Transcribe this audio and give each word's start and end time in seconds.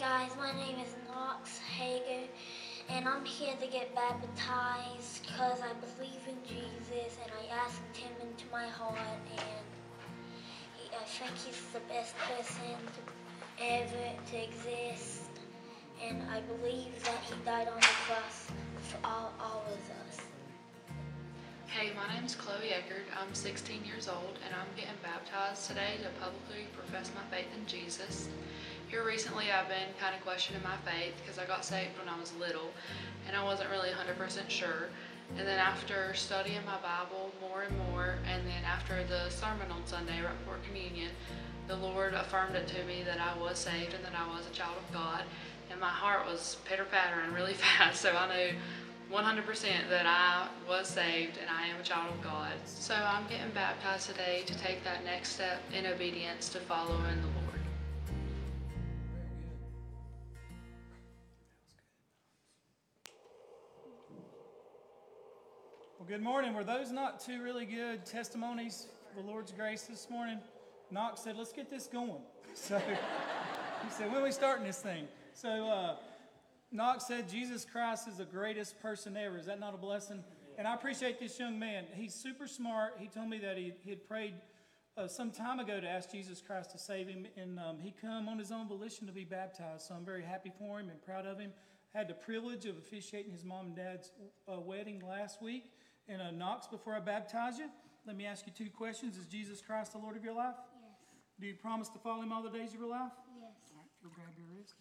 guys, 0.00 0.30
my 0.38 0.50
name 0.52 0.78
is 0.80 0.96
Knox 1.08 1.58
Hager, 1.58 2.26
and 2.88 3.06
I'm 3.06 3.22
here 3.22 3.52
to 3.60 3.66
get 3.66 3.94
baptized 3.94 5.26
because 5.26 5.60
I 5.60 5.74
believe 5.74 6.22
in 6.26 6.38
Jesus 6.48 7.18
and 7.22 7.30
I 7.36 7.54
asked 7.54 7.82
him 7.92 8.10
into 8.22 8.46
my 8.50 8.66
heart, 8.66 8.96
and 8.96 9.66
he, 10.78 10.88
I 10.96 11.04
think 11.04 11.36
he's 11.36 11.60
the 11.74 11.80
best 11.80 12.14
person 12.16 12.80
to 12.96 13.62
ever 13.62 14.08
to 14.30 14.42
exist, 14.42 15.28
and 16.02 16.22
I 16.30 16.40
believe 16.40 17.04
that 17.04 17.20
he 17.28 17.34
died 17.44 17.68
on 17.68 17.78
the 17.78 17.94
cross 18.08 18.46
for 18.80 19.06
all, 19.06 19.34
all 19.38 19.64
of 19.66 20.08
us. 20.08 20.16
Hey, 21.66 21.90
my 21.94 22.12
name 22.14 22.24
is 22.24 22.34
Chloe 22.34 22.72
Eckert. 22.72 23.04
I'm 23.20 23.34
16 23.34 23.84
years 23.84 24.08
old 24.08 24.38
and 24.44 24.54
I'm 24.54 24.66
getting 24.76 24.98
baptized 25.02 25.68
today 25.68 25.98
to 26.02 26.08
publicly 26.18 26.66
profess 26.74 27.12
my 27.14 27.22
faith 27.36 27.46
in 27.56 27.64
Jesus. 27.66 28.28
Here 28.90 29.04
recently 29.04 29.52
I've 29.52 29.68
been 29.68 29.94
kind 30.00 30.16
of 30.16 30.20
questioning 30.22 30.60
my 30.64 30.74
faith 30.90 31.14
because 31.22 31.38
I 31.38 31.46
got 31.46 31.64
saved 31.64 31.96
when 31.96 32.08
I 32.08 32.18
was 32.18 32.32
little 32.40 32.72
and 33.28 33.36
I 33.36 33.44
wasn't 33.44 33.70
really 33.70 33.90
100% 33.90 34.50
sure. 34.50 34.88
And 35.38 35.46
then 35.46 35.60
after 35.60 36.12
studying 36.14 36.58
my 36.66 36.76
Bible 36.82 37.30
more 37.40 37.62
and 37.62 37.78
more, 37.92 38.16
and 38.26 38.44
then 38.48 38.64
after 38.66 39.04
the 39.04 39.30
sermon 39.30 39.70
on 39.70 39.86
Sunday 39.86 40.20
right 40.20 40.36
before 40.40 40.56
communion, 40.66 41.10
the 41.68 41.76
Lord 41.76 42.14
affirmed 42.14 42.56
it 42.56 42.66
to 42.66 42.84
me 42.84 43.04
that 43.04 43.20
I 43.20 43.40
was 43.40 43.58
saved 43.58 43.94
and 43.94 44.04
that 44.04 44.14
I 44.18 44.26
was 44.26 44.48
a 44.48 44.50
child 44.50 44.74
of 44.76 44.92
God. 44.92 45.22
And 45.70 45.78
my 45.78 45.86
heart 45.86 46.26
was 46.26 46.56
pitter 46.64 46.84
pattering 46.90 47.32
really 47.32 47.54
fast, 47.54 48.00
so 48.00 48.10
I 48.10 48.26
knew 48.26 48.56
100% 49.16 49.88
that 49.88 50.06
I 50.06 50.48
was 50.68 50.88
saved 50.88 51.38
and 51.38 51.48
I 51.48 51.68
am 51.68 51.78
a 51.78 51.84
child 51.84 52.12
of 52.12 52.20
God. 52.24 52.54
So 52.64 52.96
I'm 52.96 53.28
getting 53.28 53.52
baptized 53.54 54.08
today 54.08 54.42
to 54.46 54.58
take 54.58 54.82
that 54.82 55.04
next 55.04 55.28
step 55.28 55.60
in 55.72 55.86
obedience 55.86 56.48
to 56.48 56.58
following 56.58 57.20
the 57.20 57.28
Lord. 57.28 57.39
Good 66.10 66.22
morning. 66.22 66.54
Were 66.54 66.64
those 66.64 66.90
not 66.90 67.20
two 67.20 67.40
really 67.40 67.64
good 67.64 68.04
testimonies 68.04 68.88
the 69.14 69.22
Lord's 69.22 69.52
grace 69.52 69.82
this 69.82 70.10
morning? 70.10 70.40
Knox 70.90 71.20
said, 71.20 71.36
let's 71.36 71.52
get 71.52 71.70
this 71.70 71.86
going. 71.86 72.22
So 72.56 72.80
he 72.80 73.90
said, 73.96 74.10
when 74.10 74.20
are 74.20 74.24
we 74.24 74.32
starting 74.32 74.66
this 74.66 74.80
thing? 74.80 75.06
So 75.34 75.68
uh, 75.68 75.94
Knox 76.72 77.06
said, 77.06 77.28
Jesus 77.28 77.64
Christ 77.64 78.08
is 78.08 78.16
the 78.16 78.24
greatest 78.24 78.82
person 78.82 79.16
ever. 79.16 79.38
Is 79.38 79.46
that 79.46 79.60
not 79.60 79.72
a 79.72 79.76
blessing? 79.76 80.24
And 80.58 80.66
I 80.66 80.74
appreciate 80.74 81.20
this 81.20 81.38
young 81.38 81.60
man. 81.60 81.84
He's 81.94 82.12
super 82.12 82.48
smart. 82.48 82.94
He 82.98 83.06
told 83.06 83.28
me 83.28 83.38
that 83.38 83.56
he, 83.56 83.72
he 83.84 83.90
had 83.90 84.04
prayed 84.08 84.34
uh, 84.98 85.06
some 85.06 85.30
time 85.30 85.60
ago 85.60 85.78
to 85.78 85.88
ask 85.88 86.10
Jesus 86.10 86.42
Christ 86.44 86.72
to 86.72 86.78
save 86.78 87.06
him, 87.06 87.24
and 87.36 87.60
um, 87.60 87.78
he 87.78 87.94
come 88.00 88.28
on 88.28 88.36
his 88.36 88.50
own 88.50 88.66
volition 88.66 89.06
to 89.06 89.12
be 89.12 89.22
baptized. 89.22 89.86
So 89.86 89.94
I'm 89.94 90.04
very 90.04 90.24
happy 90.24 90.50
for 90.58 90.80
him 90.80 90.90
and 90.90 91.00
proud 91.00 91.24
of 91.24 91.38
him. 91.38 91.52
had 91.94 92.08
the 92.08 92.14
privilege 92.14 92.66
of 92.66 92.76
officiating 92.78 93.30
his 93.30 93.44
mom 93.44 93.66
and 93.66 93.76
dad's 93.76 94.10
uh, 94.52 94.58
wedding 94.58 95.00
last 95.08 95.40
week. 95.40 95.70
And 96.10 96.20
uh, 96.20 96.30
Knox, 96.32 96.66
before 96.66 96.94
I 96.96 97.00
baptize 97.00 97.58
you, 97.58 97.66
let 98.04 98.16
me 98.16 98.26
ask 98.26 98.44
you 98.46 98.52
two 98.56 98.68
questions. 98.70 99.16
Is 99.16 99.26
Jesus 99.26 99.60
Christ 99.60 99.92
the 99.92 99.98
Lord 99.98 100.16
of 100.16 100.24
your 100.24 100.34
life? 100.34 100.56
Yes, 100.58 100.98
Do 101.40 101.46
you 101.46 101.54
promise 101.54 101.88
to 101.90 101.98
follow 102.00 102.22
him 102.22 102.32
all 102.32 102.42
the 102.42 102.50
days 102.50 102.74
of 102.74 102.80
your 102.80 102.88
life? 102.90 103.12
yes, 103.40 103.70
All 103.70 103.78
right, 103.78 103.88
go 104.02 104.08
grab 104.12 104.34
your 104.36 104.48
wrist. 104.58 104.74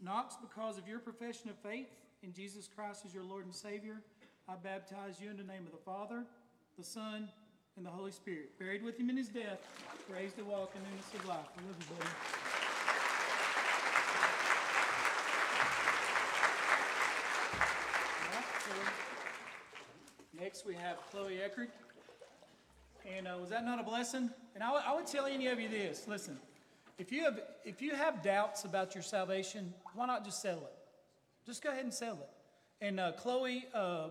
Knox, 0.00 0.36
because 0.40 0.78
of 0.78 0.86
your 0.86 1.00
profession 1.00 1.50
of 1.50 1.56
faith 1.58 1.88
in 2.22 2.32
Jesus 2.32 2.68
Christ 2.72 3.02
as 3.04 3.12
your 3.12 3.24
Lord 3.24 3.46
and 3.46 3.54
Savior, 3.54 3.96
I 4.48 4.54
baptize 4.54 5.20
you 5.20 5.28
in 5.30 5.36
the 5.36 5.42
name 5.42 5.66
of 5.66 5.72
the 5.72 5.84
Father, 5.84 6.24
the 6.78 6.84
Son, 6.84 7.28
and 7.76 7.84
the 7.84 7.90
Holy 7.90 8.12
Spirit. 8.12 8.56
Buried 8.58 8.84
with 8.84 8.96
him 8.96 9.10
in 9.10 9.16
his 9.16 9.28
death, 9.28 9.58
raised 10.08 10.36
to 10.38 10.44
walk 10.44 10.72
in 10.76 10.82
newness 10.88 11.12
of 11.14 11.26
life. 11.26 11.46
I 11.58 11.66
love 11.66 11.76
you, 11.80 11.96
buddy. 11.96 12.10
All 18.20 18.36
right, 18.36 18.44
so 18.64 18.72
Next, 20.50 20.66
we 20.66 20.74
have 20.74 20.96
Chloe 21.12 21.38
Eckert. 21.40 21.70
And 23.06 23.28
uh, 23.28 23.36
was 23.40 23.50
that 23.50 23.64
not 23.64 23.78
a 23.78 23.84
blessing? 23.84 24.30
And 24.56 24.64
I 24.64 24.72
would- 24.72 24.82
I 24.82 24.92
would 24.92 25.06
tell 25.06 25.26
any 25.26 25.46
of 25.46 25.60
you 25.60 25.68
this, 25.68 26.08
listen, 26.08 26.40
if 26.98 27.12
you 27.12 27.22
have, 27.22 27.40
if 27.64 27.80
you 27.80 27.94
have 27.94 28.20
doubts 28.20 28.64
about 28.64 28.92
your 28.92 29.02
salvation, 29.04 29.72
why 29.94 30.06
not 30.06 30.24
just 30.24 30.42
settle 30.42 30.64
it? 30.64 30.72
Just 31.46 31.62
go 31.62 31.70
ahead 31.70 31.84
and 31.84 31.94
settle 31.94 32.18
it. 32.24 32.30
And 32.84 32.98
uh, 32.98 33.12
Chloe 33.12 33.66
uh, 33.72 34.08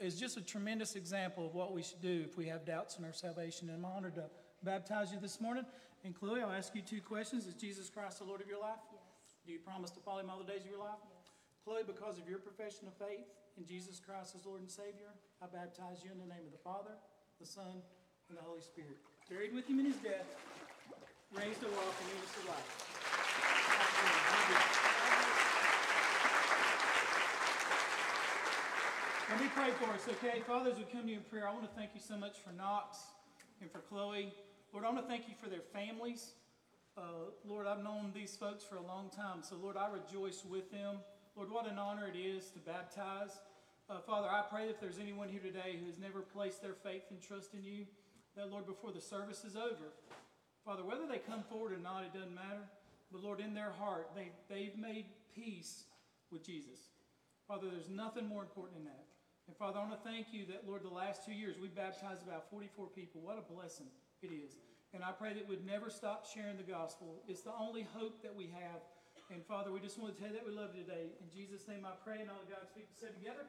is 0.00 0.18
just 0.18 0.36
a 0.36 0.40
tremendous 0.40 0.96
example 0.96 1.46
of 1.46 1.54
what 1.54 1.72
we 1.72 1.84
should 1.84 2.02
do 2.02 2.24
if 2.24 2.36
we 2.36 2.46
have 2.46 2.64
doubts 2.64 2.98
in 2.98 3.04
our 3.04 3.12
salvation. 3.12 3.68
And 3.70 3.78
I'm 3.78 3.84
honored 3.84 4.16
to 4.16 4.24
baptize 4.64 5.12
you 5.12 5.20
this 5.20 5.40
morning. 5.40 5.64
And 6.02 6.12
Chloe, 6.12 6.42
I'll 6.42 6.50
ask 6.50 6.74
you 6.74 6.82
two 6.82 7.00
questions. 7.00 7.46
Is 7.46 7.54
Jesus 7.54 7.88
Christ 7.88 8.18
the 8.18 8.24
Lord 8.24 8.40
of 8.40 8.48
your 8.48 8.60
life? 8.60 8.80
yes, 8.90 9.00
Do 9.46 9.52
you 9.52 9.60
promise 9.60 9.92
to 9.92 10.00
follow 10.00 10.18
him 10.18 10.28
all 10.28 10.38
the 10.38 10.52
days 10.52 10.62
of 10.62 10.70
your 10.70 10.80
life? 10.80 10.98
Yes. 11.08 11.30
Chloe, 11.64 11.82
because 11.86 12.18
of 12.18 12.28
your 12.28 12.40
profession 12.40 12.88
of 12.88 12.94
faith 12.94 13.28
in 13.58 13.66
Jesus 13.66 13.98
Christ 13.98 14.38
as 14.38 14.46
Lord 14.46 14.60
and 14.62 14.70
Savior, 14.70 15.10
I 15.42 15.46
baptize 15.50 15.98
you 16.06 16.14
in 16.14 16.18
the 16.22 16.30
name 16.30 16.46
of 16.46 16.52
the 16.54 16.62
Father, 16.62 16.94
the 17.40 17.46
Son, 17.46 17.82
and 18.30 18.38
the 18.38 18.42
Holy 18.42 18.62
Spirit. 18.62 19.02
Buried 19.28 19.52
with 19.52 19.66
him 19.66 19.80
in 19.80 19.86
his 19.86 19.98
death, 19.98 20.24
raised 21.34 21.58
to 21.60 21.66
walk 21.66 21.94
in 21.98 22.06
newness 22.06 22.38
of 22.38 22.46
life. 22.46 22.68
Let 29.28 29.40
me 29.42 29.50
pray 29.54 29.70
for 29.76 29.90
us, 29.92 30.06
okay? 30.08 30.40
Father, 30.46 30.70
as 30.70 30.78
we 30.78 30.84
come 30.84 31.02
to 31.02 31.10
you 31.10 31.18
in 31.18 31.26
prayer, 31.26 31.48
I 31.48 31.52
want 31.52 31.68
to 31.68 31.74
thank 31.76 31.90
you 31.94 32.00
so 32.00 32.16
much 32.16 32.38
for 32.38 32.52
Knox 32.52 32.98
and 33.60 33.70
for 33.70 33.80
Chloe. 33.80 34.32
Lord, 34.72 34.86
I 34.86 34.90
want 34.90 35.02
to 35.02 35.08
thank 35.10 35.28
you 35.28 35.34
for 35.42 35.50
their 35.50 35.66
families. 35.74 36.32
Uh, 36.96 37.34
Lord, 37.44 37.66
I've 37.66 37.82
known 37.82 38.12
these 38.14 38.36
folks 38.36 38.64
for 38.64 38.76
a 38.76 38.86
long 38.86 39.10
time, 39.10 39.42
so 39.42 39.56
Lord, 39.60 39.76
I 39.76 39.88
rejoice 39.90 40.44
with 40.48 40.70
them. 40.70 40.96
Lord, 41.36 41.50
what 41.50 41.70
an 41.70 41.78
honor 41.78 42.08
it 42.08 42.16
is 42.18 42.50
to 42.50 42.58
baptize. 42.60 43.38
Uh, 43.88 44.04
Father, 44.04 44.28
I 44.28 44.44
pray 44.44 44.68
that 44.68 44.76
if 44.76 44.80
there's 44.80 45.00
anyone 45.00 45.32
here 45.32 45.40
today 45.40 45.80
who 45.80 45.86
has 45.88 45.96
never 45.96 46.20
placed 46.20 46.60
their 46.60 46.76
faith 46.76 47.08
and 47.08 47.22
trust 47.24 47.54
in 47.54 47.64
you, 47.64 47.88
that 48.36 48.52
Lord, 48.52 48.66
before 48.66 48.92
the 48.92 49.00
service 49.00 49.44
is 49.48 49.56
over, 49.56 49.96
Father, 50.60 50.84
whether 50.84 51.08
they 51.08 51.16
come 51.24 51.40
forward 51.48 51.72
or 51.72 51.80
not, 51.80 52.04
it 52.04 52.12
doesn't 52.12 52.34
matter. 52.34 52.68
But 53.10 53.24
Lord, 53.24 53.40
in 53.40 53.54
their 53.54 53.72
heart, 53.72 54.12
they, 54.14 54.28
they've 54.52 54.76
made 54.76 55.06
peace 55.34 55.84
with 56.30 56.44
Jesus. 56.44 56.92
Father, 57.48 57.72
there's 57.72 57.88
nothing 57.88 58.28
more 58.28 58.44
important 58.44 58.76
than 58.76 58.84
that. 58.92 59.08
And 59.48 59.56
Father, 59.56 59.80
I 59.80 59.88
want 59.88 59.96
to 59.96 60.04
thank 60.04 60.36
you 60.36 60.44
that, 60.52 60.68
Lord, 60.68 60.84
the 60.84 60.92
last 60.92 61.24
two 61.24 61.32
years 61.32 61.56
we 61.56 61.68
baptized 61.68 62.20
about 62.28 62.50
44 62.52 62.92
people. 62.92 63.24
What 63.24 63.40
a 63.40 63.52
blessing 63.52 63.88
it 64.20 64.28
is. 64.28 64.60
And 64.92 65.00
I 65.00 65.16
pray 65.16 65.32
that 65.32 65.48
we'd 65.48 65.64
never 65.64 65.88
stop 65.88 66.28
sharing 66.28 66.60
the 66.60 66.68
gospel. 66.68 67.24
It's 67.24 67.40
the 67.40 67.56
only 67.56 67.88
hope 67.96 68.20
that 68.20 68.36
we 68.36 68.52
have. 68.52 68.84
And 69.32 69.40
Father, 69.48 69.72
we 69.72 69.80
just 69.80 69.96
want 69.96 70.12
to 70.12 70.20
tell 70.20 70.28
you 70.28 70.36
that 70.36 70.44
we 70.44 70.52
love 70.52 70.76
you 70.76 70.84
today. 70.84 71.08
In 71.24 71.32
Jesus' 71.32 71.64
name 71.64 71.88
I 71.88 71.96
pray, 72.04 72.20
and 72.20 72.28
all 72.28 72.44
the 72.44 72.52
God's 72.52 72.68
people 72.76 72.92
said 73.00 73.16
together. 73.16 73.48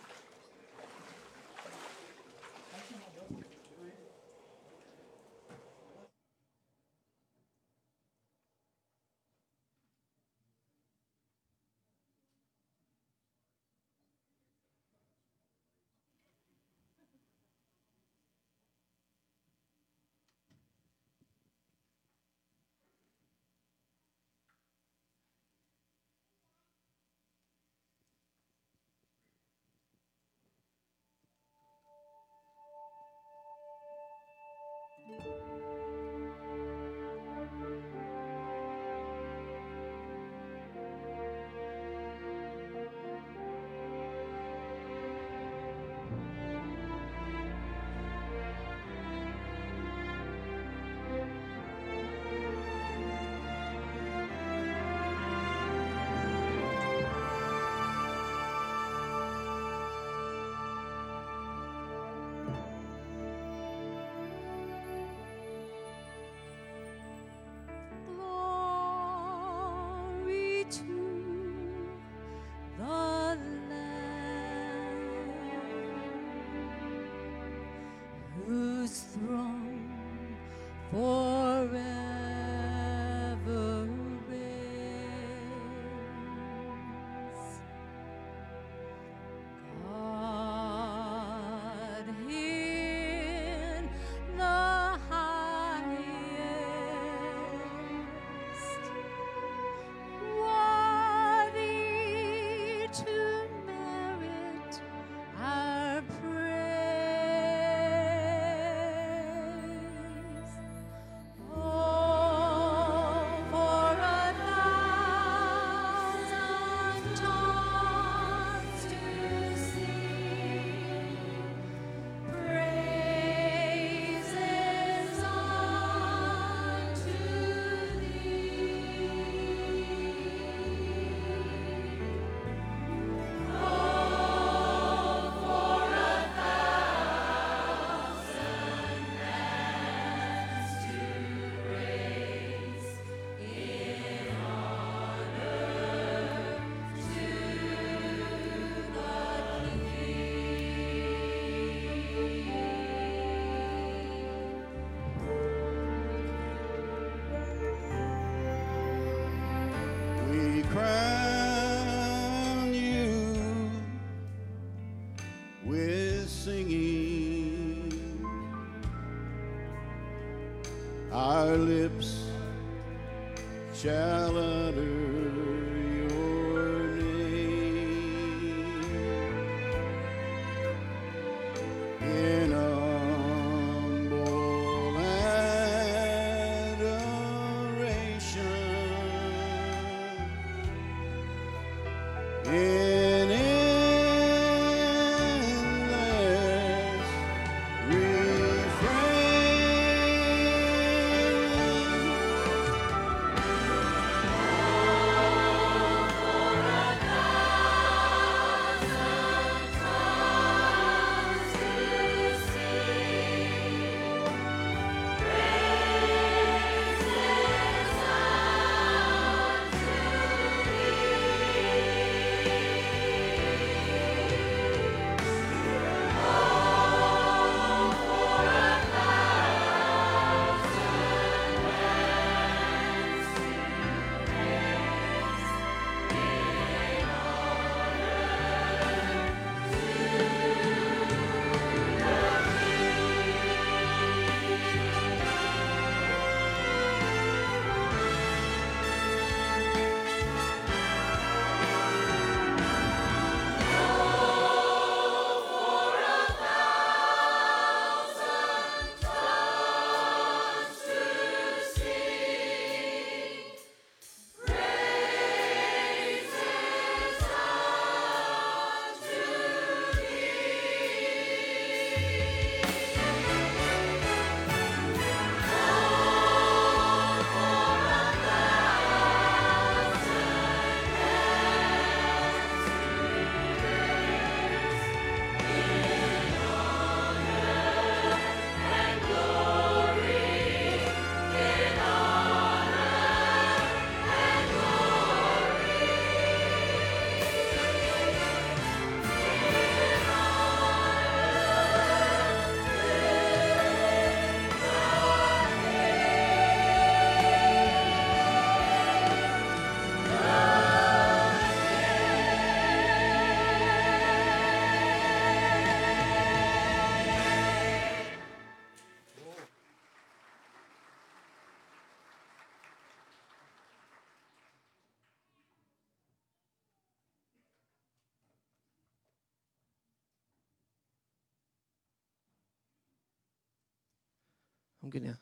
I'm 334.83 334.89
going 334.89 335.03
to 335.03 335.17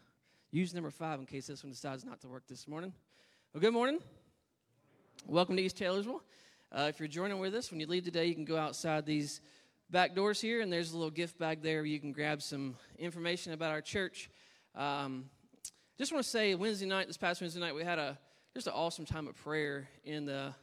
use 0.51 0.73
number 0.73 0.89
five 0.89 1.19
in 1.19 1.25
case 1.25 1.47
this 1.47 1.63
one 1.63 1.71
decides 1.71 2.05
not 2.05 2.21
to 2.21 2.29
work 2.29 2.43
this 2.47 2.65
morning. 2.65 2.93
Well, 3.53 3.59
good 3.59 3.73
morning. 3.73 3.99
Welcome 5.27 5.57
to 5.57 5.61
East 5.61 5.75
Taylorsville. 5.75 6.23
Uh, 6.71 6.85
if 6.87 6.97
you're 6.97 7.09
joining 7.09 7.39
with 7.39 7.53
us, 7.53 7.69
when 7.69 7.81
you 7.81 7.85
leave 7.85 8.05
today, 8.05 8.25
you 8.25 8.35
can 8.35 8.45
go 8.45 8.55
outside 8.55 9.05
these 9.05 9.41
back 9.89 10.15
doors 10.15 10.39
here, 10.39 10.61
and 10.61 10.71
there's 10.71 10.93
a 10.93 10.97
little 10.97 11.11
gift 11.11 11.37
bag 11.37 11.61
there 11.61 11.83
you 11.83 11.99
can 11.99 12.13
grab 12.13 12.41
some 12.41 12.77
information 12.97 13.51
about 13.51 13.71
our 13.71 13.81
church. 13.81 14.29
Um, 14.75 15.25
just 15.97 16.13
want 16.13 16.23
to 16.23 16.29
say, 16.29 16.55
Wednesday 16.55 16.85
night, 16.85 17.07
this 17.07 17.17
past 17.17 17.41
Wednesday 17.41 17.59
night, 17.59 17.75
we 17.75 17.83
had 17.83 17.99
a 17.99 18.17
just 18.53 18.67
an 18.67 18.73
awesome 18.73 19.05
time 19.05 19.27
of 19.27 19.35
prayer 19.35 19.89
in 20.05 20.23
the 20.23 20.53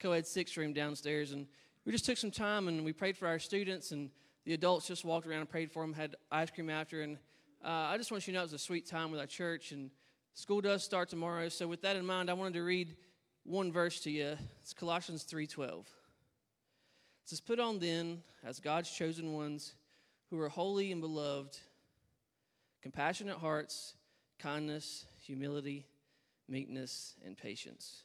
co-ed 0.00 0.26
six 0.26 0.56
room 0.56 0.72
downstairs, 0.72 1.30
and 1.30 1.46
we 1.84 1.92
just 1.92 2.04
took 2.04 2.16
some 2.16 2.32
time 2.32 2.66
and 2.66 2.84
we 2.84 2.92
prayed 2.92 3.16
for 3.16 3.28
our 3.28 3.38
students, 3.38 3.92
and 3.92 4.10
the 4.44 4.54
adults 4.54 4.88
just 4.88 5.04
walked 5.04 5.28
around 5.28 5.38
and 5.38 5.48
prayed 5.48 5.70
for 5.70 5.84
them, 5.84 5.92
had 5.92 6.16
ice 6.32 6.50
cream 6.50 6.68
after, 6.68 7.02
and 7.02 7.16
uh, 7.64 7.68
I 7.68 7.98
just 7.98 8.10
want 8.10 8.26
you 8.26 8.32
to 8.32 8.38
know 8.38 8.40
it 8.40 8.44
was 8.44 8.52
a 8.54 8.58
sweet 8.58 8.86
time 8.86 9.10
with 9.10 9.20
our 9.20 9.26
church, 9.26 9.72
and 9.72 9.90
school 10.32 10.60
does 10.60 10.82
start 10.82 11.08
tomorrow. 11.10 11.48
So 11.50 11.68
with 11.68 11.82
that 11.82 11.96
in 11.96 12.06
mind, 12.06 12.30
I 12.30 12.32
wanted 12.32 12.54
to 12.54 12.62
read 12.62 12.96
one 13.44 13.70
verse 13.70 14.00
to 14.00 14.10
you. 14.10 14.36
It's 14.62 14.72
Colossians 14.72 15.24
three 15.24 15.46
twelve. 15.46 15.86
It 15.86 17.28
says, 17.28 17.40
"Put 17.40 17.60
on 17.60 17.78
then, 17.78 18.22
as 18.42 18.60
God's 18.60 18.90
chosen 18.90 19.34
ones, 19.34 19.74
who 20.30 20.40
are 20.40 20.48
holy 20.48 20.90
and 20.90 21.02
beloved, 21.02 21.58
compassionate 22.82 23.36
hearts, 23.36 23.94
kindness, 24.38 25.04
humility, 25.22 25.86
meekness, 26.48 27.14
and 27.24 27.36
patience." 27.36 28.04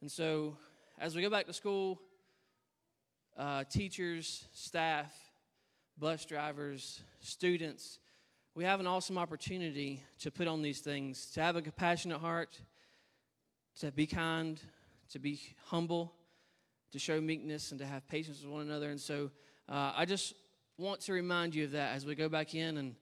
And 0.00 0.10
so, 0.10 0.56
as 0.98 1.14
we 1.14 1.22
go 1.22 1.30
back 1.30 1.46
to 1.46 1.52
school, 1.52 2.00
uh, 3.36 3.64
teachers, 3.64 4.44
staff, 4.52 5.12
bus 5.96 6.24
drivers, 6.24 7.02
students, 7.20 8.00
we 8.54 8.64
have 8.64 8.80
an 8.80 8.86
awesome 8.86 9.16
opportunity 9.16 10.02
to 10.18 10.30
put 10.30 10.48
on 10.48 10.60
these 10.60 10.80
things, 10.80 11.30
to 11.32 11.40
have 11.40 11.54
a 11.54 11.62
compassionate 11.62 12.20
heart, 12.20 12.60
to 13.78 13.92
be 13.92 14.06
kind, 14.06 14.60
to 15.12 15.20
be 15.20 15.40
humble, 15.66 16.12
to 16.90 16.98
show 16.98 17.20
meekness, 17.20 17.70
and 17.70 17.78
to 17.78 17.86
have 17.86 18.06
patience 18.08 18.42
with 18.42 18.50
one 18.50 18.62
another. 18.62 18.90
And 18.90 19.00
so 19.00 19.30
uh, 19.68 19.92
I 19.96 20.04
just 20.04 20.34
want 20.78 21.00
to 21.02 21.12
remind 21.12 21.54
you 21.54 21.64
of 21.64 21.72
that 21.72 21.94
as 21.94 22.04
we 22.04 22.16
go 22.16 22.28
back 22.28 22.54
in 22.54 22.76
and 22.78 22.96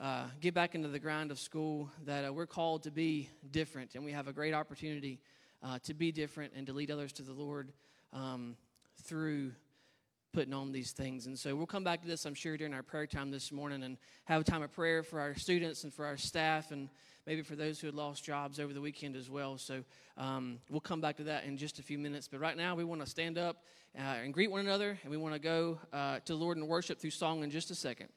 uh, 0.00 0.24
get 0.40 0.52
back 0.52 0.74
into 0.74 0.88
the 0.88 0.98
grind 0.98 1.30
of 1.30 1.38
school, 1.38 1.90
that 2.04 2.24
uh, 2.24 2.32
we're 2.32 2.46
called 2.46 2.82
to 2.82 2.90
be 2.90 3.30
different, 3.52 3.94
and 3.94 4.04
we 4.04 4.10
have 4.10 4.26
a 4.26 4.32
great 4.32 4.54
opportunity 4.54 5.20
uh, 5.62 5.78
to 5.84 5.94
be 5.94 6.10
different 6.10 6.52
and 6.56 6.66
to 6.66 6.72
lead 6.72 6.90
others 6.90 7.12
to 7.12 7.22
the 7.22 7.32
Lord 7.32 7.72
um, 8.12 8.56
through 9.04 9.52
putting 10.38 10.54
on 10.54 10.70
these 10.70 10.92
things. 10.92 11.26
And 11.26 11.36
so 11.36 11.56
we'll 11.56 11.66
come 11.66 11.82
back 11.82 12.00
to 12.00 12.06
this, 12.06 12.24
I'm 12.24 12.32
sure, 12.32 12.56
during 12.56 12.72
our 12.72 12.84
prayer 12.84 13.08
time 13.08 13.32
this 13.32 13.50
morning 13.50 13.82
and 13.82 13.96
have 14.26 14.42
a 14.42 14.44
time 14.44 14.62
of 14.62 14.70
prayer 14.70 15.02
for 15.02 15.18
our 15.18 15.34
students 15.34 15.82
and 15.82 15.92
for 15.92 16.06
our 16.06 16.16
staff 16.16 16.70
and 16.70 16.88
maybe 17.26 17.42
for 17.42 17.56
those 17.56 17.80
who 17.80 17.88
had 17.88 17.96
lost 17.96 18.22
jobs 18.22 18.60
over 18.60 18.72
the 18.72 18.80
weekend 18.80 19.16
as 19.16 19.28
well. 19.28 19.58
So 19.58 19.82
um, 20.16 20.60
we'll 20.70 20.78
come 20.78 21.00
back 21.00 21.16
to 21.16 21.24
that 21.24 21.42
in 21.42 21.56
just 21.56 21.80
a 21.80 21.82
few 21.82 21.98
minutes. 21.98 22.28
But 22.28 22.38
right 22.38 22.56
now, 22.56 22.76
we 22.76 22.84
want 22.84 23.00
to 23.00 23.06
stand 23.10 23.36
up 23.36 23.64
uh, 23.98 24.02
and 24.02 24.32
greet 24.32 24.48
one 24.48 24.60
another, 24.60 24.96
and 25.02 25.10
we 25.10 25.16
want 25.16 25.34
to 25.34 25.40
go 25.40 25.80
uh, 25.92 26.20
to 26.20 26.34
the 26.34 26.38
Lord 26.38 26.56
and 26.56 26.68
worship 26.68 27.00
through 27.00 27.10
song 27.10 27.42
in 27.42 27.50
just 27.50 27.72
a 27.72 27.74
second. 27.74 28.08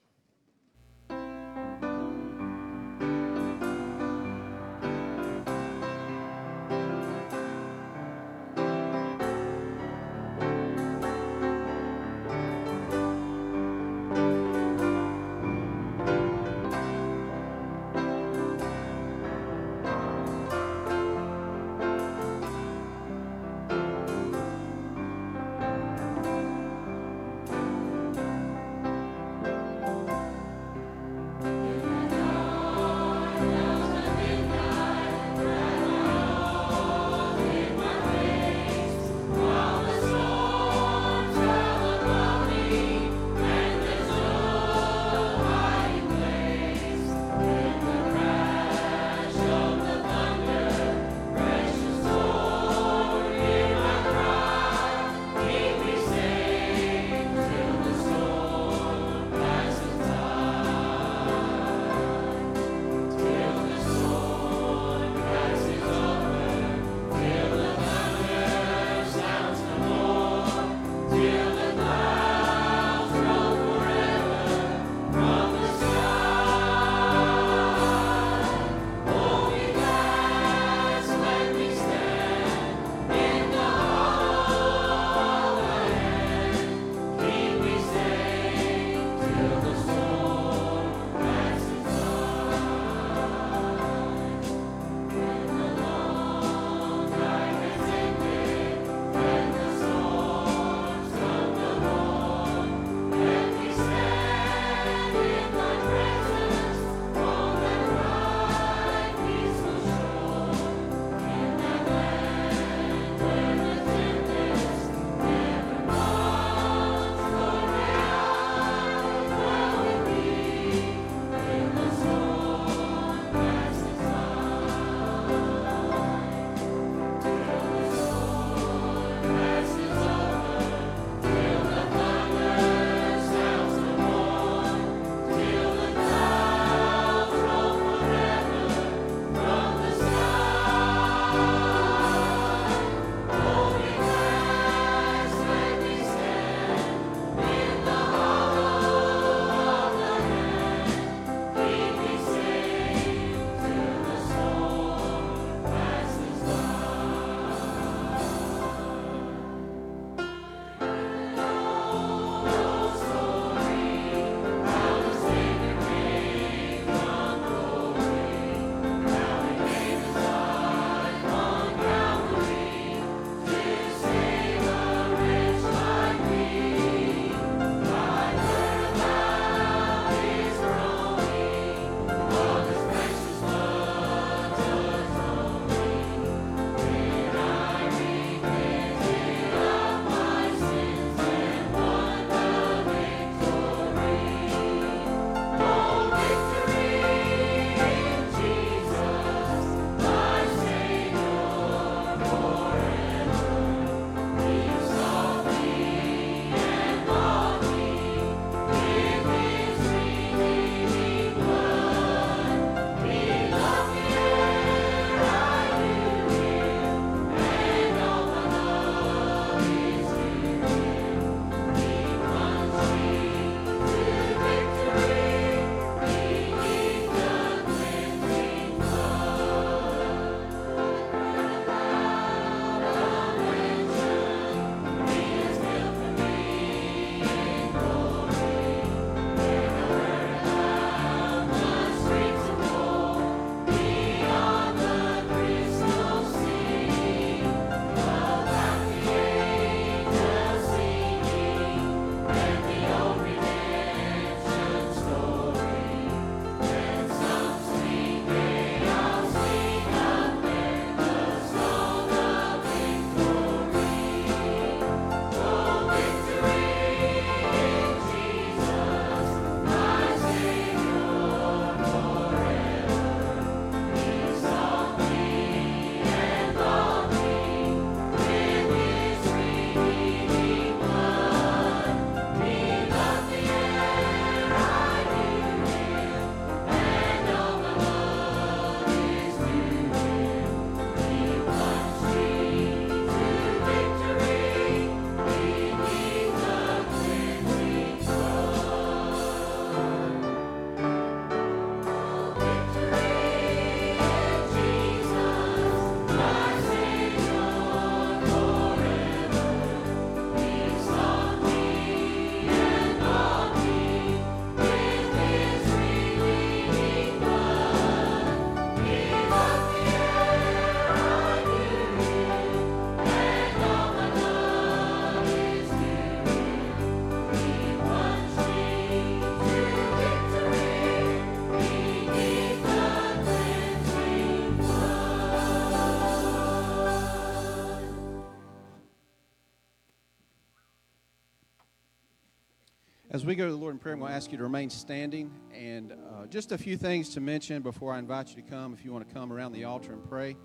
We 343.32 343.36
go 343.38 343.46
to 343.46 343.52
the 343.52 343.58
Lord 343.58 343.74
in 343.74 343.80
prayer, 343.80 343.94
I'm 343.94 344.02
going 344.02 344.12
to 344.12 344.15
ask 344.17 344.30
you 344.34 344.38
to 344.39 344.44
remain 344.44 344.70
standing. 344.70 345.32
And 345.54 345.94
uh, 345.94 346.26
just 346.26 346.52
a 346.52 346.58
few 346.58 346.76
things 346.76 347.08
to 347.12 347.22
mention 347.22 347.62
before 347.62 347.94
I 347.94 347.98
invite 347.98 348.28
you 348.28 348.36
to 348.36 348.41
come 348.41 348.74
if 348.74 348.84
you 348.84 348.91
want 348.91 349.08
to 349.08 349.13
come 349.13 349.32
around 349.32 349.54
the 349.54 349.63
altar 349.63 349.94
and 349.94 350.04
pray. 350.04 350.36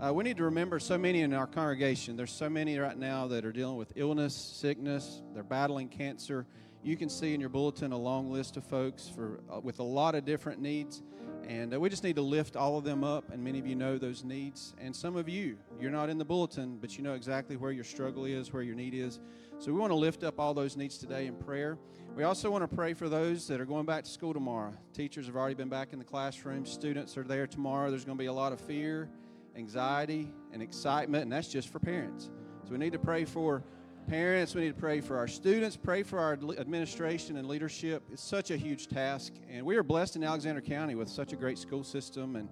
Uh, 0.00 0.10
we 0.14 0.24
need 0.24 0.38
to 0.38 0.44
remember 0.44 0.78
so 0.78 0.96
many 0.96 1.20
in 1.20 1.34
our 1.34 1.46
congregation. 1.46 2.16
There's 2.16 2.32
so 2.32 2.48
many 2.48 2.78
right 2.78 2.96
now 2.96 3.26
that 3.26 3.44
are 3.44 3.52
dealing 3.52 3.76
with 3.76 3.92
illness, 3.94 4.34
sickness, 4.34 5.20
they're 5.34 5.42
battling 5.42 5.90
cancer. 5.90 6.46
You 6.82 6.96
can 6.96 7.10
see 7.10 7.34
in 7.34 7.40
your 7.40 7.50
bulletin 7.50 7.92
a 7.92 7.98
long 7.98 8.30
list 8.30 8.56
of 8.56 8.64
folks 8.64 9.06
for, 9.06 9.40
uh, 9.54 9.60
with 9.60 9.78
a 9.78 9.82
lot 9.82 10.14
of 10.14 10.24
different 10.24 10.62
needs. 10.62 11.02
And 11.46 11.74
uh, 11.74 11.80
we 11.80 11.90
just 11.90 12.04
need 12.04 12.16
to 12.16 12.22
lift 12.22 12.56
all 12.56 12.78
of 12.78 12.84
them 12.84 13.04
up, 13.04 13.30
and 13.32 13.42
many 13.44 13.58
of 13.58 13.66
you 13.66 13.74
know 13.74 13.98
those 13.98 14.24
needs. 14.24 14.72
And 14.78 14.96
some 14.96 15.16
of 15.16 15.28
you, 15.28 15.58
you're 15.78 15.90
not 15.90 16.08
in 16.08 16.16
the 16.16 16.24
bulletin, 16.24 16.78
but 16.80 16.96
you 16.96 17.02
know 17.02 17.14
exactly 17.14 17.56
where 17.56 17.72
your 17.72 17.84
struggle 17.84 18.24
is, 18.24 18.50
where 18.50 18.62
your 18.62 18.76
need 18.76 18.94
is. 18.94 19.18
So 19.58 19.72
we 19.72 19.78
want 19.78 19.90
to 19.90 19.96
lift 19.96 20.24
up 20.24 20.40
all 20.40 20.54
those 20.54 20.76
needs 20.76 20.96
today 20.96 21.26
in 21.26 21.34
prayer. 21.34 21.76
We 22.16 22.24
also 22.24 22.50
want 22.50 22.68
to 22.68 22.76
pray 22.76 22.92
for 22.92 23.08
those 23.08 23.46
that 23.46 23.60
are 23.60 23.64
going 23.64 23.86
back 23.86 24.04
to 24.04 24.10
school 24.10 24.34
tomorrow. 24.34 24.74
Teachers 24.92 25.26
have 25.26 25.36
already 25.36 25.54
been 25.54 25.68
back 25.68 25.92
in 25.92 25.98
the 25.98 26.04
classroom, 26.04 26.66
students 26.66 27.16
are 27.16 27.22
there 27.22 27.46
tomorrow. 27.46 27.88
There's 27.88 28.04
going 28.04 28.18
to 28.18 28.22
be 28.22 28.26
a 28.26 28.32
lot 28.32 28.52
of 28.52 28.60
fear, 28.60 29.08
anxiety, 29.56 30.32
and 30.52 30.60
excitement, 30.60 31.22
and 31.22 31.32
that's 31.32 31.48
just 31.48 31.68
for 31.68 31.78
parents. 31.78 32.30
So 32.64 32.72
we 32.72 32.78
need 32.78 32.92
to 32.92 32.98
pray 32.98 33.24
for 33.24 33.62
parents, 34.08 34.54
we 34.54 34.62
need 34.62 34.74
to 34.74 34.80
pray 34.80 35.00
for 35.00 35.16
our 35.16 35.28
students, 35.28 35.76
pray 35.76 36.02
for 36.02 36.18
our 36.18 36.32
administration 36.58 37.36
and 37.36 37.46
leadership. 37.46 38.02
It's 38.12 38.22
such 38.22 38.50
a 38.50 38.56
huge 38.56 38.88
task, 38.88 39.32
and 39.48 39.64
we 39.64 39.76
are 39.76 39.84
blessed 39.84 40.16
in 40.16 40.24
Alexander 40.24 40.60
County 40.60 40.96
with 40.96 41.08
such 41.08 41.32
a 41.32 41.36
great 41.36 41.58
school 41.58 41.84
system, 41.84 42.36
and 42.36 42.48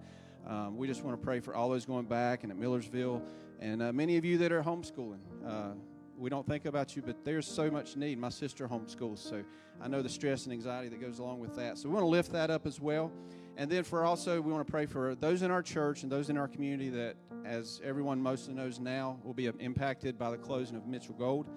um, 0.46 0.76
we 0.76 0.86
just 0.86 1.02
want 1.02 1.20
to 1.20 1.22
pray 1.22 1.40
for 1.40 1.54
all 1.54 1.68
those 1.68 1.84
going 1.84 2.06
back 2.06 2.42
and 2.44 2.52
at 2.52 2.58
Millersville, 2.58 3.22
and 3.60 3.82
uh, 3.82 3.92
many 3.92 4.16
of 4.16 4.24
you 4.24 4.38
that 4.38 4.52
are 4.52 4.62
homeschooling. 4.62 5.18
Uh, 5.44 5.72
we 6.18 6.28
don't 6.28 6.46
think 6.46 6.66
about 6.66 6.96
you, 6.96 7.02
but 7.02 7.24
there's 7.24 7.46
so 7.46 7.70
much 7.70 7.96
need. 7.96 8.18
My 8.18 8.28
sister 8.28 8.66
homeschools, 8.66 9.18
so 9.18 9.44
I 9.80 9.88
know 9.88 10.02
the 10.02 10.08
stress 10.08 10.44
and 10.44 10.52
anxiety 10.52 10.88
that 10.88 11.00
goes 11.00 11.20
along 11.20 11.38
with 11.38 11.54
that. 11.56 11.78
So 11.78 11.88
we 11.88 11.94
want 11.94 12.04
to 12.04 12.08
lift 12.08 12.32
that 12.32 12.50
up 12.50 12.66
as 12.66 12.80
well. 12.80 13.12
And 13.56 13.70
then 13.70 13.84
for 13.84 14.04
also, 14.04 14.40
we 14.40 14.52
want 14.52 14.66
to 14.66 14.70
pray 14.70 14.86
for 14.86 15.14
those 15.14 15.42
in 15.42 15.50
our 15.50 15.62
church 15.62 16.02
and 16.02 16.10
those 16.10 16.28
in 16.30 16.36
our 16.36 16.48
community 16.48 16.90
that, 16.90 17.16
as 17.44 17.80
everyone 17.84 18.20
mostly 18.20 18.54
knows 18.54 18.80
now, 18.80 19.18
will 19.22 19.34
be 19.34 19.46
impacted 19.46 20.18
by 20.18 20.30
the 20.30 20.38
closing 20.38 20.76
of 20.76 20.86
Mitchell 20.86 21.14
Gold. 21.14 21.48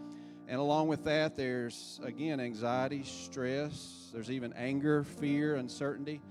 And 0.47 0.59
along 0.59 0.87
with 0.87 1.03
that, 1.05 1.35
there's 1.35 1.99
again 2.03 2.39
anxiety, 2.39 3.03
stress, 3.03 4.09
there's 4.13 4.29
even 4.29 4.53
anger, 4.53 5.03
fear, 5.03 5.55
uncertainty. 5.55 6.21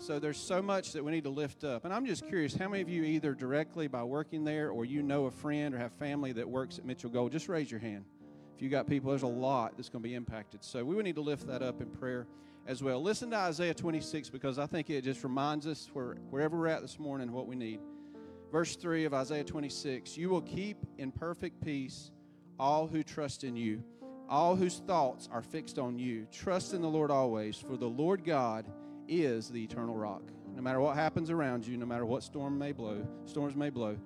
So 0.00 0.20
there's 0.20 0.38
so 0.38 0.62
much 0.62 0.92
that 0.92 1.04
we 1.04 1.10
need 1.10 1.24
to 1.24 1.30
lift 1.30 1.64
up. 1.64 1.84
And 1.84 1.92
I'm 1.92 2.06
just 2.06 2.26
curious, 2.28 2.54
how 2.54 2.68
many 2.68 2.82
of 2.82 2.88
you 2.88 3.02
either 3.02 3.34
directly 3.34 3.88
by 3.88 4.04
working 4.04 4.44
there 4.44 4.70
or 4.70 4.84
you 4.84 5.02
know 5.02 5.26
a 5.26 5.30
friend 5.30 5.74
or 5.74 5.78
have 5.78 5.92
family 5.92 6.30
that 6.32 6.48
works 6.48 6.78
at 6.78 6.84
Mitchell 6.84 7.10
Gold? 7.10 7.32
Just 7.32 7.48
raise 7.48 7.68
your 7.68 7.80
hand. 7.80 8.04
If 8.54 8.62
you 8.62 8.68
got 8.68 8.86
people, 8.86 9.10
there's 9.10 9.22
a 9.22 9.26
lot 9.26 9.76
that's 9.76 9.88
going 9.88 10.02
to 10.02 10.08
be 10.08 10.14
impacted. 10.14 10.62
So 10.62 10.84
we 10.84 10.94
would 10.94 11.04
need 11.04 11.16
to 11.16 11.20
lift 11.20 11.48
that 11.48 11.62
up 11.62 11.80
in 11.80 11.88
prayer 11.90 12.28
as 12.66 12.80
well. 12.80 13.02
Listen 13.02 13.30
to 13.30 13.36
Isaiah 13.36 13.74
26 13.74 14.30
because 14.30 14.58
I 14.58 14.66
think 14.66 14.88
it 14.88 15.02
just 15.02 15.24
reminds 15.24 15.66
us 15.66 15.90
where, 15.92 16.14
wherever 16.30 16.56
we're 16.56 16.68
at 16.68 16.80
this 16.80 16.98
morning 17.00 17.32
what 17.32 17.48
we 17.48 17.56
need. 17.56 17.80
Verse 18.52 18.76
3 18.76 19.04
of 19.04 19.14
Isaiah 19.14 19.44
26 19.44 20.16
You 20.16 20.30
will 20.30 20.42
keep 20.42 20.78
in 20.96 21.10
perfect 21.10 21.60
peace 21.64 22.12
all 22.58 22.86
who 22.86 23.02
trust 23.02 23.42
in 23.42 23.56
you, 23.56 23.82
all 24.28 24.54
whose 24.54 24.78
thoughts 24.86 25.28
are 25.32 25.42
fixed 25.42 25.78
on 25.78 25.98
you. 25.98 26.26
Trust 26.30 26.72
in 26.72 26.82
the 26.82 26.88
Lord 26.88 27.10
always, 27.10 27.56
for 27.56 27.76
the 27.76 27.88
Lord 27.88 28.24
God 28.24 28.64
is 29.08 29.48
the 29.48 29.62
eternal 29.62 29.96
rock. 29.96 30.22
No 30.54 30.62
matter 30.62 30.80
what 30.80 30.96
happens 30.96 31.30
around 31.30 31.66
you, 31.66 31.76
no 31.76 31.86
matter 31.86 32.04
what 32.04 32.22
storm 32.22 32.58
may 32.58 32.72
blow, 32.72 33.06
storms 33.26 33.56
may 33.56 33.70
blow, 33.70 33.96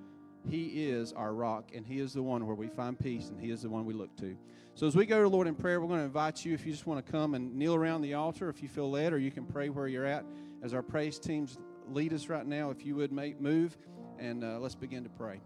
he 0.49 0.88
is 0.88 1.12
our 1.12 1.33
rock, 1.33 1.71
and 1.75 1.87
He 1.87 2.01
is 2.01 2.12
the 2.12 2.23
one 2.23 2.47
where 2.47 2.57
we 2.57 2.69
find 2.69 2.99
peace, 2.99 3.29
and 3.29 3.41
He 3.41 3.51
is 3.51 3.62
the 3.62 3.69
one 3.69 3.85
we 3.85 3.95
look 3.95 4.17
to. 4.17 4.37
So, 4.75 4.87
as 4.87 4.97
we 4.97 5.07
go 5.07 5.23
to 5.23 5.29
Lord 5.29 5.47
in 5.47 5.55
prayer, 5.55 5.81
we're 5.81 5.87
going 5.87 6.01
to 6.01 6.05
invite 6.05 6.45
you, 6.45 6.53
if 6.55 6.67
you 6.67 6.73
just 6.73 6.87
want 6.87 7.05
to 7.05 7.12
come 7.12 7.35
and 7.35 7.55
kneel 7.55 7.75
around 7.75 8.03
the 8.03 8.15
altar, 8.15 8.49
if 8.49 8.62
you 8.62 8.69
feel 8.69 8.91
led, 8.91 9.12
or 9.12 9.19
you 9.19 9.31
can 9.31 9.45
pray 9.45 9.69
where 9.69 9.87
you're 9.87 10.07
at. 10.07 10.25
As 10.62 10.75
our 10.75 10.83
praise 10.83 11.19
teams 11.19 11.59
lead 11.88 12.12
us 12.12 12.29
right 12.29 12.47
now, 12.47 12.71
if 12.71 12.85
you 12.85 12.97
would 12.97 13.12
make 13.12 13.41
move, 13.41 13.77
and 14.19 14.43
uh, 14.43 14.59
let's 14.59 14.75
begin 14.75 15.05
to 15.05 15.11
pray. 15.11 15.41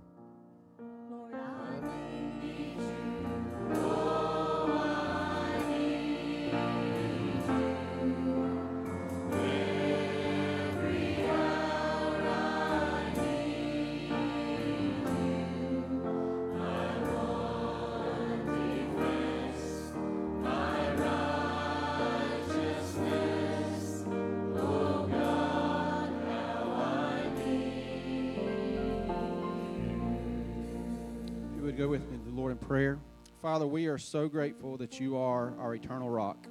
Father, 33.46 33.64
we 33.64 33.87
are 33.87 33.96
so 33.96 34.28
grateful 34.28 34.76
that 34.76 34.98
you 34.98 35.16
are 35.16 35.54
our 35.61 35.76
eternal 35.76 36.11
rock. 36.11 36.48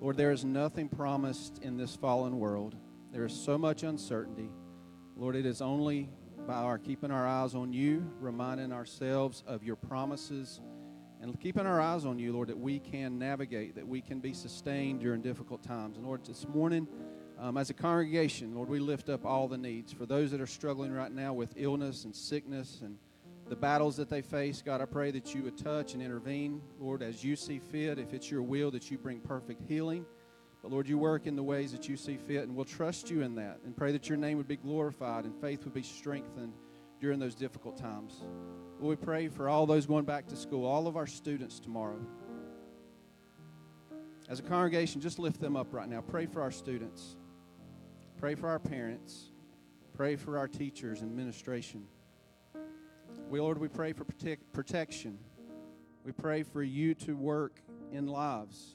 Lord, 0.00 0.18
there 0.18 0.32
is 0.32 0.44
nothing 0.44 0.86
promised 0.86 1.60
in 1.62 1.78
this 1.78 1.96
fallen 1.96 2.38
world. 2.38 2.76
There 3.10 3.24
is 3.24 3.32
so 3.32 3.56
much 3.56 3.84
uncertainty. 3.84 4.50
Lord, 5.16 5.34
it 5.34 5.46
is 5.46 5.62
only 5.62 6.10
by 6.46 6.56
our 6.56 6.76
keeping 6.76 7.10
our 7.10 7.26
eyes 7.26 7.54
on 7.54 7.72
you, 7.72 8.06
reminding 8.20 8.70
ourselves 8.70 9.42
of 9.46 9.64
your 9.64 9.76
promises, 9.76 10.60
and 11.22 11.40
keeping 11.40 11.64
our 11.64 11.80
eyes 11.80 12.04
on 12.04 12.18
you, 12.18 12.34
Lord, 12.34 12.48
that 12.48 12.58
we 12.58 12.80
can 12.80 13.18
navigate, 13.18 13.74
that 13.76 13.88
we 13.88 14.02
can 14.02 14.20
be 14.20 14.34
sustained 14.34 15.00
during 15.00 15.22
difficult 15.22 15.62
times. 15.62 15.96
And 15.96 16.04
Lord, 16.04 16.26
this 16.26 16.46
morning, 16.46 16.86
um, 17.38 17.56
as 17.56 17.70
a 17.70 17.74
congregation, 17.74 18.54
Lord, 18.54 18.68
we 18.68 18.78
lift 18.78 19.08
up 19.08 19.24
all 19.24 19.48
the 19.48 19.56
needs. 19.56 19.90
For 19.90 20.04
those 20.04 20.32
that 20.32 20.40
are 20.42 20.46
struggling 20.46 20.92
right 20.92 21.12
now 21.12 21.32
with 21.32 21.54
illness 21.56 22.04
and 22.04 22.14
sickness 22.14 22.80
and 22.82 22.98
the 23.50 23.56
battles 23.56 23.96
that 23.96 24.08
they 24.08 24.22
face, 24.22 24.62
God, 24.62 24.80
I 24.80 24.84
pray 24.84 25.10
that 25.10 25.34
you 25.34 25.42
would 25.42 25.58
touch 25.58 25.94
and 25.94 26.00
intervene, 26.00 26.62
Lord, 26.78 27.02
as 27.02 27.24
you 27.24 27.34
see 27.34 27.58
fit. 27.58 27.98
If 27.98 28.14
it's 28.14 28.30
your 28.30 28.42
will, 28.42 28.70
that 28.70 28.92
you 28.92 28.96
bring 28.96 29.18
perfect 29.18 29.68
healing. 29.68 30.06
But 30.62 30.70
Lord, 30.70 30.88
you 30.88 30.96
work 30.96 31.26
in 31.26 31.34
the 31.34 31.42
ways 31.42 31.72
that 31.72 31.88
you 31.88 31.96
see 31.96 32.16
fit, 32.16 32.44
and 32.44 32.54
we'll 32.54 32.64
trust 32.64 33.10
you 33.10 33.22
in 33.22 33.34
that 33.34 33.58
and 33.64 33.76
pray 33.76 33.90
that 33.90 34.08
your 34.08 34.18
name 34.18 34.36
would 34.38 34.46
be 34.46 34.56
glorified 34.56 35.24
and 35.24 35.34
faith 35.40 35.64
would 35.64 35.74
be 35.74 35.82
strengthened 35.82 36.52
during 37.00 37.18
those 37.18 37.34
difficult 37.34 37.76
times. 37.76 38.22
Lord, 38.78 39.00
we 39.00 39.04
pray 39.04 39.26
for 39.26 39.48
all 39.48 39.66
those 39.66 39.84
going 39.84 40.04
back 40.04 40.28
to 40.28 40.36
school, 40.36 40.64
all 40.64 40.86
of 40.86 40.96
our 40.96 41.08
students 41.08 41.58
tomorrow. 41.58 41.98
As 44.28 44.38
a 44.38 44.44
congregation, 44.44 45.00
just 45.00 45.18
lift 45.18 45.40
them 45.40 45.56
up 45.56 45.74
right 45.74 45.88
now. 45.88 46.02
Pray 46.02 46.26
for 46.26 46.40
our 46.40 46.52
students. 46.52 47.16
Pray 48.16 48.36
for 48.36 48.48
our 48.48 48.60
parents. 48.60 49.32
Pray 49.96 50.14
for 50.14 50.38
our 50.38 50.46
teachers 50.46 51.00
and 51.00 51.10
administration. 51.10 51.88
We, 53.30 53.40
Lord, 53.40 53.58
we 53.58 53.68
pray 53.68 53.92
for 53.92 54.02
protect, 54.02 54.52
protection. 54.52 55.16
We 56.04 56.10
pray 56.10 56.42
for 56.42 56.64
you 56.64 56.94
to 56.94 57.16
work 57.16 57.60
in 57.92 58.08
lives. 58.08 58.74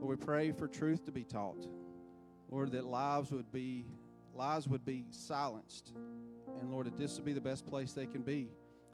Lord, 0.00 0.20
we 0.20 0.24
pray 0.24 0.52
for 0.52 0.68
truth 0.68 1.04
to 1.06 1.10
be 1.10 1.24
taught. 1.24 1.66
Lord, 2.48 2.70
that 2.72 2.84
lives 2.84 3.32
would 3.32 3.50
be 3.50 3.84
lies 4.36 4.68
would 4.68 4.84
be 4.84 5.06
silenced. 5.10 5.94
And 6.60 6.70
Lord, 6.70 6.86
that 6.86 6.96
this 6.96 7.16
would 7.16 7.24
be 7.24 7.32
the 7.32 7.40
best 7.40 7.66
place 7.66 7.92
they 7.92 8.06
can 8.06 8.22
be. 8.22 8.50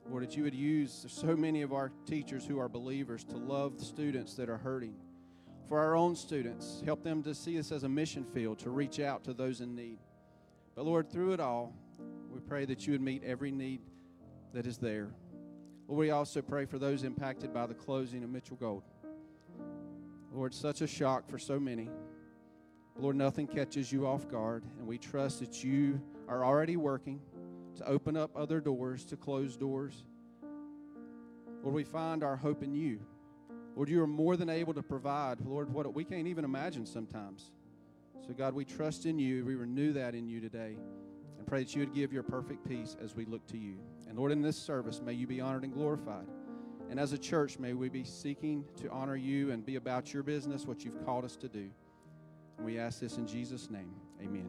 Lord, 0.08 0.22
that 0.22 0.38
you 0.38 0.44
would 0.44 0.54
use 0.54 1.04
so 1.06 1.36
many 1.36 1.60
of 1.60 1.74
our 1.74 1.92
teachers 2.06 2.46
who 2.46 2.58
are 2.58 2.68
believers 2.70 3.24
to 3.24 3.36
love 3.36 3.78
the 3.78 3.84
students 3.84 4.32
that 4.36 4.48
are 4.48 4.56
hurting. 4.56 4.94
For 5.68 5.78
our 5.78 5.96
own 5.96 6.16
students, 6.16 6.82
help 6.82 7.04
them 7.04 7.22
to 7.24 7.34
see 7.34 7.58
us 7.58 7.72
as 7.72 7.82
a 7.84 7.88
mission 7.90 8.24
field 8.24 8.58
to 8.60 8.70
reach 8.70 9.00
out 9.00 9.22
to 9.24 9.34
those 9.34 9.60
in 9.60 9.74
need. 9.74 9.98
But 10.74 10.86
Lord, 10.86 11.12
through 11.12 11.34
it 11.34 11.40
all, 11.40 11.74
we 12.32 12.40
pray 12.40 12.64
that 12.64 12.86
you 12.86 12.94
would 12.94 13.02
meet 13.02 13.22
every 13.22 13.50
need 13.50 13.82
that 14.52 14.66
is 14.66 14.78
there. 14.78 15.08
Lord, 15.86 15.98
we 15.98 16.10
also 16.10 16.42
pray 16.42 16.64
for 16.64 16.78
those 16.78 17.02
impacted 17.02 17.52
by 17.52 17.66
the 17.66 17.74
closing 17.74 18.22
of 18.24 18.30
Mitchell 18.30 18.56
Gold. 18.56 18.82
Lord, 20.32 20.54
such 20.54 20.82
a 20.82 20.86
shock 20.86 21.28
for 21.28 21.38
so 21.38 21.58
many. 21.58 21.88
Lord, 22.98 23.16
nothing 23.16 23.46
catches 23.46 23.92
you 23.92 24.06
off 24.06 24.28
guard, 24.28 24.64
and 24.78 24.86
we 24.86 24.98
trust 24.98 25.40
that 25.40 25.62
you 25.64 26.00
are 26.28 26.44
already 26.44 26.76
working 26.76 27.20
to 27.76 27.86
open 27.86 28.16
up 28.16 28.30
other 28.36 28.60
doors, 28.60 29.04
to 29.06 29.16
close 29.16 29.56
doors. 29.56 30.04
Lord, 31.62 31.74
we 31.74 31.84
find 31.84 32.22
our 32.22 32.36
hope 32.36 32.62
in 32.62 32.74
you. 32.74 33.00
Lord, 33.76 33.88
you 33.88 34.02
are 34.02 34.08
more 34.08 34.36
than 34.36 34.48
able 34.48 34.74
to 34.74 34.82
provide, 34.82 35.40
Lord, 35.40 35.72
what 35.72 35.94
we 35.94 36.04
can't 36.04 36.26
even 36.26 36.44
imagine 36.44 36.84
sometimes. 36.84 37.52
So, 38.26 38.32
God, 38.34 38.52
we 38.52 38.64
trust 38.64 39.06
in 39.06 39.18
you. 39.18 39.44
We 39.44 39.54
renew 39.54 39.92
that 39.92 40.14
in 40.14 40.28
you 40.28 40.40
today 40.40 40.76
and 41.38 41.46
pray 41.46 41.62
that 41.62 41.74
you 41.74 41.80
would 41.80 41.94
give 41.94 42.12
your 42.12 42.24
perfect 42.24 42.68
peace 42.68 42.96
as 43.02 43.14
we 43.14 43.24
look 43.24 43.46
to 43.46 43.56
you. 43.56 43.76
And, 44.08 44.18
Lord, 44.18 44.32
in 44.32 44.40
this 44.40 44.56
service, 44.56 45.00
may 45.04 45.12
you 45.12 45.26
be 45.26 45.40
honored 45.40 45.64
and 45.64 45.72
glorified. 45.72 46.26
And 46.90 46.98
as 46.98 47.12
a 47.12 47.18
church, 47.18 47.58
may 47.58 47.74
we 47.74 47.88
be 47.88 48.04
seeking 48.04 48.64
to 48.80 48.90
honor 48.90 49.16
you 49.16 49.50
and 49.50 49.64
be 49.64 49.76
about 49.76 50.14
your 50.14 50.22
business, 50.22 50.66
what 50.66 50.84
you've 50.84 51.04
called 51.04 51.24
us 51.24 51.36
to 51.36 51.48
do. 51.48 51.68
And 52.56 52.66
we 52.66 52.78
ask 52.78 53.00
this 53.00 53.18
in 53.18 53.26
Jesus' 53.26 53.68
name. 53.70 53.94
Amen. 54.22 54.48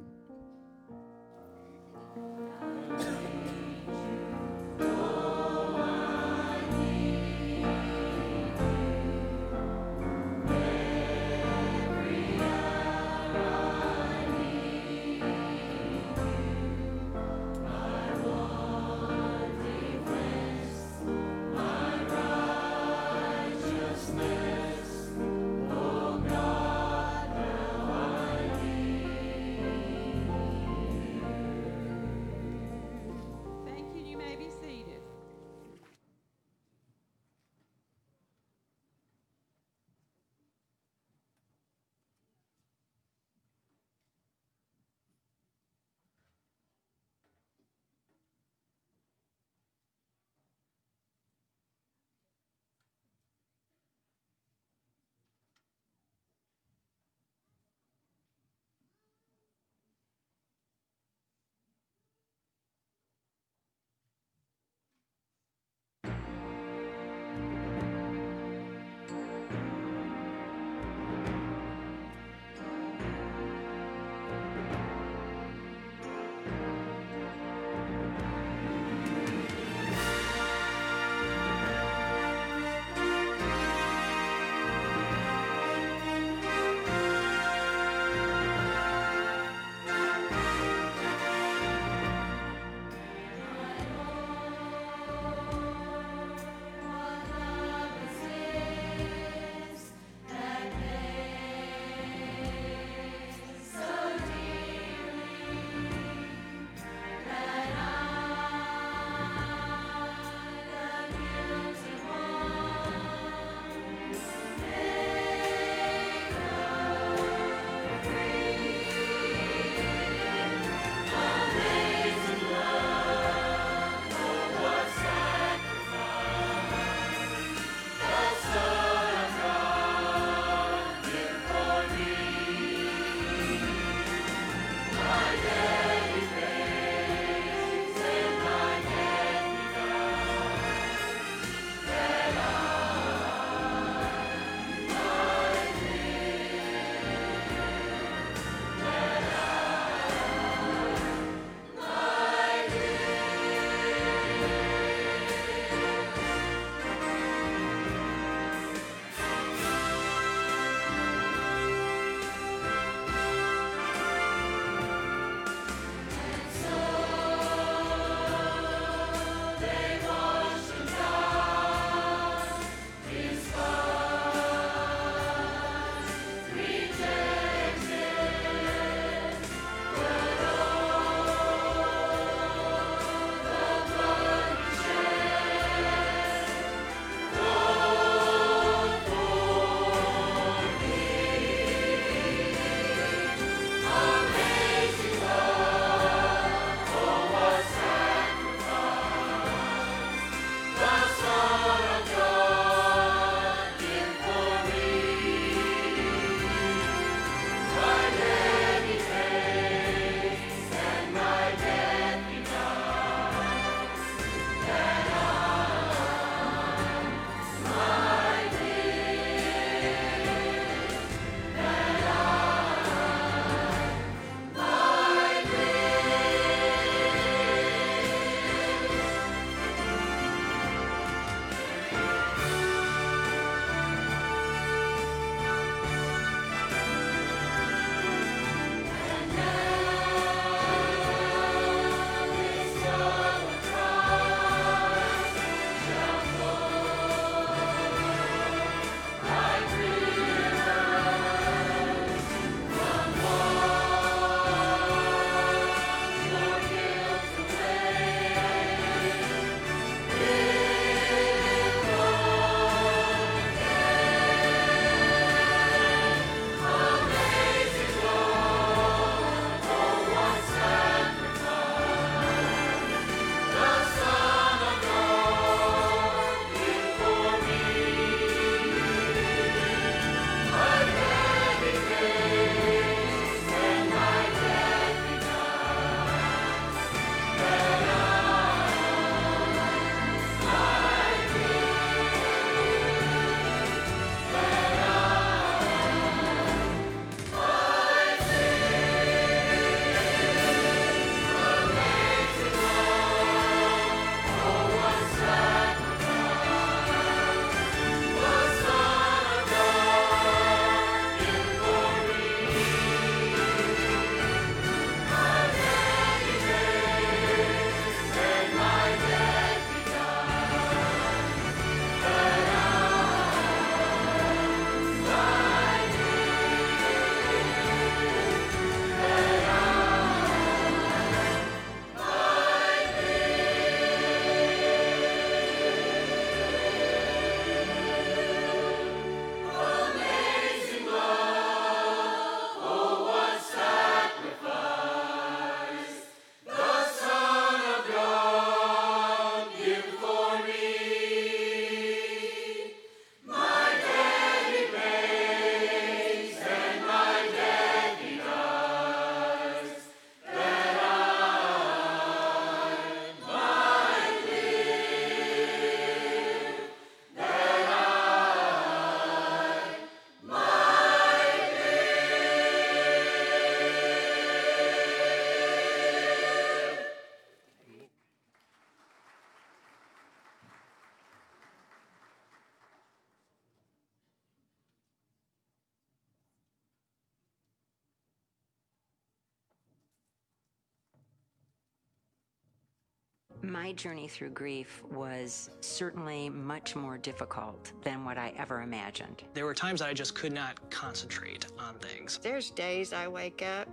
Journey 393.79 394.09
through 394.09 394.29
grief 394.31 394.83
was 394.91 395.49
certainly 395.61 396.29
much 396.29 396.75
more 396.75 396.97
difficult 396.97 397.71
than 397.81 398.03
what 398.03 398.17
I 398.17 398.33
ever 398.37 398.61
imagined. 398.61 399.23
There 399.33 399.45
were 399.45 399.53
times 399.53 399.79
that 399.79 399.87
I 399.87 399.93
just 399.93 400.15
could 400.15 400.33
not 400.33 400.69
concentrate 400.69 401.47
on 401.57 401.75
things. 401.79 402.19
There's 402.21 402.49
days 402.49 402.91
I 402.91 403.07
wake 403.07 403.41
up 403.41 403.69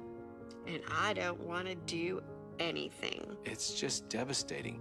and 0.66 0.80
I 0.88 1.12
don't 1.12 1.40
want 1.40 1.66
to 1.66 1.74
do 1.74 2.22
anything. 2.60 3.36
It's 3.44 3.74
just 3.74 4.08
devastating. 4.08 4.80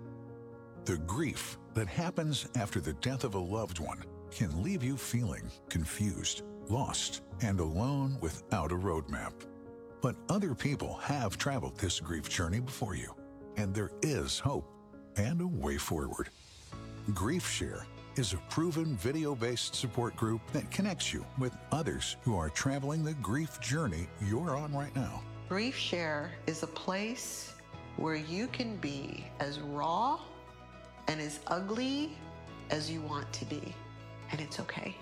The 0.86 0.98
grief 1.00 1.58
that 1.74 1.88
happens 1.88 2.48
after 2.56 2.80
the 2.80 2.94
death 2.94 3.24
of 3.24 3.34
a 3.34 3.40
loved 3.40 3.80
one 3.80 4.04
can 4.30 4.62
leave 4.62 4.84
you 4.84 4.96
feeling 4.96 5.50
confused, 5.70 6.44
lost, 6.70 7.24
and 7.42 7.60
alone 7.60 8.20
without 8.22 8.72
a 8.72 8.76
roadmap. 8.76 9.34
But 10.02 10.18
other 10.30 10.54
people 10.54 10.94
have 11.02 11.38
traveled 11.38 11.78
this 11.80 12.00
grief 12.00 12.30
journey 12.30 12.60
before 12.60 12.96
you, 12.96 13.16
and 13.58 13.74
there 13.74 13.90
is 14.04 14.38
hope 14.38 14.75
and 15.18 15.42
a 15.42 15.48
way 15.48 15.78
forward. 15.78 16.30
Grief 17.14 17.50
Share 17.50 17.86
is 18.16 18.34
a 18.34 18.38
proven 18.50 18.96
video 18.98 19.36
based 19.36 19.76
support 19.76 20.16
group 20.16 20.42
that 20.54 20.70
connects 20.72 21.14
you 21.14 21.26
with 21.38 21.56
others 21.72 22.18
who 22.24 22.38
are 22.38 22.50
traveling 22.50 23.04
the 23.04 23.14
grief 23.16 23.60
journey 23.60 24.08
you're 24.22 24.56
on 24.56 24.74
right 24.74 24.96
now. 24.96 25.22
Grief 25.50 25.76
Share 25.76 26.32
is 26.48 26.64
a 26.64 26.68
place 26.68 27.54
where 27.98 28.16
you 28.16 28.48
can 28.48 28.78
be 28.78 29.26
as 29.40 29.60
raw 29.60 30.20
and 31.08 31.22
as 31.22 31.40
ugly 31.48 32.12
as 32.72 32.90
you 32.90 33.02
want 33.02 33.32
to 33.34 33.46
be, 33.46 33.76
and 34.32 34.42
it's 34.42 34.60
okay. 34.60 34.96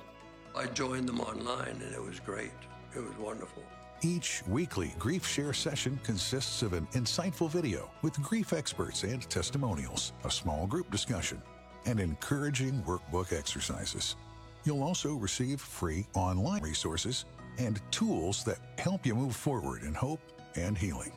I 0.55 0.65
joined 0.67 1.07
them 1.07 1.19
online 1.19 1.81
and 1.81 1.93
it 1.93 2.03
was 2.03 2.19
great. 2.19 2.51
It 2.95 2.99
was 2.99 3.17
wonderful. 3.17 3.63
Each 4.05 4.43
weekly 4.49 4.93
Grief 4.99 5.25
Share 5.25 5.53
session 5.53 5.97
consists 6.03 6.61
of 6.61 6.73
an 6.73 6.87
insightful 6.87 7.49
video 7.49 7.89
with 8.01 8.21
grief 8.21 8.51
experts 8.51 9.03
and 9.03 9.21
testimonials, 9.29 10.11
a 10.25 10.29
small 10.29 10.67
group 10.67 10.91
discussion, 10.91 11.41
and 11.85 12.01
encouraging 12.01 12.83
workbook 12.83 13.31
exercises. 13.31 14.17
You'll 14.65 14.83
also 14.83 15.13
receive 15.13 15.61
free 15.61 16.05
online 16.15 16.61
resources 16.61 17.23
and 17.57 17.79
tools 17.91 18.43
that 18.43 18.59
help 18.77 19.05
you 19.05 19.15
move 19.15 19.37
forward 19.37 19.83
in 19.83 19.93
hope 19.93 20.19
and 20.57 20.77
healing. 20.77 21.13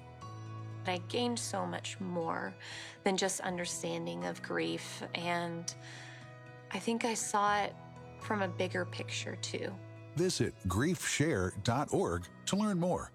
I 0.86 0.98
gained 1.08 1.40
so 1.40 1.66
much 1.66 1.98
more 1.98 2.54
than 3.02 3.16
just 3.16 3.40
understanding 3.40 4.26
of 4.26 4.40
grief, 4.44 5.02
and 5.16 5.74
I 6.70 6.78
think 6.78 7.04
I 7.04 7.14
saw 7.14 7.58
it 7.62 7.74
from 8.20 8.42
a 8.42 8.48
bigger 8.48 8.84
picture 8.84 9.34
too. 9.42 9.72
Visit 10.16 10.54
griefshare.org 10.66 12.24
to 12.46 12.56
learn 12.56 12.80
more. 12.80 13.10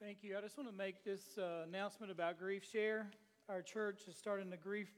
Thank 0.00 0.18
you. 0.22 0.36
I 0.36 0.40
just 0.40 0.56
want 0.56 0.70
to 0.70 0.76
make 0.76 1.02
this 1.04 1.38
uh, 1.38 1.64
announcement 1.66 2.12
about 2.12 2.38
Grief 2.38 2.64
Share. 2.70 3.10
Our 3.48 3.62
church 3.62 4.02
is 4.08 4.16
starting 4.16 4.52
a 4.52 4.56
grief 4.56 4.88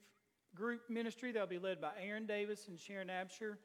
group 0.55 0.83
ministry 0.91 1.33
that 1.33 1.41
will 1.41 1.47
be 1.47 1.59
led 1.59 1.81
by 1.81 1.93
Aaron 2.03 2.27
Davis 2.27 2.69
and 2.69 2.79
Sharon 2.79 3.09
Absher. 3.09 3.57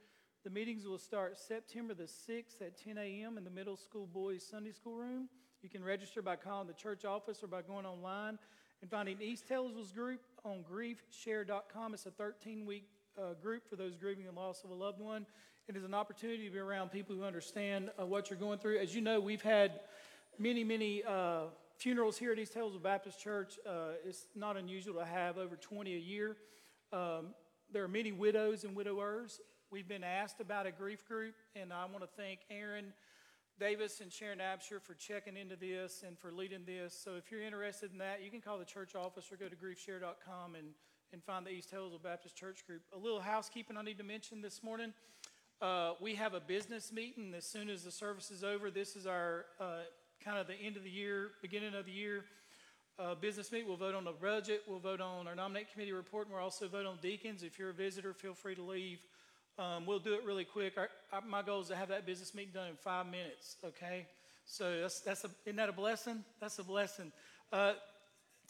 The 0.44 0.50
meetings 0.50 0.86
will 0.86 1.00
start 1.00 1.38
September 1.38 1.94
the 1.94 2.04
6th 2.04 2.62
at 2.62 2.78
10 2.78 2.98
a.m. 2.98 3.38
in 3.38 3.44
the 3.44 3.50
middle 3.50 3.78
school 3.78 4.06
boys 4.06 4.46
Sunday 4.50 4.72
school 4.72 4.96
room. 4.96 5.28
You 5.62 5.70
can 5.70 5.84
register 5.84 6.22
by 6.22 6.36
calling 6.36 6.68
the 6.68 6.74
church 6.74 7.04
office 7.04 7.42
or 7.44 7.48
by 7.48 7.62
going 7.62 7.86
online 7.86 8.38
and 8.82 8.92
finding 8.92 9.22
East 9.22 9.48
Taylorsville's 9.48 9.92
group 9.92 10.20
on 10.46 10.64
griefshare.com. 10.70 11.94
It's 11.94 12.06
a 12.06 12.12
13 12.12 12.66
week 12.66 12.90
uh, 13.18 13.34
group 13.42 13.68
for 13.70 13.76
those 13.76 13.96
grieving 13.96 14.26
the 14.26 14.32
loss 14.32 14.64
of 14.64 14.70
a 14.70 14.74
loved 14.74 15.00
one. 15.00 15.26
It 15.68 15.78
is 15.78 15.84
an 15.84 15.94
opportunity 15.94 16.46
to 16.46 16.52
be 16.52 16.60
around 16.60 16.92
people 16.92 17.16
who 17.16 17.24
understand 17.24 17.90
uh, 18.00 18.06
what 18.06 18.30
you're 18.30 18.40
going 18.40 18.60
through. 18.60 18.80
As 18.80 18.94
you 18.94 19.02
know, 19.02 19.20
we've 19.20 19.42
had 19.42 19.80
many, 20.38 20.64
many 20.64 21.04
uh, 21.04 21.44
funerals 21.78 22.18
here 22.18 22.32
at 22.32 22.40
East 22.40 22.54
Taylorsville 22.54 22.82
Baptist 22.82 23.20
Church. 23.20 23.60
Uh, 23.66 23.94
it's 24.06 24.28
not 24.36 24.58
unusual 24.58 24.96
to 24.96 25.06
have 25.06 25.38
over 25.38 25.56
20 25.56 25.94
a 25.94 26.00
year. 26.00 26.36
Um, 26.92 27.34
there 27.72 27.84
are 27.84 27.88
many 27.90 28.12
widows 28.12 28.64
and 28.64 28.76
widowers. 28.76 29.40
We've 29.72 29.88
been 29.88 30.04
asked 30.04 30.40
about 30.40 30.66
a 30.66 30.72
grief 30.72 31.06
group, 31.08 31.36
and 31.56 31.72
I 31.74 31.86
want 31.86 32.02
to 32.02 32.10
thank 32.18 32.42
Aaron 32.50 32.94
Davis 33.60 34.02
and 34.02 34.12
Sharon 34.12 34.40
Absher 34.40 34.82
for 34.82 34.94
checking 34.96 35.38
into 35.38 35.56
this 35.56 36.04
and 36.06 36.18
for 36.18 36.32
leading 36.32 36.66
this. 36.66 37.00
So 37.02 37.16
if 37.16 37.32
you're 37.32 37.42
interested 37.42 37.92
in 37.92 38.00
that, 38.00 38.24
you 38.24 38.30
can 38.30 38.42
call 38.42 38.58
the 38.58 38.66
church 38.66 38.96
office 38.96 39.32
or 39.32 39.38
go 39.38 39.48
to 39.48 39.56
griefshare.com 39.56 40.56
and, 40.56 40.68
and 41.14 41.24
find 41.24 41.46
the 41.46 41.52
East 41.52 41.70
Taylorsville 41.70 42.00
Baptist 42.00 42.36
Church 42.36 42.66
group. 42.66 42.82
A 42.92 42.98
little 42.98 43.22
housekeeping 43.22 43.78
I 43.78 43.84
need 43.84 44.00
to 44.00 44.04
mention 44.04 44.42
this 44.42 44.64
morning. 44.64 44.94
Uh, 45.62 45.92
we 46.02 46.16
have 46.16 46.34
a 46.34 46.40
business 46.40 46.92
meeting 46.92 47.36
as 47.38 47.46
soon 47.46 47.70
as 47.70 47.84
the 47.84 47.92
service 47.92 48.32
is 48.32 48.44
over. 48.44 48.72
This 48.72 48.96
is 48.96 49.06
our 49.06 49.46
uh, 49.60 49.82
kind 50.26 50.40
of 50.40 50.48
the 50.48 50.56
end 50.56 50.76
of 50.76 50.84
the 50.84 50.90
year, 50.90 51.30
beginning 51.44 51.76
of 51.76 51.86
the 51.86 51.92
year 51.92 52.26
uh, 52.98 53.14
business 53.14 53.52
meeting. 53.52 53.68
We'll 53.68 53.78
vote 53.78 53.94
on 53.94 54.06
the 54.06 54.12
budget. 54.12 54.64
We'll 54.68 54.80
vote 54.80 55.02
on 55.02 55.28
our 55.28 55.36
nominate 55.36 55.72
committee 55.72 55.92
report, 55.92 56.26
and 56.26 56.34
we'll 56.34 56.44
also 56.44 56.68
vote 56.68 56.88
on 56.88 56.98
deacons. 57.00 57.44
If 57.44 57.60
you're 57.60 57.70
a 57.70 57.74
visitor, 57.74 58.14
feel 58.14 58.34
free 58.34 58.56
to 58.56 58.64
leave. 58.64 59.00
Um, 59.60 59.86
we'll 59.86 60.00
do 60.00 60.16
it 60.16 60.26
really 60.26 60.46
quick. 60.46 60.80
Our, 60.80 60.90
our, 61.12 61.22
my 61.22 61.44
goal 61.44 61.62
is 61.62 61.68
to 61.68 61.76
have 61.76 61.90
that 61.90 62.08
business 62.08 62.34
meeting 62.34 62.54
done 62.56 62.70
in 62.70 62.76
five 62.76 63.06
minutes. 63.06 63.58
Okay, 63.64 64.08
so 64.46 64.82
that's 64.82 65.00
that's 65.02 65.24
a, 65.26 65.30
isn't 65.46 65.58
that 65.58 65.70
a 65.70 65.74
blessing? 65.74 66.24
That's 66.42 66.58
a 66.58 66.64
blessing. 66.64 67.12
Uh, 67.52 67.74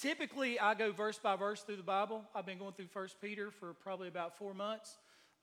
typically, 0.04 0.60
I 0.60 0.74
go 0.74 0.92
verse 0.92 1.18
by 1.18 1.38
verse 1.38 1.62
through 1.62 1.78
the 1.78 1.84
Bible. 1.84 2.26
I've 2.36 2.46
been 2.46 2.58
going 2.58 2.74
through 2.74 2.88
First 2.88 3.22
Peter 3.22 3.52
for 3.52 3.74
probably 3.74 4.10
about 4.10 4.38
four 4.38 4.54
months. 4.54 4.98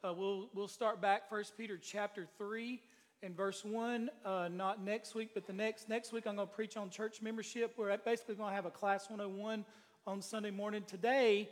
Uh, 0.05 0.13
we'll 0.13 0.51
we'll 0.53 0.69
start 0.69 1.01
back 1.01 1.31
First 1.31 1.57
Peter 1.57 1.79
chapter 1.79 2.27
three 2.37 2.83
and 3.23 3.35
verse 3.35 3.65
1, 3.67 4.09
uh, 4.25 4.49
not 4.51 4.83
next 4.83 5.15
week, 5.15 5.31
but 5.35 5.47
the 5.47 5.53
next. 5.53 5.89
Next 5.89 6.13
week, 6.13 6.27
I'm 6.27 6.37
going 6.37 6.49
to 6.49 6.55
preach 6.55 6.77
on 6.77 6.89
church 6.89 7.21
membership. 7.21 7.75
We're 7.77 7.95
basically 7.99 8.35
going 8.35 8.51
to 8.51 8.55
have 8.55 8.65
a 8.67 8.71
class 8.71 9.11
101 9.11 9.65
on 10.07 10.23
Sunday 10.23 10.51
morning. 10.51 10.85
Today, 10.87 11.49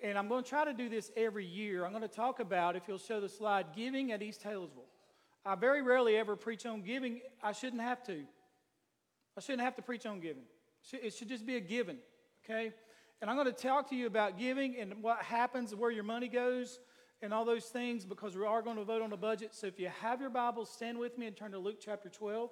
and 0.00 0.18
I'm 0.18 0.26
going 0.26 0.42
to 0.42 0.48
try 0.48 0.64
to 0.64 0.72
do 0.72 0.88
this 0.88 1.12
every 1.16 1.46
year, 1.46 1.84
I'm 1.84 1.92
going 1.92 2.02
to 2.02 2.08
talk 2.08 2.40
about, 2.40 2.74
if 2.74 2.82
you'll 2.88 2.98
show 2.98 3.20
the 3.20 3.28
slide, 3.28 3.66
giving 3.76 4.10
at 4.10 4.22
East 4.22 4.42
Taylorsville. 4.42 4.86
I 5.46 5.54
very 5.54 5.82
rarely 5.82 6.16
ever 6.16 6.34
preach 6.34 6.66
on 6.66 6.82
giving. 6.82 7.20
I 7.42 7.52
shouldn't 7.52 7.82
have 7.82 8.02
to. 8.04 8.24
I 9.36 9.40
shouldn't 9.40 9.62
have 9.62 9.76
to 9.76 9.82
preach 9.82 10.06
on 10.06 10.18
giving. 10.18 10.44
It 10.92 11.14
should 11.14 11.28
just 11.28 11.46
be 11.46 11.56
a 11.56 11.60
giving, 11.60 11.98
okay? 12.44 12.72
And 13.20 13.30
I'm 13.30 13.36
going 13.36 13.52
to 13.52 13.52
talk 13.52 13.88
to 13.90 13.96
you 13.96 14.06
about 14.06 14.38
giving 14.38 14.76
and 14.76 15.02
what 15.02 15.22
happens, 15.22 15.74
where 15.74 15.90
your 15.90 16.04
money 16.04 16.28
goes 16.28 16.78
and 17.22 17.32
all 17.32 17.44
those 17.44 17.64
things 17.66 18.04
because 18.04 18.36
we 18.36 18.44
are 18.44 18.60
going 18.60 18.76
to 18.76 18.84
vote 18.84 19.02
on 19.02 19.10
the 19.10 19.16
budget. 19.16 19.54
So 19.54 19.66
if 19.66 19.78
you 19.78 19.90
have 20.00 20.20
your 20.20 20.30
Bibles, 20.30 20.70
stand 20.70 20.98
with 20.98 21.16
me 21.16 21.26
and 21.26 21.36
turn 21.36 21.52
to 21.52 21.58
Luke 21.58 21.78
chapter 21.80 22.08
12. 22.08 22.50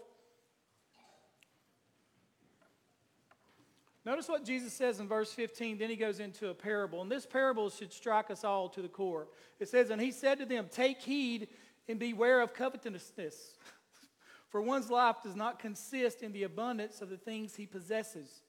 Notice 4.05 4.28
what 4.28 4.45
Jesus 4.45 4.72
says 4.72 4.99
in 4.99 5.07
verse 5.07 5.32
15. 5.32 5.78
Then 5.78 5.88
he 5.88 5.97
goes 5.97 6.18
into 6.18 6.49
a 6.49 6.55
parable. 6.55 7.03
And 7.03 7.11
this 7.11 7.24
parable 7.24 7.70
should 7.70 7.93
strike 7.93 8.30
us 8.30 8.43
all 8.43 8.68
to 8.70 8.82
the 8.82 8.88
core. 8.88 9.28
It 9.61 9.68
says, 9.68 9.90
And 9.90 10.01
he 10.01 10.11
said 10.11 10.38
to 10.38 10.47
them, 10.47 10.66
Take 10.72 11.01
heed 11.01 11.49
and 11.88 11.99
beware 11.99 12.40
of 12.40 12.53
covetousness. 12.55 13.57
For 14.49 14.61
one's 14.61 14.90
life 14.90 15.16
does 15.22 15.36
not 15.36 15.61
consist 15.61 16.22
in 16.22 16.32
the 16.32 16.43
abundance 16.43 17.01
of 17.01 17.11
the 17.11 17.16
things 17.16 17.55
he 17.55 17.66
possesses. 17.66 18.43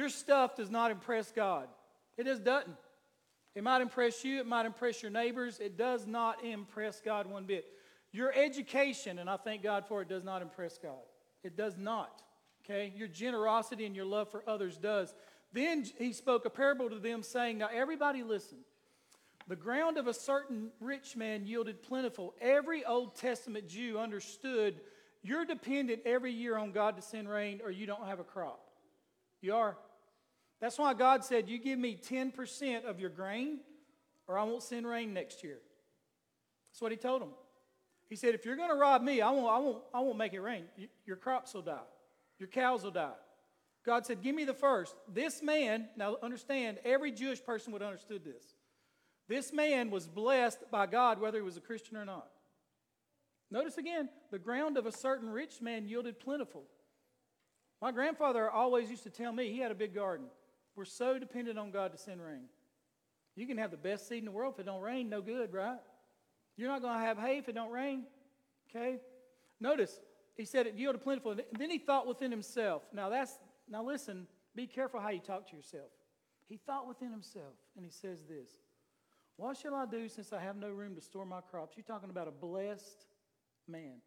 Your 0.00 0.08
stuff 0.08 0.56
does 0.56 0.70
not 0.70 0.90
impress 0.90 1.30
God. 1.30 1.68
It 2.16 2.24
just 2.24 2.42
doesn't. 2.42 2.74
It 3.54 3.62
might 3.62 3.82
impress 3.82 4.24
you, 4.24 4.40
it 4.40 4.46
might 4.46 4.64
impress 4.64 5.02
your 5.02 5.10
neighbors. 5.12 5.60
It 5.60 5.76
does 5.76 6.06
not 6.06 6.42
impress 6.42 7.02
God 7.02 7.26
one 7.26 7.44
bit. 7.44 7.66
Your 8.10 8.32
education, 8.32 9.18
and 9.18 9.28
I 9.28 9.36
thank 9.36 9.62
God 9.62 9.84
for 9.86 10.00
it, 10.00 10.08
does 10.08 10.24
not 10.24 10.40
impress 10.40 10.78
God. 10.78 11.04
It 11.44 11.54
does 11.54 11.76
not. 11.76 12.22
Okay? 12.64 12.94
Your 12.96 13.08
generosity 13.08 13.84
and 13.84 13.94
your 13.94 14.06
love 14.06 14.30
for 14.30 14.42
others 14.48 14.78
does. 14.78 15.12
Then 15.52 15.84
he 15.98 16.14
spoke 16.14 16.46
a 16.46 16.50
parable 16.50 16.88
to 16.88 16.98
them, 16.98 17.22
saying, 17.22 17.58
Now 17.58 17.68
everybody 17.70 18.22
listen. 18.22 18.56
The 19.48 19.56
ground 19.56 19.98
of 19.98 20.06
a 20.06 20.14
certain 20.14 20.70
rich 20.80 21.14
man 21.14 21.44
yielded 21.44 21.82
plentiful. 21.82 22.32
Every 22.40 22.86
Old 22.86 23.16
Testament 23.16 23.68
Jew 23.68 23.98
understood 23.98 24.80
you're 25.22 25.44
dependent 25.44 26.00
every 26.06 26.32
year 26.32 26.56
on 26.56 26.72
God 26.72 26.96
to 26.96 27.02
send 27.02 27.28
rain 27.28 27.60
or 27.62 27.70
you 27.70 27.84
don't 27.84 28.06
have 28.06 28.18
a 28.18 28.24
crop. 28.24 28.64
You 29.42 29.54
are. 29.56 29.76
That's 30.60 30.78
why 30.78 30.94
God 30.94 31.24
said, 31.24 31.48
You 31.48 31.58
give 31.58 31.78
me 31.78 31.96
10% 31.96 32.84
of 32.84 33.00
your 33.00 33.10
grain, 33.10 33.60
or 34.28 34.38
I 34.38 34.44
won't 34.44 34.62
send 34.62 34.86
rain 34.86 35.14
next 35.14 35.42
year. 35.42 35.58
That's 36.70 36.82
what 36.82 36.92
He 36.92 36.98
told 36.98 37.22
them. 37.22 37.30
He 38.08 38.16
said, 38.16 38.34
If 38.34 38.44
you're 38.44 38.56
going 38.56 38.70
to 38.70 38.76
rob 38.76 39.02
me, 39.02 39.20
I 39.20 39.30
won't, 39.30 39.48
I, 39.48 39.58
won't, 39.58 39.82
I 39.94 40.00
won't 40.00 40.18
make 40.18 40.34
it 40.34 40.40
rain. 40.40 40.64
Your 41.06 41.16
crops 41.16 41.54
will 41.54 41.62
die, 41.62 41.78
your 42.38 42.48
cows 42.48 42.84
will 42.84 42.90
die. 42.90 43.12
God 43.86 44.04
said, 44.04 44.22
Give 44.22 44.34
me 44.34 44.44
the 44.44 44.54
first. 44.54 44.94
This 45.12 45.42
man, 45.42 45.88
now 45.96 46.16
understand, 46.22 46.78
every 46.84 47.12
Jewish 47.12 47.42
person 47.42 47.72
would 47.72 47.80
have 47.80 47.90
understood 47.90 48.24
this. 48.24 48.44
This 49.28 49.52
man 49.52 49.90
was 49.90 50.08
blessed 50.08 50.58
by 50.70 50.86
God 50.86 51.20
whether 51.20 51.38
he 51.38 51.44
was 51.44 51.56
a 51.56 51.60
Christian 51.60 51.96
or 51.96 52.04
not. 52.04 52.26
Notice 53.50 53.78
again, 53.78 54.08
the 54.30 54.38
ground 54.38 54.76
of 54.76 54.86
a 54.86 54.92
certain 54.92 55.30
rich 55.30 55.60
man 55.60 55.86
yielded 55.86 56.20
plentiful. 56.20 56.64
My 57.80 57.92
grandfather 57.92 58.50
always 58.50 58.90
used 58.90 59.04
to 59.04 59.10
tell 59.10 59.32
me 59.32 59.50
he 59.50 59.58
had 59.58 59.70
a 59.70 59.76
big 59.76 59.94
garden. 59.94 60.26
We're 60.80 60.86
so 60.86 61.18
dependent 61.18 61.58
on 61.58 61.72
God 61.72 61.92
to 61.92 61.98
send 61.98 62.22
rain. 62.22 62.44
You 63.36 63.46
can 63.46 63.58
have 63.58 63.70
the 63.70 63.76
best 63.76 64.08
seed 64.08 64.20
in 64.20 64.24
the 64.24 64.30
world 64.30 64.54
if 64.54 64.60
it 64.60 64.64
don't 64.64 64.80
rain, 64.80 65.10
no 65.10 65.20
good, 65.20 65.52
right? 65.52 65.76
You're 66.56 66.70
not 66.70 66.80
going 66.80 66.98
to 66.98 67.04
have 67.04 67.18
hay 67.18 67.36
if 67.36 67.50
it 67.50 67.54
don't 67.54 67.70
rain. 67.70 68.04
Okay? 68.70 68.96
Notice, 69.60 70.00
he 70.38 70.46
said 70.46 70.66
it 70.66 70.76
yielded 70.76 71.02
plentiful. 71.02 71.32
And 71.32 71.42
then 71.58 71.68
he 71.68 71.76
thought 71.76 72.06
within 72.06 72.30
himself. 72.30 72.82
Now 72.94 73.10
that's 73.10 73.38
now 73.68 73.84
listen, 73.84 74.26
Be 74.56 74.66
careful 74.66 75.00
how 75.00 75.10
you 75.10 75.20
talk 75.20 75.50
to 75.50 75.54
yourself. 75.54 75.90
He 76.48 76.56
thought 76.56 76.88
within 76.88 77.10
himself, 77.10 77.52
and 77.76 77.84
he 77.84 77.90
says 77.90 78.22
this 78.26 78.48
What 79.36 79.58
shall 79.58 79.74
I 79.74 79.84
do 79.84 80.08
since 80.08 80.32
I 80.32 80.40
have 80.40 80.56
no 80.56 80.70
room 80.70 80.94
to 80.94 81.02
store 81.02 81.26
my 81.26 81.42
crops? 81.42 81.76
You're 81.76 81.84
talking 81.84 82.08
about 82.08 82.26
a 82.26 82.30
blessed 82.30 83.04
man. 83.68 84.00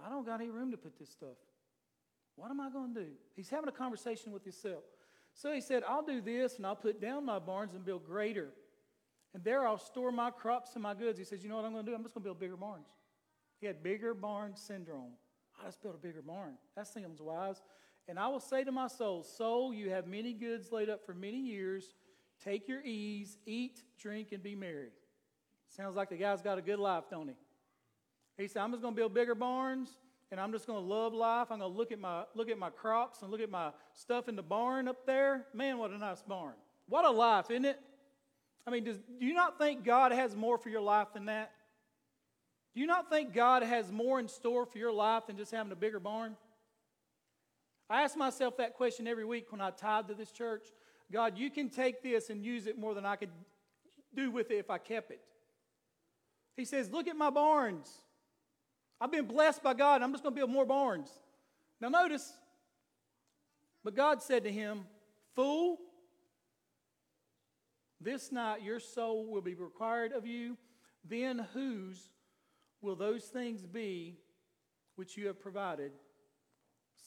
I 0.00 0.10
don't 0.10 0.24
got 0.24 0.40
any 0.40 0.50
room 0.50 0.70
to 0.70 0.76
put 0.76 0.96
this 0.96 1.10
stuff. 1.10 1.38
What 2.36 2.52
am 2.52 2.60
I 2.60 2.70
going 2.70 2.94
to 2.94 3.00
do? 3.00 3.10
He's 3.34 3.50
having 3.50 3.68
a 3.68 3.72
conversation 3.72 4.30
with 4.30 4.44
himself. 4.44 4.84
So 5.34 5.52
he 5.52 5.60
said, 5.60 5.82
I'll 5.88 6.04
do 6.04 6.20
this 6.20 6.56
and 6.56 6.66
I'll 6.66 6.76
put 6.76 7.00
down 7.00 7.24
my 7.24 7.38
barns 7.38 7.74
and 7.74 7.84
build 7.84 8.04
greater. 8.04 8.50
And 9.32 9.44
there 9.44 9.66
I'll 9.66 9.78
store 9.78 10.12
my 10.12 10.30
crops 10.30 10.74
and 10.74 10.82
my 10.82 10.94
goods. 10.94 11.18
He 11.18 11.24
says, 11.24 11.42
You 11.42 11.48
know 11.48 11.56
what 11.56 11.64
I'm 11.64 11.72
going 11.72 11.84
to 11.84 11.90
do? 11.90 11.94
I'm 11.94 12.02
just 12.02 12.14
going 12.14 12.22
to 12.22 12.28
build 12.28 12.40
bigger 12.40 12.56
barns. 12.56 12.88
He 13.60 13.66
had 13.66 13.82
bigger 13.82 14.14
barn 14.14 14.56
syndrome. 14.56 15.12
I 15.60 15.66
just 15.66 15.82
built 15.82 15.94
a 15.94 15.98
bigger 15.98 16.22
barn. 16.22 16.54
That 16.76 16.88
seems 16.88 17.20
wise. 17.20 17.62
And 18.08 18.18
I 18.18 18.28
will 18.28 18.40
say 18.40 18.64
to 18.64 18.72
my 18.72 18.88
soul, 18.88 19.22
Soul, 19.22 19.72
you 19.72 19.90
have 19.90 20.06
many 20.06 20.32
goods 20.32 20.72
laid 20.72 20.88
up 20.88 21.04
for 21.04 21.14
many 21.14 21.38
years. 21.38 21.94
Take 22.42 22.66
your 22.66 22.82
ease, 22.82 23.38
eat, 23.46 23.82
drink, 24.00 24.32
and 24.32 24.42
be 24.42 24.54
merry. 24.54 24.90
Sounds 25.68 25.94
like 25.94 26.08
the 26.08 26.16
guy's 26.16 26.42
got 26.42 26.58
a 26.58 26.62
good 26.62 26.78
life, 26.78 27.04
don't 27.10 27.28
he? 27.28 27.34
He 28.36 28.48
said, 28.48 28.62
I'm 28.62 28.70
just 28.70 28.82
going 28.82 28.94
to 28.94 28.98
build 28.98 29.14
bigger 29.14 29.34
barns 29.34 29.90
and 30.30 30.40
I'm 30.40 30.52
just 30.52 30.66
going 30.66 30.82
to 30.82 30.94
love 30.94 31.12
life. 31.12 31.48
I'm 31.50 31.58
going 31.58 31.72
to 31.72 31.78
look 31.78 31.92
at 31.92 31.98
my 31.98 32.24
look 32.34 32.48
at 32.48 32.58
my 32.58 32.70
crops 32.70 33.22
and 33.22 33.30
look 33.30 33.40
at 33.40 33.50
my 33.50 33.70
stuff 33.94 34.28
in 34.28 34.36
the 34.36 34.42
barn 34.42 34.88
up 34.88 35.06
there. 35.06 35.46
Man, 35.52 35.78
what 35.78 35.90
a 35.90 35.98
nice 35.98 36.22
barn. 36.22 36.54
What 36.88 37.04
a 37.04 37.10
life, 37.10 37.50
isn't 37.50 37.64
it? 37.64 37.78
I 38.66 38.70
mean, 38.70 38.84
does, 38.84 38.98
do 38.98 39.26
you 39.26 39.34
not 39.34 39.58
think 39.58 39.84
God 39.84 40.12
has 40.12 40.36
more 40.36 40.58
for 40.58 40.68
your 40.68 40.80
life 40.80 41.08
than 41.14 41.26
that? 41.26 41.50
Do 42.74 42.80
you 42.80 42.86
not 42.86 43.10
think 43.10 43.32
God 43.32 43.62
has 43.62 43.90
more 43.90 44.20
in 44.20 44.28
store 44.28 44.66
for 44.66 44.78
your 44.78 44.92
life 44.92 45.26
than 45.26 45.36
just 45.36 45.50
having 45.50 45.72
a 45.72 45.76
bigger 45.76 45.98
barn? 45.98 46.36
I 47.88 48.02
ask 48.02 48.16
myself 48.16 48.56
that 48.58 48.74
question 48.74 49.08
every 49.08 49.24
week 49.24 49.50
when 49.50 49.60
I 49.60 49.70
tithe 49.70 50.06
to 50.08 50.14
this 50.14 50.30
church. 50.30 50.68
God, 51.10 51.36
you 51.36 51.50
can 51.50 51.68
take 51.68 52.02
this 52.02 52.30
and 52.30 52.44
use 52.44 52.68
it 52.68 52.78
more 52.78 52.94
than 52.94 53.04
I 53.04 53.16
could 53.16 53.30
do 54.14 54.30
with 54.30 54.52
it 54.52 54.58
if 54.58 54.70
I 54.70 54.78
kept 54.78 55.10
it. 55.10 55.20
He 56.56 56.64
says, 56.64 56.90
Look 56.90 57.08
at 57.08 57.16
my 57.16 57.30
barns. 57.30 57.90
I've 59.00 59.12
been 59.12 59.26
blessed 59.26 59.62
by 59.62 59.74
God. 59.74 60.02
I'm 60.02 60.12
just 60.12 60.22
going 60.22 60.34
to 60.34 60.38
build 60.38 60.50
more 60.50 60.66
barns. 60.66 61.10
Now, 61.80 61.88
notice, 61.88 62.32
but 63.82 63.96
God 63.96 64.22
said 64.22 64.44
to 64.44 64.52
him, 64.52 64.84
Fool, 65.34 65.78
this 68.00 68.32
night 68.32 68.62
your 68.62 68.80
soul 68.80 69.26
will 69.26 69.40
be 69.40 69.54
required 69.54 70.12
of 70.12 70.26
you. 70.26 70.56
Then 71.04 71.46
whose 71.54 72.10
will 72.82 72.96
those 72.96 73.24
things 73.24 73.64
be 73.66 74.18
which 74.96 75.16
you 75.16 75.26
have 75.28 75.40
provided? 75.40 75.92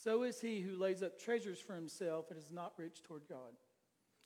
So 0.04 0.24
is 0.24 0.42
he 0.42 0.62
who 0.62 0.76
lays 0.76 1.04
up 1.04 1.20
treasures 1.20 1.60
for 1.60 1.76
himself 1.76 2.30
and 2.30 2.40
is 2.40 2.52
not 2.52 2.74
rich 2.78 3.04
toward 3.04 3.24
God. 3.30 3.54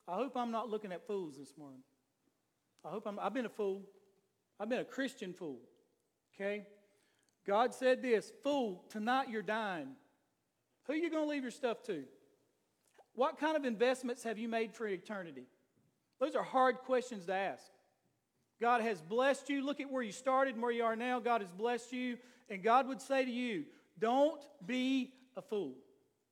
I 0.07 0.15
hope 0.15 0.37
I'm 0.37 0.51
not 0.51 0.69
looking 0.69 0.91
at 0.91 1.05
fools 1.05 1.37
this 1.37 1.57
morning. 1.57 1.81
I 2.85 2.89
hope 2.89 3.05
I'm, 3.05 3.19
I've 3.19 3.33
been 3.33 3.45
a 3.45 3.49
fool. 3.49 3.83
I've 4.59 4.69
been 4.69 4.79
a 4.79 4.85
Christian 4.85 5.33
fool. 5.33 5.59
Okay? 6.33 6.65
God 7.47 7.73
said 7.73 8.01
this 8.01 8.31
Fool, 8.43 8.83
tonight 8.89 9.29
you're 9.29 9.41
dying. 9.41 9.87
Who 10.85 10.93
are 10.93 10.97
you 10.97 11.09
going 11.09 11.23
to 11.23 11.29
leave 11.29 11.43
your 11.43 11.51
stuff 11.51 11.81
to? 11.83 12.03
What 13.15 13.39
kind 13.39 13.57
of 13.57 13.65
investments 13.65 14.23
have 14.23 14.37
you 14.37 14.47
made 14.47 14.73
for 14.73 14.87
eternity? 14.87 15.47
Those 16.19 16.35
are 16.35 16.43
hard 16.43 16.77
questions 16.79 17.25
to 17.25 17.33
ask. 17.33 17.63
God 18.61 18.81
has 18.81 19.01
blessed 19.01 19.49
you. 19.49 19.65
Look 19.65 19.79
at 19.79 19.91
where 19.91 20.03
you 20.03 20.11
started 20.11 20.55
and 20.55 20.63
where 20.63 20.71
you 20.71 20.83
are 20.83 20.95
now. 20.95 21.19
God 21.19 21.41
has 21.41 21.51
blessed 21.51 21.93
you. 21.93 22.17
And 22.49 22.63
God 22.63 22.87
would 22.87 23.01
say 23.01 23.25
to 23.25 23.31
you, 23.31 23.65
Don't 23.99 24.43
be 24.65 25.13
a 25.35 25.41
fool. 25.41 25.73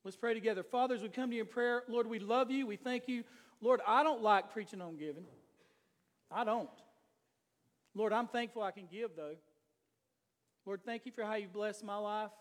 Let's 0.03 0.17
pray 0.17 0.33
together. 0.33 0.63
Fathers, 0.63 1.01
we 1.01 1.09
come 1.09 1.29
to 1.31 1.35
you 1.35 1.41
in 1.41 1.47
prayer. 1.47 1.83
Lord, 1.87 2.07
we 2.07 2.19
love 2.19 2.51
you. 2.51 2.67
We 2.67 2.75
thank 2.75 3.07
you. 3.07 3.23
Lord, 3.61 3.81
I 3.87 4.03
don't 4.03 4.21
like 4.21 4.51
preaching 4.51 4.81
on 4.81 4.97
giving. 4.97 5.25
I 6.31 6.43
don't. 6.43 6.69
Lord, 7.95 8.13
I'm 8.13 8.27
thankful 8.27 8.61
I 8.61 8.71
can 8.71 8.87
give, 8.91 9.11
though. 9.15 9.35
Lord, 10.65 10.81
thank 10.83 11.05
you 11.05 11.11
for 11.11 11.23
how 11.23 11.35
you 11.35 11.47
blessed 11.47 11.83
my 11.83 11.97
life. 11.97 12.31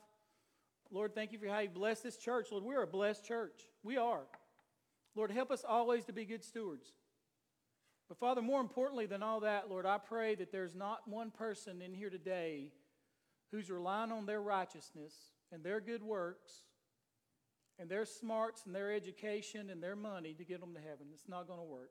Lord, 0.91 1.15
thank 1.15 1.33
you 1.33 1.39
for 1.39 1.49
how 1.49 1.61
you 1.61 1.69
blessed 1.69 2.03
this 2.03 2.17
church. 2.17 2.49
Lord, 2.51 2.65
we're 2.65 2.83
a 2.83 2.87
blessed 2.87 3.25
church. 3.25 3.63
We 3.83 3.97
are. 3.97 4.23
Lord, 5.15 5.31
help 5.31 5.51
us 5.51 5.65
always 5.67 6.05
to 6.07 6.13
be 6.13 6.25
good 6.25 6.45
stewards. 6.45 6.87
But 8.09 8.19
Father, 8.19 8.43
more 8.43 8.61
importantly 8.61 9.07
than 9.07 9.23
all 9.23 9.41
that, 9.41 9.71
Lord, 9.71 9.87
I 9.87 9.99
pray 9.99 10.35
that 10.37 10.53
there's 10.53 10.75
not 10.75 11.09
one 11.09 11.31
person 11.31 11.81
in 11.81 11.95
here 11.95 12.11
today 12.11 12.73
who's 13.51 13.71
relying 13.71 14.13
on 14.13 14.27
their 14.27 14.43
righteousness 14.43 15.15
and 15.53 15.63
their 15.63 15.81
good 15.81 16.03
works 16.03 16.53
and 17.79 17.89
their 17.89 18.05
smarts 18.05 18.67
and 18.67 18.75
their 18.75 18.93
education 18.93 19.71
and 19.71 19.83
their 19.83 19.97
money 19.97 20.35
to 20.35 20.45
get 20.45 20.61
them 20.61 20.75
to 20.75 20.81
heaven. 20.81 21.07
It's 21.13 21.29
not 21.29 21.47
going 21.47 21.61
to 21.61 21.65
work. 21.65 21.91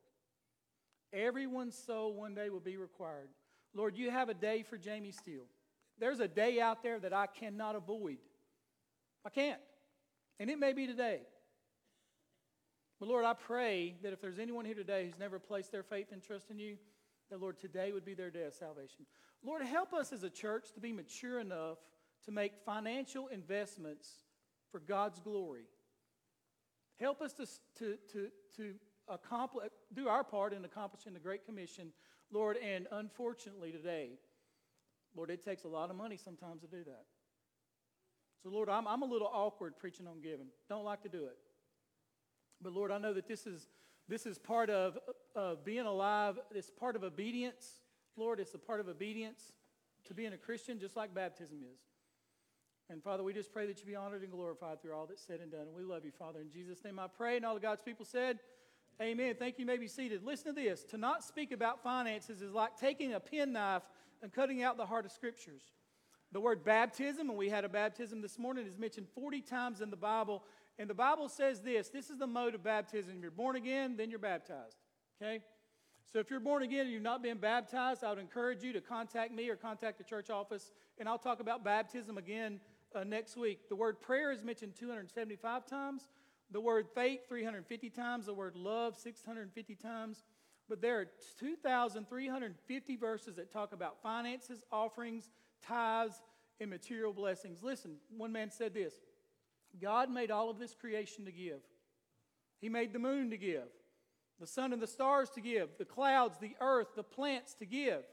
Everyone's 1.12 1.78
soul 1.78 2.14
one 2.14 2.36
day 2.36 2.50
will 2.50 2.60
be 2.60 2.78
required. 2.78 3.30
Lord, 3.74 3.98
you 3.98 4.12
have 4.12 4.30
a 4.30 4.34
day 4.34 4.64
for 4.64 4.78
Jamie 4.78 5.12
Steele. 5.12 5.48
There's 6.00 6.20
a 6.20 6.28
day 6.28 6.60
out 6.60 6.84
there 6.84 7.00
that 7.00 7.14
I 7.14 7.28
cannot 7.28 7.76
avoid. 7.76 8.18
I 9.26 9.30
can't. 9.30 9.62
And 10.40 10.50
it 10.50 10.60
may 10.60 10.74
be 10.74 10.88
today. 10.88 11.22
But 13.00 13.10
Lord, 13.10 13.26
I 13.26 13.34
pray 13.34 13.96
that 14.02 14.14
if 14.14 14.22
there's 14.22 14.40
anyone 14.40 14.66
here 14.66 14.76
today 14.76 15.06
who's 15.06 15.20
never 15.20 15.40
placed 15.40 15.72
their 15.72 15.84
faith 15.84 16.08
and 16.12 16.22
trust 16.22 16.50
in 16.52 16.60
you, 16.60 16.78
that 17.30 17.42
Lord, 17.42 17.58
today 17.58 17.92
would 17.92 18.06
be 18.06 18.14
their 18.14 18.30
day 18.30 18.44
of 18.44 18.54
salvation. 18.54 19.06
Lord, 19.44 19.62
help 19.64 19.94
us 19.94 20.14
as 20.14 20.24
a 20.24 20.30
church 20.30 20.72
to 20.74 20.80
be 20.80 20.92
mature 20.92 21.40
enough 21.40 21.78
to 22.26 22.32
make 22.32 22.54
financial 22.66 23.28
investments 23.28 24.10
for 24.72 24.80
God's 24.80 25.20
glory. 25.20 25.66
Help 27.00 27.22
us 27.22 27.34
to, 27.34 27.46
to, 27.80 27.98
to, 28.14 28.28
to 28.58 28.74
accomplish, 29.08 29.70
do 29.94 30.08
our 30.08 30.24
part 30.24 30.54
in 30.54 30.64
accomplishing 30.64 31.14
the 31.14 31.20
Great 31.20 31.46
Commission, 31.46 31.90
Lord, 32.32 32.58
and 32.58 32.88
unfortunately 32.92 33.72
today, 33.72 34.12
Lord, 35.16 35.30
it 35.30 35.44
takes 35.44 35.64
a 35.64 35.68
lot 35.68 35.90
of 35.90 35.96
money 35.96 36.18
sometimes 36.18 36.62
to 36.62 36.68
do 36.68 36.84
that. 36.86 37.06
So, 38.42 38.50
Lord, 38.50 38.70
I'm, 38.70 38.88
I'm 38.88 39.02
a 39.02 39.06
little 39.06 39.30
awkward 39.32 39.78
preaching 39.78 40.08
on 40.08 40.22
giving. 40.22 40.48
Don't 40.68 40.84
like 40.84 41.02
to 41.04 41.10
do 41.10 41.26
it. 41.26 41.38
But, 42.62 42.74
Lord, 42.74 42.92
I 42.92 42.98
know 42.98 43.14
that 43.14 43.28
this 43.28 43.46
is, 43.46 43.68
this 44.08 44.26
is 44.26 44.38
part 44.38 44.70
of 44.70 44.98
being 45.64 45.86
alive. 45.86 46.40
It's 46.54 46.70
part 46.70 46.96
of 46.96 47.04
obedience. 47.04 47.82
Lord, 48.18 48.40
it's 48.40 48.54
a 48.54 48.60
part 48.60 48.80
of 48.80 48.88
obedience 48.88 49.54
to 50.06 50.14
being 50.14 50.34
a 50.34 50.38
Christian, 50.38 50.80
just 50.80 50.96
like 50.96 51.14
baptism 51.14 51.60
is. 51.62 51.80
And 52.90 53.02
Father, 53.02 53.24
we 53.24 53.34
just 53.34 53.54
pray 53.54 53.66
that 53.68 53.80
you 53.80 53.86
be 53.86 53.96
honored 53.96 54.24
and 54.24 54.32
glorified 54.32 54.82
through 54.82 54.94
all 54.94 55.06
that's 55.08 55.26
said 55.26 55.40
and 55.40 55.52
done. 55.52 55.62
And 55.62 55.76
we 55.76 55.84
love 55.84 56.04
you, 56.04 56.12
Father. 56.12 56.42
In 56.42 56.52
Jesus' 56.52 56.84
name 56.84 57.00
I 57.00 57.08
pray. 57.08 57.38
And 57.38 57.46
all 57.46 57.56
of 57.56 57.62
God's 57.62 57.82
people 57.82 58.06
said, 58.06 58.40
Amen. 59.02 59.36
Thank 59.40 59.58
you. 59.58 59.64
you 59.64 59.66
may 59.66 59.78
be 59.78 59.88
seated. 59.88 60.24
Listen 60.24 60.54
to 60.54 60.62
this. 60.62 60.84
To 60.86 60.98
not 60.98 61.24
speak 61.24 61.52
about 61.52 61.82
finances 61.82 62.42
is 62.42 62.54
like 62.54 62.78
taking 62.78 63.14
a 63.14 63.20
penknife 63.20 63.82
and 64.24 64.32
cutting 64.32 64.64
out 64.64 64.78
the 64.78 64.86
heart 64.86 65.06
of 65.06 65.12
scriptures. 65.12 65.62
The 66.32 66.40
word 66.40 66.64
baptism, 66.64 67.30
and 67.30 67.38
we 67.38 67.50
had 67.50 67.66
a 67.66 67.70
baptism 67.70 68.22
this 68.22 68.40
morning, 68.40 68.66
is 68.66 68.78
mentioned 68.78 69.08
40 69.14 69.42
times 69.42 69.82
in 69.82 69.92
the 69.92 69.98
Bible. 69.98 70.44
And 70.80 70.90
the 70.90 70.96
Bible 70.96 71.30
says 71.30 71.62
this 71.62 71.90
this 71.90 72.10
is 72.10 72.18
the 72.18 72.26
mode 72.26 72.56
of 72.56 72.64
baptism. 72.64 73.22
You're 73.22 73.30
born 73.30 73.56
again, 73.56 73.96
then 73.98 74.10
you're 74.10 74.18
baptized. 74.18 74.78
Okay? 75.22 75.44
So 76.12 76.20
if 76.20 76.30
you're 76.30 76.40
born 76.40 76.64
again 76.64 76.82
and 76.82 76.92
you've 76.92 77.04
not 77.04 77.22
been 77.22 77.38
baptized, 77.38 78.04
I 78.04 78.10
would 78.10 78.20
encourage 78.20 78.64
you 78.64 78.74
to 78.74 78.82
contact 78.82 79.32
me 79.32 79.50
or 79.50 79.56
contact 79.56 79.98
the 79.98 80.04
church 80.04 80.30
office, 80.30 80.72
and 80.98 81.08
I'll 81.10 81.20
talk 81.20 81.40
about 81.40 81.64
baptism 81.64 82.18
again 82.18 82.60
uh, 82.96 83.04
next 83.04 83.36
week. 83.36 83.68
The 83.68 83.76
word 83.76 84.00
prayer 84.00 84.32
is 84.32 84.44
mentioned 84.44 84.76
275 84.76 85.66
times, 85.66 86.08
the 86.52 86.62
word 86.62 86.88
faith 86.94 87.28
350 87.28 87.90
times, 87.90 88.28
the 88.28 88.34
word 88.34 88.56
love 88.56 88.98
650 88.98 89.76
times. 89.76 90.24
But 90.70 90.82
there 90.82 91.00
are 91.00 91.08
2,350 91.40 92.96
verses 92.96 93.36
that 93.36 93.52
talk 93.52 93.74
about 93.74 94.02
finances, 94.02 94.64
offerings, 94.72 95.30
tithes, 95.66 96.22
and 96.60 96.70
material 96.70 97.14
blessings. 97.14 97.62
Listen, 97.62 97.98
one 98.16 98.32
man 98.32 98.50
said 98.50 98.74
this 98.74 98.94
God 99.80 100.10
made 100.10 100.32
all 100.32 100.50
of 100.50 100.60
this 100.60 100.74
creation 100.74 101.26
to 101.26 101.32
give. 101.32 101.60
He 102.60 102.70
made 102.70 102.94
the 102.94 103.00
moon 103.00 103.30
to 103.32 103.38
give, 103.38 103.68
the 104.40 104.48
sun 104.48 104.72
and 104.72 104.82
the 104.82 104.88
stars 104.88 105.30
to 105.32 105.42
give, 105.42 105.70
the 105.78 105.86
clouds, 105.86 106.38
the 106.40 106.56
earth, 106.62 106.88
the 106.96 107.04
plants 107.04 107.54
to 107.56 107.66
give. 107.66 108.04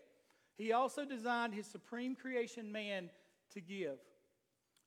He 0.56 0.72
also 0.72 1.04
designed 1.04 1.54
his 1.54 1.66
supreme 1.66 2.16
creation, 2.16 2.72
man, 2.72 3.10
to 3.54 3.60
give. 3.60 3.98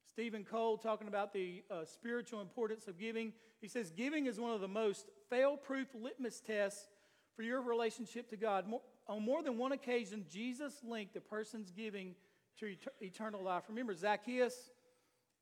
Stephen 0.05 0.43
Cole, 0.43 0.77
talking 0.77 1.07
about 1.07 1.33
the 1.33 1.63
uh, 1.71 1.85
spiritual 1.85 2.41
importance 2.41 2.87
of 2.87 2.99
giving, 2.99 3.33
he 3.61 3.67
says, 3.67 3.89
Giving 3.89 4.25
is 4.25 4.39
one 4.39 4.51
of 4.51 4.61
the 4.61 4.67
most 4.67 5.09
fail 5.29 5.55
proof 5.57 5.87
litmus 5.95 6.41
tests 6.41 6.87
for 7.35 7.43
your 7.43 7.61
relationship 7.61 8.29
to 8.29 8.37
God. 8.37 8.65
On 9.07 9.21
more 9.23 9.43
than 9.43 9.57
one 9.57 9.71
occasion, 9.71 10.25
Jesus 10.29 10.73
linked 10.83 11.15
a 11.15 11.21
person's 11.21 11.71
giving 11.71 12.15
to 12.59 12.71
et- 12.71 12.93
eternal 13.01 13.43
life. 13.43 13.63
Remember 13.67 13.93
Zacchaeus, 13.93 14.71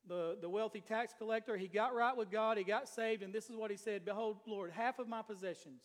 the, 0.07 0.37
the 0.41 0.49
wealthy 0.49 0.81
tax 0.81 1.13
collector, 1.17 1.57
he 1.57 1.67
got 1.67 1.93
right 1.93 2.15
with 2.15 2.31
God, 2.31 2.57
he 2.57 2.63
got 2.63 2.87
saved, 2.87 3.23
and 3.23 3.33
this 3.33 3.49
is 3.49 3.55
what 3.55 3.71
he 3.71 3.77
said 3.77 4.05
Behold, 4.05 4.37
Lord, 4.47 4.71
half 4.71 4.99
of 4.99 5.07
my 5.07 5.21
possessions 5.21 5.81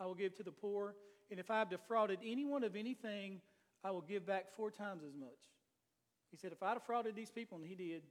I 0.00 0.06
will 0.06 0.14
give 0.14 0.34
to 0.36 0.42
the 0.42 0.52
poor, 0.52 0.94
and 1.30 1.38
if 1.38 1.50
I 1.50 1.58
have 1.58 1.70
defrauded 1.70 2.18
anyone 2.24 2.64
of 2.64 2.74
anything, 2.74 3.40
I 3.84 3.90
will 3.90 4.00
give 4.00 4.26
back 4.26 4.50
four 4.56 4.70
times 4.70 5.02
as 5.04 5.14
much. 5.14 5.38
He 6.30 6.36
said, 6.36 6.52
If 6.52 6.62
I 6.62 6.74
defrauded 6.74 7.14
these 7.14 7.30
people, 7.30 7.58
and 7.58 7.66
he 7.66 7.74
did, 7.74 8.02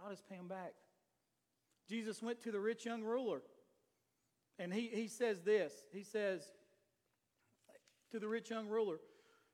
I'll 0.00 0.10
just 0.10 0.28
pay 0.28 0.36
them 0.36 0.48
back. 0.48 0.74
Jesus 1.88 2.22
went 2.22 2.42
to 2.42 2.52
the 2.52 2.60
rich 2.60 2.84
young 2.84 3.02
ruler, 3.02 3.40
and 4.58 4.72
he, 4.72 4.88
he 4.88 5.08
says 5.08 5.42
this. 5.42 5.72
He 5.92 6.02
says 6.02 6.42
to 8.10 8.18
the 8.18 8.28
rich 8.28 8.50
young 8.50 8.68
ruler, 8.68 8.98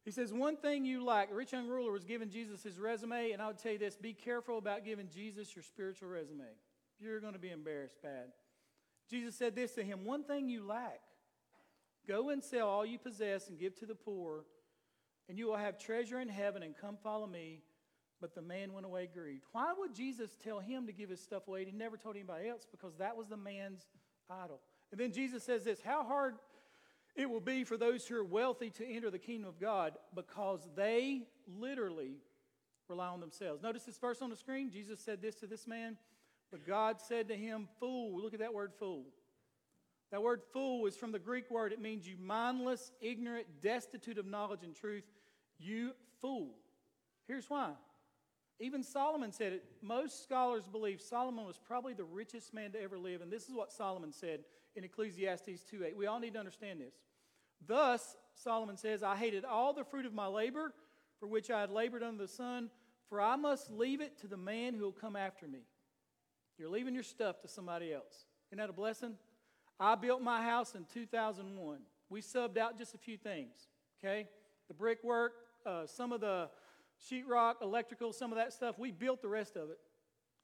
he 0.04 0.10
says, 0.10 0.32
One 0.32 0.56
thing 0.56 0.84
you 0.84 1.04
lack. 1.04 1.30
The 1.30 1.34
rich 1.34 1.52
young 1.52 1.66
ruler 1.66 1.90
was 1.90 2.04
giving 2.04 2.30
Jesus 2.30 2.62
his 2.62 2.78
resume, 2.78 3.32
and 3.32 3.40
I 3.40 3.46
would 3.46 3.58
tell 3.58 3.72
you 3.72 3.78
this 3.78 3.96
be 3.96 4.12
careful 4.12 4.58
about 4.58 4.84
giving 4.84 5.08
Jesus 5.08 5.54
your 5.56 5.62
spiritual 5.62 6.08
resume. 6.08 6.44
You're 7.00 7.20
going 7.20 7.32
to 7.32 7.38
be 7.38 7.50
embarrassed 7.50 8.00
bad. 8.02 8.28
Jesus 9.10 9.36
said 9.36 9.54
this 9.54 9.72
to 9.74 9.82
him 9.82 10.04
One 10.04 10.24
thing 10.24 10.48
you 10.48 10.66
lack. 10.66 11.00
Go 12.06 12.28
and 12.28 12.44
sell 12.44 12.68
all 12.68 12.84
you 12.84 12.98
possess 12.98 13.48
and 13.48 13.58
give 13.58 13.74
to 13.76 13.86
the 13.86 13.94
poor, 13.94 14.44
and 15.28 15.38
you 15.38 15.46
will 15.46 15.56
have 15.56 15.78
treasure 15.78 16.20
in 16.20 16.28
heaven, 16.28 16.62
and 16.62 16.76
come 16.76 16.98
follow 17.02 17.26
me. 17.26 17.62
But 18.20 18.34
the 18.34 18.42
man 18.42 18.72
went 18.72 18.86
away 18.86 19.08
grieved. 19.12 19.44
Why 19.52 19.72
would 19.76 19.94
Jesus 19.94 20.36
tell 20.42 20.60
him 20.60 20.86
to 20.86 20.92
give 20.92 21.10
his 21.10 21.20
stuff 21.20 21.48
away? 21.48 21.64
He 21.64 21.72
never 21.72 21.96
told 21.96 22.16
anybody 22.16 22.48
else 22.48 22.66
because 22.70 22.96
that 22.96 23.16
was 23.16 23.28
the 23.28 23.36
man's 23.36 23.86
idol. 24.30 24.60
And 24.94 25.00
then 25.00 25.10
Jesus 25.10 25.42
says 25.42 25.64
this 25.64 25.80
How 25.82 26.04
hard 26.04 26.36
it 27.16 27.28
will 27.28 27.40
be 27.40 27.64
for 27.64 27.76
those 27.76 28.06
who 28.06 28.14
are 28.14 28.24
wealthy 28.24 28.70
to 28.70 28.86
enter 28.86 29.10
the 29.10 29.18
kingdom 29.18 29.48
of 29.48 29.58
God 29.58 29.94
because 30.14 30.60
they 30.76 31.22
literally 31.58 32.18
rely 32.88 33.08
on 33.08 33.18
themselves. 33.18 33.60
Notice 33.60 33.82
this 33.82 33.98
verse 33.98 34.22
on 34.22 34.30
the 34.30 34.36
screen. 34.36 34.70
Jesus 34.70 35.00
said 35.00 35.20
this 35.20 35.34
to 35.40 35.48
this 35.48 35.66
man. 35.66 35.96
But 36.52 36.64
God 36.64 37.00
said 37.00 37.26
to 37.26 37.34
him, 37.34 37.66
Fool. 37.80 38.22
Look 38.22 38.34
at 38.34 38.38
that 38.38 38.54
word, 38.54 38.70
fool. 38.78 39.06
That 40.12 40.22
word 40.22 40.42
fool 40.52 40.86
is 40.86 40.94
from 40.94 41.10
the 41.10 41.18
Greek 41.18 41.50
word. 41.50 41.72
It 41.72 41.80
means 41.80 42.06
you 42.06 42.14
mindless, 42.16 42.92
ignorant, 43.00 43.46
destitute 43.60 44.18
of 44.18 44.26
knowledge 44.26 44.62
and 44.62 44.76
truth. 44.76 45.02
You 45.58 45.90
fool. 46.20 46.54
Here's 47.26 47.50
why. 47.50 47.72
Even 48.60 48.84
Solomon 48.84 49.32
said 49.32 49.54
it. 49.54 49.64
Most 49.82 50.22
scholars 50.22 50.68
believe 50.70 51.00
Solomon 51.00 51.46
was 51.46 51.58
probably 51.58 51.94
the 51.94 52.04
richest 52.04 52.54
man 52.54 52.70
to 52.70 52.80
ever 52.80 52.96
live. 52.96 53.22
And 53.22 53.32
this 53.32 53.48
is 53.48 53.56
what 53.56 53.72
Solomon 53.72 54.12
said 54.12 54.44
in 54.76 54.84
Ecclesiastes 54.84 55.64
2.8. 55.72 55.94
We 55.96 56.06
all 56.06 56.20
need 56.20 56.34
to 56.34 56.38
understand 56.38 56.80
this. 56.80 56.94
Thus, 57.66 58.16
Solomon 58.34 58.76
says, 58.76 59.02
I 59.02 59.16
hated 59.16 59.44
all 59.44 59.72
the 59.72 59.84
fruit 59.84 60.06
of 60.06 60.12
my 60.12 60.26
labor 60.26 60.72
for 61.18 61.26
which 61.26 61.50
I 61.50 61.60
had 61.60 61.70
labored 61.70 62.02
under 62.02 62.22
the 62.22 62.28
sun, 62.28 62.70
for 63.08 63.20
I 63.20 63.36
must 63.36 63.70
leave 63.70 64.00
it 64.00 64.18
to 64.20 64.26
the 64.26 64.36
man 64.36 64.74
who 64.74 64.82
will 64.82 64.92
come 64.92 65.16
after 65.16 65.46
me. 65.46 65.60
You're 66.58 66.68
leaving 66.68 66.94
your 66.94 67.02
stuff 67.02 67.40
to 67.42 67.48
somebody 67.48 67.92
else. 67.92 68.26
Isn't 68.50 68.58
that 68.58 68.70
a 68.70 68.74
blessing? 68.74 69.14
I 69.78 69.94
built 69.94 70.22
my 70.22 70.42
house 70.42 70.74
in 70.74 70.84
2001. 70.92 71.78
We 72.10 72.20
subbed 72.20 72.58
out 72.58 72.78
just 72.78 72.94
a 72.94 72.98
few 72.98 73.16
things, 73.16 73.68
okay? 73.98 74.28
The 74.68 74.74
brickwork, 74.74 75.32
uh, 75.66 75.86
some 75.86 76.12
of 76.12 76.20
the 76.20 76.48
sheetrock, 77.10 77.54
electrical, 77.62 78.12
some 78.12 78.30
of 78.30 78.38
that 78.38 78.52
stuff. 78.52 78.78
We 78.78 78.90
built 78.90 79.22
the 79.22 79.28
rest 79.28 79.56
of 79.56 79.70
it. 79.70 79.78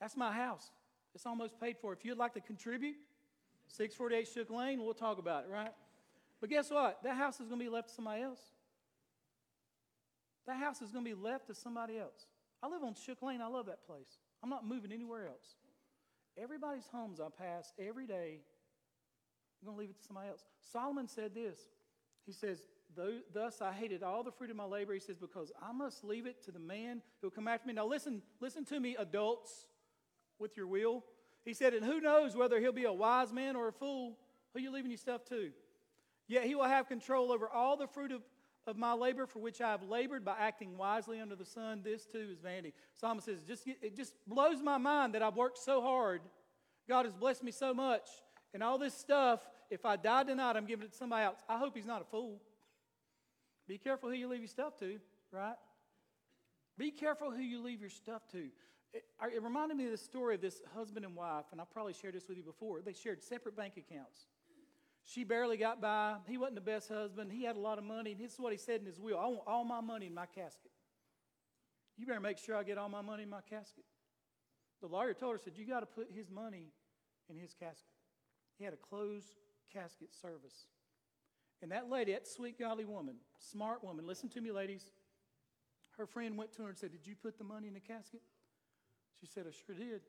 That's 0.01 0.16
my 0.16 0.33
house. 0.33 0.70
It's 1.14 1.26
almost 1.26 1.61
paid 1.61 1.76
for. 1.78 1.93
If 1.93 2.05
you'd 2.05 2.18
like 2.18 2.35
to 2.35 2.41
contribute, 2.41 2.97
648 3.71 4.29
Shook 4.29 4.51
Lane, 4.51 4.83
we'll 4.83 4.95
talk 4.95 5.18
about 5.18 5.45
it, 5.45 5.51
right? 5.51 5.73
But 6.41 6.51
guess 6.51 6.71
what? 6.71 7.03
That 7.03 7.16
house 7.16 7.41
is 7.41 7.49
going 7.49 7.61
to 7.61 7.64
be 7.64 7.71
left 7.71 7.89
to 7.89 7.95
somebody 7.95 8.23
else. 8.23 8.41
That 10.47 10.57
house 10.57 10.83
is 10.83 10.91
going 10.91 11.05
to 11.05 11.11
be 11.11 11.21
left 11.21 11.47
to 11.47 11.55
somebody 11.55 11.99
else. 11.99 12.27
I 12.62 12.68
live 12.68 12.83
on 12.83 12.95
Shook 12.95 13.23
Lane. 13.23 13.41
I 13.41 13.47
love 13.47 13.66
that 13.66 13.87
place. 13.87 14.18
I'm 14.43 14.51
not 14.51 14.66
moving 14.66 14.93
anywhere 14.93 15.27
else. 15.27 15.55
Everybody's 16.37 16.89
homes 16.91 17.21
I 17.21 17.29
pass 17.29 17.73
every 17.79 18.07
day, 18.07 18.41
I'm 19.61 19.66
going 19.66 19.77
to 19.77 19.81
leave 19.81 19.91
it 19.91 19.99
to 20.01 20.07
somebody 20.07 20.29
else. 20.29 20.45
Solomon 20.73 21.07
said 21.07 21.35
this. 21.35 21.59
He 22.25 22.33
says, 22.33 22.62
Thus 23.33 23.61
I 23.61 23.73
hated 23.73 24.03
all 24.03 24.23
the 24.23 24.33
fruit 24.33 24.51
of 24.51 24.57
my 24.57 24.64
labor. 24.64 24.95
He 24.95 25.01
says, 25.01 25.16
Because 25.16 25.53
I 25.62 25.73
must 25.73 26.03
leave 26.03 26.27
it 26.27 26.43
to 26.45 26.51
the 26.51 26.59
man 26.59 27.03
who'll 27.21 27.31
come 27.31 27.47
after 27.47 27.68
me. 27.68 27.75
Now 27.75 27.87
listen, 27.87 28.23
listen 28.41 28.64
to 28.66 28.81
me, 28.81 28.97
adults, 28.99 29.66
with 30.39 30.57
your 30.57 30.66
will. 30.66 31.05
He 31.45 31.55
said, 31.55 31.74
And 31.74 31.84
who 31.84 32.01
knows 32.01 32.36
whether 32.36 32.61
he'll 32.61 32.72
be 32.72 32.84
a 32.84 32.93
wise 32.93 33.32
man 33.32 33.57
or 33.57 33.68
a 33.68 33.72
fool? 33.72 34.16
Who 34.55 34.61
you 34.61 34.70
leaving 34.70 34.91
your 34.91 34.99
stuff 34.99 35.24
to? 35.26 35.51
Yet 36.28 36.45
he 36.45 36.55
will 36.55 36.64
have 36.64 36.88
control 36.88 37.32
over 37.32 37.49
all 37.49 37.76
the 37.76 37.86
fruit 37.86 38.12
of, 38.12 38.22
of 38.66 38.76
my 38.76 38.93
labor 38.93 39.26
for 39.26 39.38
which 39.38 39.61
I 39.61 39.70
have 39.70 39.82
labored 39.82 40.24
by 40.24 40.36
acting 40.38 40.76
wisely 40.76 41.20
under 41.20 41.34
the 41.36 41.45
sun. 41.45 41.82
This 41.84 42.05
too 42.05 42.28
is 42.30 42.38
vanity. 42.38 42.72
Solomon 42.95 43.22
says, 43.22 43.43
just, 43.47 43.66
It 43.66 43.97
just 43.97 44.14
blows 44.26 44.62
my 44.62 44.78
mind 44.78 45.14
that 45.14 45.22
I've 45.22 45.36
worked 45.36 45.59
so 45.59 45.80
hard. 45.80 46.20
God 46.88 47.05
has 47.05 47.14
blessed 47.14 47.43
me 47.43 47.53
so 47.53 47.72
much. 47.72 48.09
And 48.53 48.62
all 48.62 48.78
this 48.78 48.95
stuff, 48.95 49.41
if 49.70 49.84
I 49.84 49.97
die 49.97 50.24
tonight, 50.24 50.57
I'm 50.57 50.66
giving 50.66 50.86
it 50.86 50.93
to 50.93 50.97
somebody 50.97 51.24
else. 51.24 51.38
I 51.49 51.59
hope 51.59 51.76
he's 51.76 51.86
not 51.86 52.03
a 52.03 52.05
fool. 52.05 52.41
Be 53.68 53.78
careful 53.78 54.09
who 54.09 54.16
you 54.16 54.28
leave 54.28 54.41
your 54.41 54.49
stuff 54.49 54.76
to, 54.80 54.99
right? 55.30 55.55
Be 56.76 56.91
careful 56.91 57.30
who 57.30 57.43
you 57.43 57.62
leave 57.62 57.80
your 57.80 57.91
stuff 57.91 58.22
to. 58.32 58.49
It, 58.93 59.05
it, 59.34 59.43
reminded 59.43 59.76
me 59.76 59.84
of 59.84 59.93
the 59.93 59.97
story 59.97 60.34
of 60.34 60.41
this 60.41 60.62
husband 60.74 61.05
and 61.05 61.14
wife, 61.14 61.45
and 61.53 61.61
I 61.61 61.64
probably 61.64 61.93
shared 61.93 62.14
this 62.14 62.26
with 62.28 62.36
you 62.36 62.43
before. 62.43 62.80
They 62.80 62.93
shared 62.93 63.22
separate 63.22 63.57
bank 63.57 63.74
accounts. 63.76 64.26
She 65.05 65.24
barely 65.24 65.57
got 65.57 65.80
by. 65.80 66.16
He 66.26 66.36
wasn't 66.38 66.57
the 66.57 66.61
best 66.61 66.88
husband. 66.88 67.32
He 67.32 67.45
had 67.45 67.57
a 67.57 67.61
lot 67.61 67.78
of 67.78 67.84
money. 67.84 68.12
And 68.12 68.20
this 68.20 68.34
is 68.34 68.41
what 68.41 68.53
he 68.53 68.59
said 68.59 68.80
in 68.80 68.86
his 68.86 69.01
will 69.01 69.18
I 69.18 69.26
want 69.26 69.43
all 69.47 69.64
my 69.64 69.80
money 69.80 70.07
in 70.07 70.14
my 70.14 70.26
casket. 70.26 70.70
You 71.97 72.07
better 72.07 72.20
make 72.20 72.38
sure 72.38 72.57
I 72.57 72.62
get 72.62 72.78
all 72.78 72.88
my 72.88 73.03
money 73.03 73.24
in 73.24 73.30
my 73.30 73.41
casket. 73.49 73.84
The 74.80 74.86
lawyer 74.86 75.12
told 75.12 75.32
her, 75.32 75.38
said, 75.38 75.55
You 75.57 75.66
got 75.66 75.80
to 75.80 75.86
put 75.86 76.09
his 76.14 76.30
money 76.30 76.72
in 77.28 77.36
his 77.36 77.55
casket. 77.55 77.93
He 78.59 78.64
had 78.64 78.72
a 78.72 78.76
closed 78.76 79.34
casket 79.72 80.14
service. 80.14 80.66
And 81.62 81.70
that 81.72 81.91
lady, 81.91 82.12
that 82.12 82.26
sweet, 82.26 82.59
godly 82.59 82.86
woman, 82.86 83.16
smart 83.38 83.84
woman, 83.84 84.07
listen 84.07 84.28
to 84.30 84.41
me, 84.41 84.51
ladies. 84.51 84.91
Her 85.99 86.07
friend 86.07 86.38
went 86.38 86.53
to 86.55 86.62
her 86.62 86.68
and 86.68 86.78
said, 86.78 86.93
Did 86.93 87.07
you 87.07 87.14
put 87.14 87.36
the 87.36 87.45
money 87.45 87.68
in 87.68 87.74
the 87.74 87.80
casket? 87.80 88.22
She 89.21 89.27
said, 89.27 89.45
I 89.47 89.53
sure 89.66 89.75
did. 89.75 90.01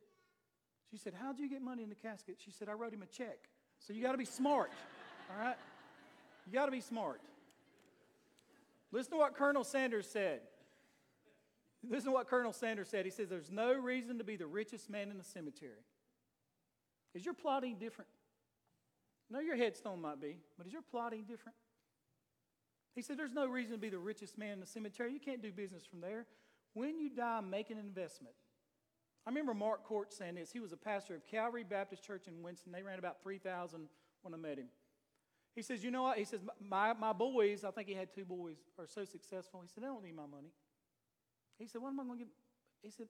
She 0.90 0.98
said, 0.98 1.14
How'd 1.20 1.40
you 1.40 1.50
get 1.50 1.62
money 1.62 1.84
in 1.84 1.90
the 1.90 1.96
casket? 1.96 2.38
She 2.44 2.52
said, 2.52 2.70
I 2.70 2.74
wrote 2.74 2.94
him 2.94 3.02
a 3.02 3.06
check. 3.06 3.50
So 3.80 3.94
you 3.94 4.02
got 4.02 4.12
to 4.12 4.18
be 4.18 4.26
smart, 4.26 4.72
all 5.30 5.44
right? 5.44 5.58
You 6.46 6.54
got 6.54 6.66
to 6.66 6.72
be 6.72 6.82
smart. 6.82 7.22
Listen 8.92 9.14
to 9.14 9.18
what 9.18 9.36
Colonel 9.36 9.64
Sanders 9.64 10.08
said. 10.08 10.42
Listen 11.90 12.08
to 12.08 12.12
what 12.12 12.28
Colonel 12.28 12.54
Sanders 12.54 12.90
said. 12.90 13.06
He 13.06 13.12
says, 13.12 13.30
There's 13.30 13.52
no 13.52 13.74
reason 13.74 14.18
to 14.18 14.24
be 14.24 14.36
the 14.36 14.46
richest 14.46 14.90
man 14.90 15.10
in 15.10 15.18
the 15.18 15.24
cemetery. 15.24 15.84
Is 17.14 17.26
your 17.26 17.34
plotting 17.34 17.78
different? 17.78 18.10
No, 19.30 19.40
your 19.40 19.56
headstone 19.56 20.02
might 20.02 20.22
be, 20.22 20.38
but 20.58 20.68
is 20.68 20.74
your 20.74 20.82
plotting 20.82 21.24
different? 21.24 21.56
He 22.94 23.02
said, 23.02 23.18
There's 23.18 23.34
no 23.34 23.48
reason 23.48 23.74
to 23.74 23.80
be 23.80 23.90
the 23.90 23.98
richest 23.98 24.38
man 24.38 24.54
in 24.54 24.60
the 24.60 24.66
cemetery. 24.66 25.14
You 25.14 25.20
can't 25.20 25.42
do 25.42 25.52
business 25.52 25.86
from 25.86 26.02
there. 26.02 26.26
When 26.74 27.00
you 27.00 27.10
die, 27.10 27.42
make 27.42 27.70
an 27.70 27.78
investment. 27.78 28.36
I 29.26 29.30
remember 29.30 29.54
Mark 29.54 29.84
Corts 29.84 30.18
saying 30.18 30.36
this. 30.36 30.52
He 30.52 30.60
was 30.60 30.72
a 30.72 30.78
pastor 30.78 31.16
of 31.16 31.26
Calvary 31.26 31.64
Baptist 31.64 32.04
Church 32.04 32.28
in 32.28 32.42
Winston. 32.42 32.72
They 32.72 32.82
ran 32.82 32.98
about 32.98 33.22
3,000 33.22 33.88
when 34.24 34.34
I 34.34 34.38
met 34.38 34.58
him. 34.58 34.68
He 35.56 35.62
says, 35.62 35.84
You 35.84 35.92
know 35.92 36.04
what? 36.04 36.18
He 36.18 36.24
says, 36.24 36.40
my, 36.60 36.94
my 36.94 37.14
boys, 37.14 37.64
I 37.64 37.72
think 37.72 37.88
he 37.88 37.94
had 37.94 38.14
two 38.14 38.26
boys, 38.26 38.58
are 38.80 38.88
so 38.88 39.06
successful. 39.06 39.62
He 39.62 39.68
said, 39.68 39.84
They 39.84 39.88
don't 39.88 40.04
need 40.04 40.16
my 40.16 40.26
money. 40.26 40.52
He 41.60 41.68
said, 41.68 41.82
What 41.82 41.90
am 41.90 42.00
I 42.00 42.04
going 42.04 42.20
to 42.20 42.26
give? 42.26 42.34
He 42.82 42.90
said, 42.90 43.08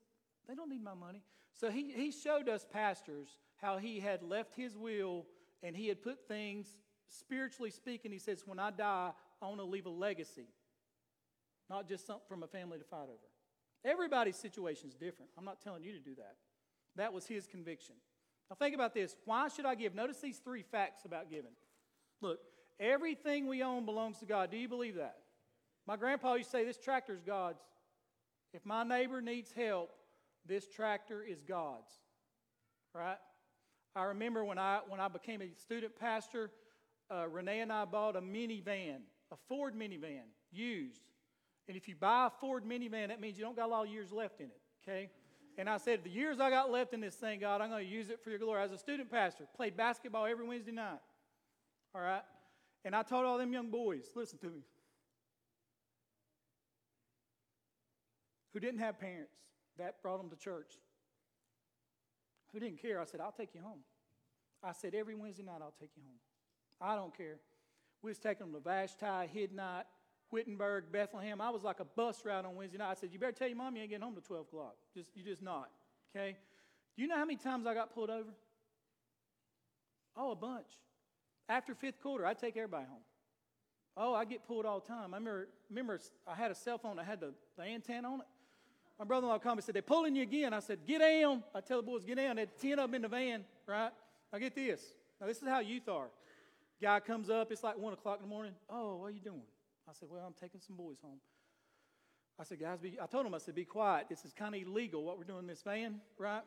They 0.47 0.55
don't 0.55 0.70
need 0.70 0.84
my 0.84 0.95
money. 0.95 1.22
So 1.53 1.70
he, 1.70 1.91
he 1.91 2.12
showed 2.12 2.49
us 2.49 2.66
pastors 2.70 3.38
how 3.62 3.78
he 3.78 3.99
had 3.99 4.24
left 4.24 4.55
his 4.55 4.76
will 4.76 5.26
and 5.64 5.76
he 5.76 5.88
had 5.88 6.01
put 6.01 6.28
things, 6.28 6.68
spiritually 7.07 7.70
speaking, 7.70 8.12
he 8.12 8.20
says, 8.20 8.43
When 8.45 8.59
I 8.59 8.72
die, 8.72 9.12
I 9.41 9.45
want 9.45 9.59
to 9.59 9.66
leave 9.66 9.86
a 9.86 9.89
legacy, 9.89 10.47
not 11.70 11.88
just 11.88 12.05
something 12.05 12.26
from 12.28 12.43
a 12.43 12.47
family 12.47 12.78
to 12.80 12.84
fight 12.84 13.03
over. 13.03 13.30
Everybody's 13.84 14.36
situation 14.36 14.89
is 14.89 14.95
different. 14.95 15.32
I'm 15.38 15.45
not 15.45 15.61
telling 15.61 15.84
you 15.84 15.93
to 15.93 15.99
do 15.99 16.15
that. 16.15 16.36
That 16.95 17.13
was 17.13 17.25
his 17.25 17.47
conviction. 17.47 17.95
Now, 18.49 18.55
think 18.55 18.75
about 18.75 18.93
this. 18.93 19.15
Why 19.25 19.47
should 19.47 19.65
I 19.65 19.75
give? 19.75 19.95
Notice 19.95 20.19
these 20.19 20.38
three 20.38 20.61
facts 20.61 21.05
about 21.05 21.29
giving. 21.29 21.51
Look, 22.21 22.39
everything 22.79 23.47
we 23.47 23.63
own 23.63 23.86
belongs 23.86 24.19
to 24.19 24.25
God. 24.25 24.51
Do 24.51 24.57
you 24.57 24.67
believe 24.67 24.95
that? 24.95 25.17
My 25.88 25.95
grandpa 25.95 26.36
used 26.36 26.51
to 26.51 26.57
say, 26.57 26.65
This 26.65 26.77
tractor 26.77 27.13
is 27.13 27.21
God's. 27.21 27.61
If 28.53 28.65
my 28.65 28.84
neighbor 28.84 29.21
needs 29.21 29.51
help, 29.51 29.91
this 30.45 30.67
tractor 30.67 31.23
is 31.23 31.41
God's. 31.41 31.91
Right? 32.93 33.17
I 33.95 34.03
remember 34.03 34.43
when 34.43 34.57
I, 34.57 34.79
when 34.88 34.99
I 34.99 35.07
became 35.07 35.41
a 35.41 35.49
student 35.57 35.95
pastor, 35.97 36.51
uh, 37.09 37.27
Renee 37.27 37.61
and 37.61 37.71
I 37.71 37.86
bought 37.86 38.15
a 38.15 38.21
minivan, 38.21 38.99
a 39.32 39.36
Ford 39.47 39.75
minivan, 39.75 40.27
used. 40.51 41.01
And 41.72 41.78
if 41.78 41.88
you 41.88 41.95
buy 41.97 42.28
a 42.28 42.30
Ford 42.30 42.65
minivan, 42.65 43.07
that 43.07 43.22
means 43.22 43.38
you 43.38 43.45
don't 43.45 43.55
got 43.55 43.67
a 43.67 43.72
lot 43.72 43.86
of 43.86 43.93
years 43.93 44.11
left 44.11 44.41
in 44.41 44.47
it, 44.47 44.59
okay? 44.84 45.09
And 45.57 45.69
I 45.69 45.78
said, 45.78 46.03
the 46.03 46.09
years 46.09 46.41
I 46.41 46.49
got 46.49 46.69
left 46.69 46.93
in 46.93 46.99
this 46.99 47.15
thing, 47.15 47.39
God, 47.39 47.61
I'm 47.61 47.69
going 47.69 47.86
to 47.86 47.89
use 47.89 48.09
it 48.09 48.22
for 48.22 48.30
your 48.30 48.39
glory. 48.39 48.61
As 48.61 48.74
a 48.74 48.78
student 48.78 49.09
pastor, 49.09 49.45
played 49.55 49.78
basketball 49.78 50.26
every 50.26 50.45
Wednesday 50.45 50.74
night, 50.74 50.99
all 51.95 52.01
right? 52.01 52.24
And 52.84 52.93
I 52.93 53.03
told 53.03 53.24
all 53.24 53.38
them 53.38 53.53
young 53.53 53.69
boys, 53.69 54.03
listen 54.17 54.38
to 54.39 54.47
me, 54.47 54.63
who 58.51 58.59
didn't 58.59 58.82
have 58.82 58.99
parents, 58.99 59.38
that 59.78 60.01
brought 60.03 60.17
them 60.17 60.30
to 60.30 60.36
church 60.36 60.74
who 62.51 62.59
didn't 62.59 62.82
care. 62.82 62.99
I 62.99 63.05
said, 63.05 63.22
I'll 63.22 63.32
take 63.32 63.55
you 63.55 63.61
home. 63.61 63.80
I 64.61 64.74
said, 64.74 64.93
every 64.93 65.15
Wednesday 65.15 65.43
night, 65.43 65.61
I'll 65.61 65.74
take 65.80 65.91
you 65.95 66.03
home. 66.03 66.19
I 66.82 66.97
don't 66.97 67.15
care. 67.15 67.39
We 68.01 68.11
was 68.11 68.19
taking 68.19 68.51
them 68.51 68.53
to 68.55 68.59
Vashti, 68.59 69.05
Hiddenite, 69.05 69.86
Wittenberg, 70.32 70.86
Bethlehem. 70.91 71.41
I 71.41 71.49
was 71.49 71.63
like 71.63 71.79
a 71.79 71.86
bus 71.86 72.21
ride 72.25 72.45
on 72.45 72.55
Wednesday 72.55 72.77
night. 72.77 72.91
I 72.91 72.93
said, 72.95 73.09
you 73.11 73.19
better 73.19 73.32
tell 73.32 73.47
your 73.47 73.57
mom 73.57 73.75
you 73.75 73.82
ain't 73.82 73.91
getting 73.91 74.03
home 74.03 74.13
till 74.13 74.21
12 74.21 74.41
o'clock. 74.47 74.75
Just, 74.95 75.09
you 75.15 75.23
just 75.23 75.41
not, 75.41 75.69
okay? 76.15 76.36
Do 76.95 77.01
you 77.01 77.07
know 77.07 77.17
how 77.17 77.25
many 77.25 77.38
times 77.38 77.67
I 77.67 77.73
got 77.73 77.93
pulled 77.93 78.09
over? 78.09 78.29
Oh, 80.15 80.32
a 80.32 80.36
bunch. 80.36 80.67
After 81.49 81.75
fifth 81.75 82.01
quarter, 82.01 82.25
I 82.25 82.34
take 82.34 82.55
everybody 82.57 82.86
home. 82.86 83.03
Oh, 83.97 84.13
I 84.13 84.25
get 84.25 84.47
pulled 84.47 84.65
all 84.65 84.79
the 84.79 84.88
time. 84.88 85.13
I 85.13 85.17
remember, 85.17 85.47
remember 85.69 85.99
I 86.25 86.36
had 86.36 86.51
a 86.51 86.55
cell 86.55 86.77
phone 86.77 86.95
that 86.95 87.05
had 87.05 87.19
the, 87.19 87.34
the 87.57 87.63
antenna 87.63 88.07
on 88.07 88.21
it. 88.21 88.27
My 88.97 89.05
brother-in-law 89.05 89.39
called 89.39 89.57
me 89.57 89.59
and 89.59 89.65
said, 89.65 89.75
they're 89.75 89.82
pulling 89.82 90.15
you 90.15 90.23
again. 90.23 90.53
I 90.53 90.59
said, 90.59 90.79
get 90.86 90.99
down. 90.99 91.43
I 91.55 91.59
tell 91.61 91.77
the 91.77 91.84
boys, 91.84 92.05
get 92.05 92.17
down. 92.17 92.36
They 92.36 92.43
had 92.43 92.57
10 92.59 92.71
of 92.73 92.77
them 92.77 92.95
in 92.95 93.01
the 93.01 93.07
van, 93.07 93.43
right? 93.67 93.91
Now 94.32 94.39
get 94.39 94.55
this. 94.55 94.82
Now 95.19 95.27
this 95.27 95.41
is 95.41 95.47
how 95.47 95.59
youth 95.59 95.89
are. 95.89 96.07
Guy 96.82 96.99
comes 96.99 97.29
up, 97.29 97.51
it's 97.51 97.63
like 97.63 97.77
1 97.77 97.93
o'clock 97.93 98.17
in 98.17 98.23
the 98.23 98.29
morning. 98.29 98.53
Oh, 98.69 98.97
what 98.97 99.07
are 99.07 99.11
you 99.11 99.19
doing? 99.19 99.41
I 99.91 99.93
said, 99.93 100.07
well, 100.09 100.23
I'm 100.25 100.33
taking 100.39 100.61
some 100.61 100.77
boys 100.77 100.99
home. 101.03 101.19
I 102.39 102.45
said, 102.45 102.61
guys, 102.61 102.79
be, 102.79 102.97
I 103.01 103.07
told 103.07 103.25
him, 103.25 103.33
I 103.33 103.39
said, 103.39 103.55
be 103.55 103.65
quiet. 103.65 104.05
This 104.09 104.23
is 104.23 104.31
kind 104.31 104.55
of 104.55 104.61
illegal 104.61 105.03
what 105.03 105.17
we're 105.17 105.25
doing 105.25 105.41
in 105.41 105.47
this 105.47 105.63
van, 105.63 105.99
right? 106.17 106.43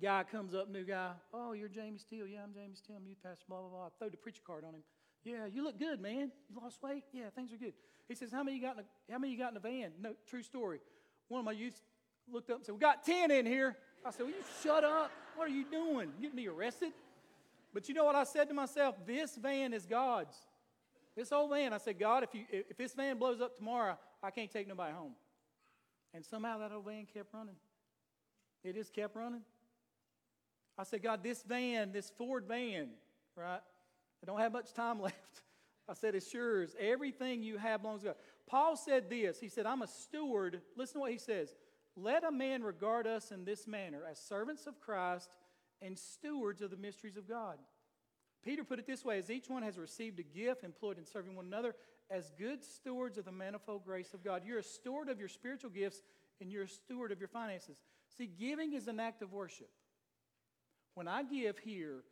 Guy 0.00 0.24
comes 0.32 0.54
up, 0.54 0.70
new 0.70 0.84
guy. 0.84 1.10
Oh, 1.34 1.52
you're 1.52 1.68
Jamie 1.68 1.98
Steele. 1.98 2.26
Yeah, 2.26 2.38
I'm 2.42 2.54
Jamie 2.54 2.74
Steele. 2.74 2.96
I'm 2.96 3.06
youth 3.06 3.22
pastor, 3.22 3.44
blah, 3.48 3.60
blah, 3.60 3.68
blah. 3.68 3.86
I 3.86 3.88
throw 3.98 4.08
the 4.08 4.16
preacher 4.16 4.40
card 4.46 4.64
on 4.64 4.74
him. 4.74 4.80
Yeah, 5.24 5.44
you 5.44 5.62
look 5.62 5.78
good, 5.78 6.00
man. 6.00 6.32
You 6.48 6.60
lost 6.62 6.82
weight? 6.82 7.04
Yeah, 7.12 7.24
things 7.34 7.52
are 7.52 7.58
good. 7.58 7.74
He 8.08 8.14
says, 8.14 8.32
How 8.32 8.42
many 8.42 8.56
you 8.56 8.62
got 8.62 8.78
in 8.78 8.84
the, 8.84 9.12
how 9.12 9.18
many 9.18 9.32
you 9.34 9.38
got 9.38 9.48
in 9.48 9.54
the 9.54 9.60
van? 9.60 9.90
No, 10.00 10.14
true 10.26 10.42
story. 10.42 10.80
One 11.28 11.40
of 11.40 11.44
my 11.44 11.52
youth 11.52 11.78
looked 12.32 12.48
up 12.48 12.56
and 12.56 12.66
said, 12.66 12.74
We 12.74 12.80
got 12.80 13.04
10 13.04 13.30
in 13.30 13.44
here. 13.44 13.76
I 14.06 14.10
said, 14.10 14.22
Will 14.22 14.30
you 14.30 14.44
shut 14.62 14.84
up? 14.84 15.10
What 15.36 15.48
are 15.48 15.52
you 15.52 15.64
doing? 15.70 16.12
You 16.16 16.22
getting 16.22 16.36
me 16.36 16.46
arrested? 16.48 16.92
But 17.74 17.88
you 17.88 17.94
know 17.94 18.06
what 18.06 18.14
I 18.14 18.24
said 18.24 18.48
to 18.48 18.54
myself? 18.54 18.94
This 19.06 19.36
van 19.36 19.74
is 19.74 19.84
God's. 19.84 20.34
This 21.18 21.32
old 21.32 21.50
van, 21.50 21.72
I 21.72 21.78
said, 21.78 21.98
God, 21.98 22.22
if, 22.22 22.32
you, 22.32 22.44
if 22.48 22.76
this 22.76 22.94
van 22.94 23.18
blows 23.18 23.40
up 23.40 23.56
tomorrow, 23.56 23.98
I 24.22 24.30
can't 24.30 24.52
take 24.52 24.68
nobody 24.68 24.94
home. 24.94 25.14
And 26.14 26.24
somehow 26.24 26.58
that 26.58 26.70
old 26.70 26.84
van 26.84 27.06
kept 27.12 27.34
running. 27.34 27.56
It 28.62 28.76
just 28.76 28.94
kept 28.94 29.16
running. 29.16 29.40
I 30.78 30.84
said, 30.84 31.02
God, 31.02 31.24
this 31.24 31.42
van, 31.42 31.90
this 31.90 32.08
Ford 32.16 32.44
van, 32.46 32.90
right? 33.34 33.58
I 34.22 34.26
don't 34.26 34.38
have 34.38 34.52
much 34.52 34.72
time 34.72 35.00
left. 35.02 35.42
I 35.88 35.94
said, 35.94 36.14
It's 36.14 36.32
yours. 36.32 36.76
Everything 36.78 37.42
you 37.42 37.58
have 37.58 37.82
belongs 37.82 38.02
to 38.02 38.08
God. 38.08 38.16
Paul 38.46 38.76
said 38.76 39.10
this. 39.10 39.40
He 39.40 39.48
said, 39.48 39.66
I'm 39.66 39.82
a 39.82 39.88
steward. 39.88 40.60
Listen 40.76 40.94
to 40.94 41.00
what 41.00 41.10
he 41.10 41.18
says. 41.18 41.52
Let 41.96 42.22
a 42.22 42.30
man 42.30 42.62
regard 42.62 43.08
us 43.08 43.32
in 43.32 43.44
this 43.44 43.66
manner 43.66 44.02
as 44.08 44.20
servants 44.20 44.68
of 44.68 44.78
Christ 44.78 45.30
and 45.82 45.98
stewards 45.98 46.62
of 46.62 46.70
the 46.70 46.76
mysteries 46.76 47.16
of 47.16 47.28
God. 47.28 47.58
Peter 48.44 48.64
put 48.64 48.78
it 48.78 48.86
this 48.86 49.04
way 49.04 49.18
as 49.18 49.30
each 49.30 49.48
one 49.48 49.62
has 49.62 49.78
received 49.78 50.18
a 50.20 50.22
gift 50.22 50.64
employed 50.64 50.98
in 50.98 51.04
serving 51.04 51.34
one 51.34 51.46
another 51.46 51.74
as 52.10 52.30
good 52.38 52.64
stewards 52.64 53.18
of 53.18 53.24
the 53.24 53.32
manifold 53.32 53.84
grace 53.84 54.14
of 54.14 54.24
God. 54.24 54.42
You're 54.44 54.58
a 54.58 54.62
steward 54.62 55.08
of 55.08 55.18
your 55.18 55.28
spiritual 55.28 55.70
gifts 55.70 56.02
and 56.40 56.50
you're 56.50 56.64
a 56.64 56.68
steward 56.68 57.12
of 57.12 57.18
your 57.18 57.28
finances. 57.28 57.76
See, 58.16 58.26
giving 58.26 58.72
is 58.72 58.88
an 58.88 59.00
act 59.00 59.22
of 59.22 59.32
worship. 59.32 59.70
When 60.94 61.08
I 61.08 61.22
give 61.22 61.58
here, 61.58 62.04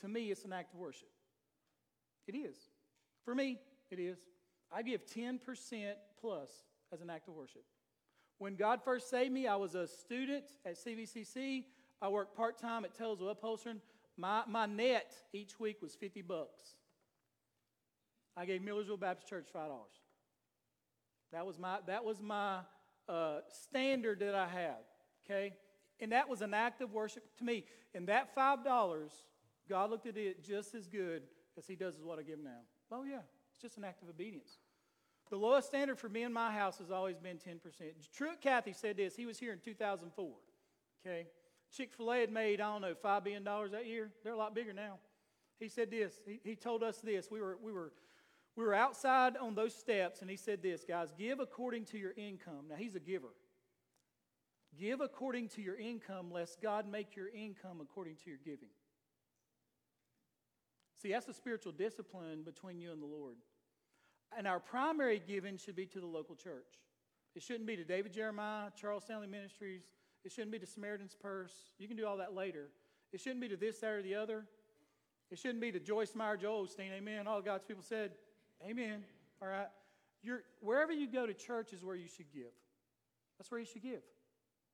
to 0.00 0.08
me, 0.08 0.30
it's 0.30 0.44
an 0.44 0.52
act 0.52 0.74
of 0.74 0.80
worship. 0.80 1.08
It 2.26 2.34
is. 2.34 2.56
For 3.24 3.34
me, 3.34 3.58
it 3.90 3.98
is. 3.98 4.18
I 4.72 4.82
give 4.82 5.06
10% 5.06 5.38
plus 6.20 6.50
as 6.92 7.00
an 7.00 7.10
act 7.10 7.28
of 7.28 7.34
worship. 7.34 7.64
When 8.38 8.56
God 8.56 8.82
first 8.82 9.08
saved 9.08 9.32
me, 9.32 9.46
I 9.46 9.56
was 9.56 9.74
a 9.74 9.86
student 9.86 10.44
at 10.66 10.76
CVCC. 10.76 11.64
I 12.02 12.08
worked 12.08 12.36
part 12.36 12.58
time 12.58 12.84
at 12.84 12.96
Tellsville 12.98 13.30
Upholstering. 13.30 13.80
My, 14.16 14.42
my 14.46 14.66
net 14.66 15.12
each 15.32 15.58
week 15.58 15.82
was 15.82 15.94
50 15.94 16.22
bucks. 16.22 16.62
I 18.36 18.44
gave 18.46 18.62
Millersville 18.62 18.96
Baptist 18.96 19.28
Church 19.28 19.48
$5. 19.54 19.68
That 21.32 21.46
was 21.46 21.58
my, 21.58 21.78
that 21.86 22.04
was 22.04 22.20
my 22.20 22.60
uh, 23.08 23.38
standard 23.48 24.20
that 24.20 24.34
I 24.34 24.46
had, 24.46 24.84
okay? 25.24 25.54
And 26.00 26.12
that 26.12 26.28
was 26.28 26.42
an 26.42 26.54
act 26.54 26.80
of 26.80 26.92
worship 26.92 27.24
to 27.38 27.44
me. 27.44 27.64
And 27.94 28.08
that 28.08 28.34
$5, 28.36 29.10
God 29.68 29.90
looked 29.90 30.06
at 30.06 30.16
it 30.16 30.44
just 30.44 30.74
as 30.74 30.86
good 30.86 31.22
as 31.56 31.66
he 31.66 31.76
does 31.76 31.96
as 31.96 32.02
what 32.02 32.18
I 32.18 32.22
give 32.22 32.38
now. 32.38 32.60
Oh, 32.90 33.04
yeah, 33.04 33.20
it's 33.52 33.60
just 33.60 33.78
an 33.78 33.84
act 33.84 34.02
of 34.02 34.08
obedience. 34.08 34.58
The 35.30 35.36
lowest 35.36 35.68
standard 35.68 35.98
for 35.98 36.08
me 36.08 36.22
in 36.22 36.32
my 36.32 36.52
house 36.52 36.78
has 36.78 36.90
always 36.90 37.18
been 37.18 37.38
10%. 37.38 37.60
Truett 38.14 38.40
Cathy 38.40 38.72
said 38.72 38.96
this. 38.96 39.16
He 39.16 39.26
was 39.26 39.38
here 39.38 39.52
in 39.52 39.58
2004. 39.58 40.30
Okay. 41.04 41.26
Chick 41.76 41.92
fil 41.92 42.12
A 42.12 42.20
had 42.20 42.30
made, 42.30 42.60
I 42.60 42.72
don't 42.72 42.82
know, 42.82 42.94
$5 42.94 43.24
billion 43.24 43.44
that 43.44 43.86
year. 43.86 44.10
They're 44.22 44.32
a 44.32 44.36
lot 44.36 44.54
bigger 44.54 44.72
now. 44.72 44.98
He 45.58 45.68
said 45.68 45.90
this. 45.90 46.14
He, 46.26 46.40
he 46.44 46.56
told 46.56 46.82
us 46.82 46.98
this. 46.98 47.30
We 47.30 47.40
were, 47.40 47.58
we, 47.62 47.72
were, 47.72 47.92
we 48.56 48.64
were 48.64 48.74
outside 48.74 49.36
on 49.36 49.54
those 49.54 49.74
steps, 49.74 50.20
and 50.20 50.30
he 50.30 50.36
said 50.36 50.62
this 50.62 50.84
guys, 50.86 51.12
give 51.16 51.40
according 51.40 51.86
to 51.86 51.98
your 51.98 52.12
income. 52.16 52.66
Now, 52.68 52.76
he's 52.76 52.94
a 52.94 53.00
giver. 53.00 53.34
Give 54.78 55.00
according 55.00 55.48
to 55.50 55.62
your 55.62 55.78
income, 55.78 56.32
lest 56.32 56.60
God 56.60 56.88
make 56.90 57.16
your 57.16 57.28
income 57.28 57.78
according 57.80 58.16
to 58.16 58.30
your 58.30 58.38
giving. 58.44 58.70
See, 61.00 61.12
that's 61.12 61.28
a 61.28 61.34
spiritual 61.34 61.72
discipline 61.72 62.42
between 62.44 62.80
you 62.80 62.92
and 62.92 63.00
the 63.00 63.06
Lord. 63.06 63.36
And 64.36 64.46
our 64.48 64.58
primary 64.58 65.22
giving 65.24 65.56
should 65.58 65.76
be 65.76 65.86
to 65.86 66.00
the 66.00 66.06
local 66.06 66.34
church. 66.34 66.80
It 67.36 67.42
shouldn't 67.42 67.66
be 67.66 67.76
to 67.76 67.84
David 67.84 68.12
Jeremiah, 68.12 68.70
Charles 68.74 69.04
Stanley 69.04 69.26
Ministries. 69.26 69.82
It 70.24 70.32
shouldn't 70.32 70.52
be 70.52 70.58
to 70.58 70.66
Samaritan's 70.66 71.14
Purse. 71.14 71.52
You 71.78 71.86
can 71.86 71.96
do 71.96 72.06
all 72.06 72.16
that 72.16 72.34
later. 72.34 72.68
It 73.12 73.20
shouldn't 73.20 73.40
be 73.40 73.48
to 73.48 73.56
this, 73.56 73.78
that, 73.78 73.90
or 73.90 74.02
the 74.02 74.14
other. 74.14 74.44
It 75.30 75.38
shouldn't 75.38 75.60
be 75.60 75.72
to 75.72 75.80
Joyce 75.80 76.14
Meyer, 76.14 76.36
Joel 76.36 76.66
Osteen. 76.66 76.92
Amen. 76.92 77.26
All 77.26 77.42
God's 77.42 77.64
people 77.64 77.82
said, 77.82 78.12
Amen. 78.64 79.04
All 79.42 79.48
right. 79.48 79.66
You're, 80.22 80.42
wherever 80.60 80.92
you 80.92 81.06
go 81.06 81.26
to 81.26 81.34
church 81.34 81.72
is 81.72 81.84
where 81.84 81.96
you 81.96 82.08
should 82.08 82.32
give. 82.32 82.52
That's 83.38 83.50
where 83.50 83.60
you 83.60 83.66
should 83.66 83.82
give. 83.82 84.02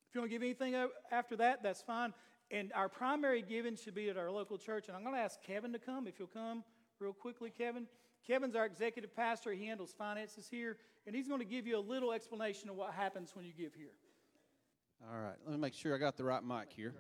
If 0.09 0.14
you 0.14 0.20
want 0.20 0.30
to 0.30 0.34
give 0.34 0.42
anything 0.42 0.74
after 1.11 1.36
that, 1.36 1.62
that's 1.62 1.82
fine. 1.82 2.12
And 2.51 2.72
our 2.74 2.88
primary 2.88 3.42
giving 3.42 3.76
should 3.76 3.94
be 3.94 4.11
at 4.11 4.16
our 4.16 4.30
local 4.30 4.59
church. 4.59 4.88
And 4.88 4.96
I'm 4.96 5.03
going 5.03 5.14
to 5.14 5.20
ask 5.20 5.40
Kevin 5.42 5.72
to 5.72 5.78
come, 5.78 6.07
if 6.07 6.18
you'll 6.18 6.28
come 6.28 6.64
real 6.98 7.12
quickly, 7.12 7.51
Kevin. 7.57 7.86
Kevin's 8.26 8.55
our 8.55 8.66
executive 8.66 9.14
pastor. 9.14 9.53
He 9.53 9.66
handles 9.66 9.94
finances 9.96 10.48
here. 10.51 10.76
And 11.07 11.16
he's 11.16 11.28
going 11.28 11.40
to 11.40 11.46
give 11.46 11.66
you 11.66 11.78
a 11.78 11.80
little 11.80 12.12
explanation 12.12 12.68
of 12.68 12.76
what 12.76 12.92
happens 12.92 13.30
when 13.34 13.44
you 13.44 13.53
give 13.53 13.74
here. 13.74 13.92
All 15.09 15.18
right. 15.18 15.36
Let 15.44 15.55
me 15.55 15.59
make 15.59 15.74
sure 15.74 15.94
I 15.94 15.98
got 15.98 16.16
the 16.16 16.24
right 16.24 16.42
mic 16.44 16.72
here. 16.76 16.92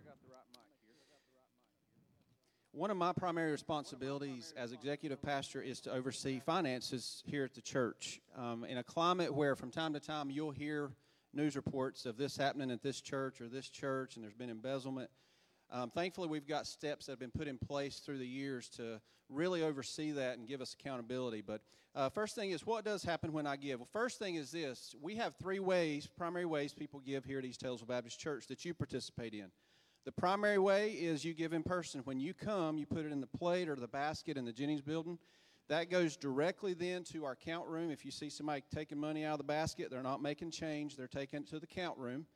One 2.72 2.90
of 2.90 2.96
my 2.96 3.12
primary 3.12 3.50
responsibilities 3.50 4.54
as 4.56 4.72
executive 4.72 5.20
pastor 5.20 5.60
is 5.60 5.80
to 5.82 5.92
oversee 5.92 6.40
finances 6.40 7.22
here 7.26 7.44
at 7.44 7.54
the 7.54 7.60
church. 7.60 8.20
Um, 8.36 8.64
in 8.64 8.78
a 8.78 8.84
climate 8.84 9.34
where 9.34 9.56
from 9.56 9.70
time 9.70 9.92
to 9.94 10.00
time 10.00 10.30
you'll 10.30 10.52
hear 10.52 10.90
news 11.34 11.56
reports 11.56 12.06
of 12.06 12.16
this 12.16 12.36
happening 12.36 12.70
at 12.70 12.82
this 12.82 13.00
church 13.00 13.40
or 13.40 13.48
this 13.48 13.68
church 13.68 14.16
and 14.16 14.24
there's 14.24 14.34
been 14.34 14.50
embezzlement, 14.50 15.10
um, 15.72 15.90
thankfully, 15.90 16.28
we've 16.28 16.46
got 16.46 16.66
steps 16.66 17.06
that 17.06 17.12
have 17.12 17.18
been 17.18 17.30
put 17.30 17.48
in 17.48 17.58
place 17.58 17.98
through 17.98 18.18
the 18.18 18.26
years 18.26 18.68
to 18.70 19.00
really 19.28 19.62
oversee 19.62 20.10
that 20.12 20.38
and 20.38 20.48
give 20.48 20.60
us 20.60 20.74
accountability. 20.78 21.42
But 21.42 21.60
uh, 21.94 22.08
first 22.08 22.34
thing 22.34 22.50
is, 22.50 22.66
what 22.66 22.84
does 22.84 23.02
happen 23.02 23.32
when 23.32 23.46
I 23.46 23.56
give? 23.56 23.80
Well, 23.80 23.88
first 23.92 24.18
thing 24.18 24.34
is 24.34 24.50
this 24.50 24.94
we 25.00 25.16
have 25.16 25.34
three 25.36 25.60
ways, 25.60 26.08
primary 26.16 26.46
ways 26.46 26.72
people 26.72 27.00
give 27.00 27.24
here 27.24 27.38
at 27.38 27.44
East 27.44 27.60
Taylorsville 27.60 27.86
Baptist 27.86 28.18
Church 28.18 28.46
that 28.48 28.64
you 28.64 28.74
participate 28.74 29.34
in. 29.34 29.46
The 30.04 30.12
primary 30.12 30.58
way 30.58 30.92
is 30.92 31.24
you 31.24 31.34
give 31.34 31.52
in 31.52 31.62
person. 31.62 32.00
When 32.04 32.20
you 32.20 32.32
come, 32.32 32.78
you 32.78 32.86
put 32.86 33.04
it 33.04 33.12
in 33.12 33.20
the 33.20 33.26
plate 33.26 33.68
or 33.68 33.76
the 33.76 33.86
basket 33.86 34.36
in 34.36 34.44
the 34.44 34.52
Jennings 34.52 34.80
building. 34.80 35.18
That 35.68 35.90
goes 35.90 36.16
directly 36.16 36.74
then 36.74 37.04
to 37.12 37.24
our 37.24 37.36
count 37.36 37.68
room. 37.68 37.90
If 37.90 38.04
you 38.04 38.10
see 38.10 38.28
somebody 38.28 38.62
taking 38.74 38.98
money 38.98 39.24
out 39.24 39.32
of 39.32 39.38
the 39.38 39.44
basket, 39.44 39.90
they're 39.90 40.02
not 40.02 40.20
making 40.20 40.50
change, 40.50 40.96
they're 40.96 41.06
taking 41.06 41.40
it 41.40 41.48
to 41.50 41.60
the 41.60 41.66
count 41.66 41.96
room. 41.98 42.26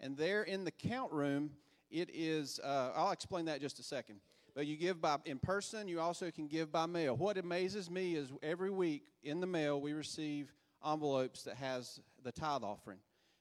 And 0.00 0.16
there 0.16 0.42
in 0.42 0.64
the 0.64 0.70
count 0.70 1.12
room, 1.12 1.50
it 1.90 2.10
is, 2.12 2.60
uh, 2.62 2.92
I'll 2.94 3.10
explain 3.10 3.46
that 3.46 3.60
just 3.60 3.78
a 3.78 3.82
second. 3.82 4.20
But 4.54 4.66
you 4.66 4.76
give 4.76 5.00
by 5.00 5.16
in 5.24 5.38
person, 5.38 5.88
you 5.88 6.00
also 6.00 6.30
can 6.30 6.46
give 6.46 6.72
by 6.72 6.86
mail. 6.86 7.16
What 7.16 7.38
amazes 7.38 7.90
me 7.90 8.14
is 8.16 8.30
every 8.42 8.70
week 8.70 9.04
in 9.22 9.40
the 9.40 9.46
mail 9.46 9.80
we 9.80 9.92
receive 9.92 10.52
envelopes 10.84 11.44
that 11.44 11.56
has 11.56 12.00
the 12.24 12.32
tithe 12.32 12.64
offering. 12.64 12.98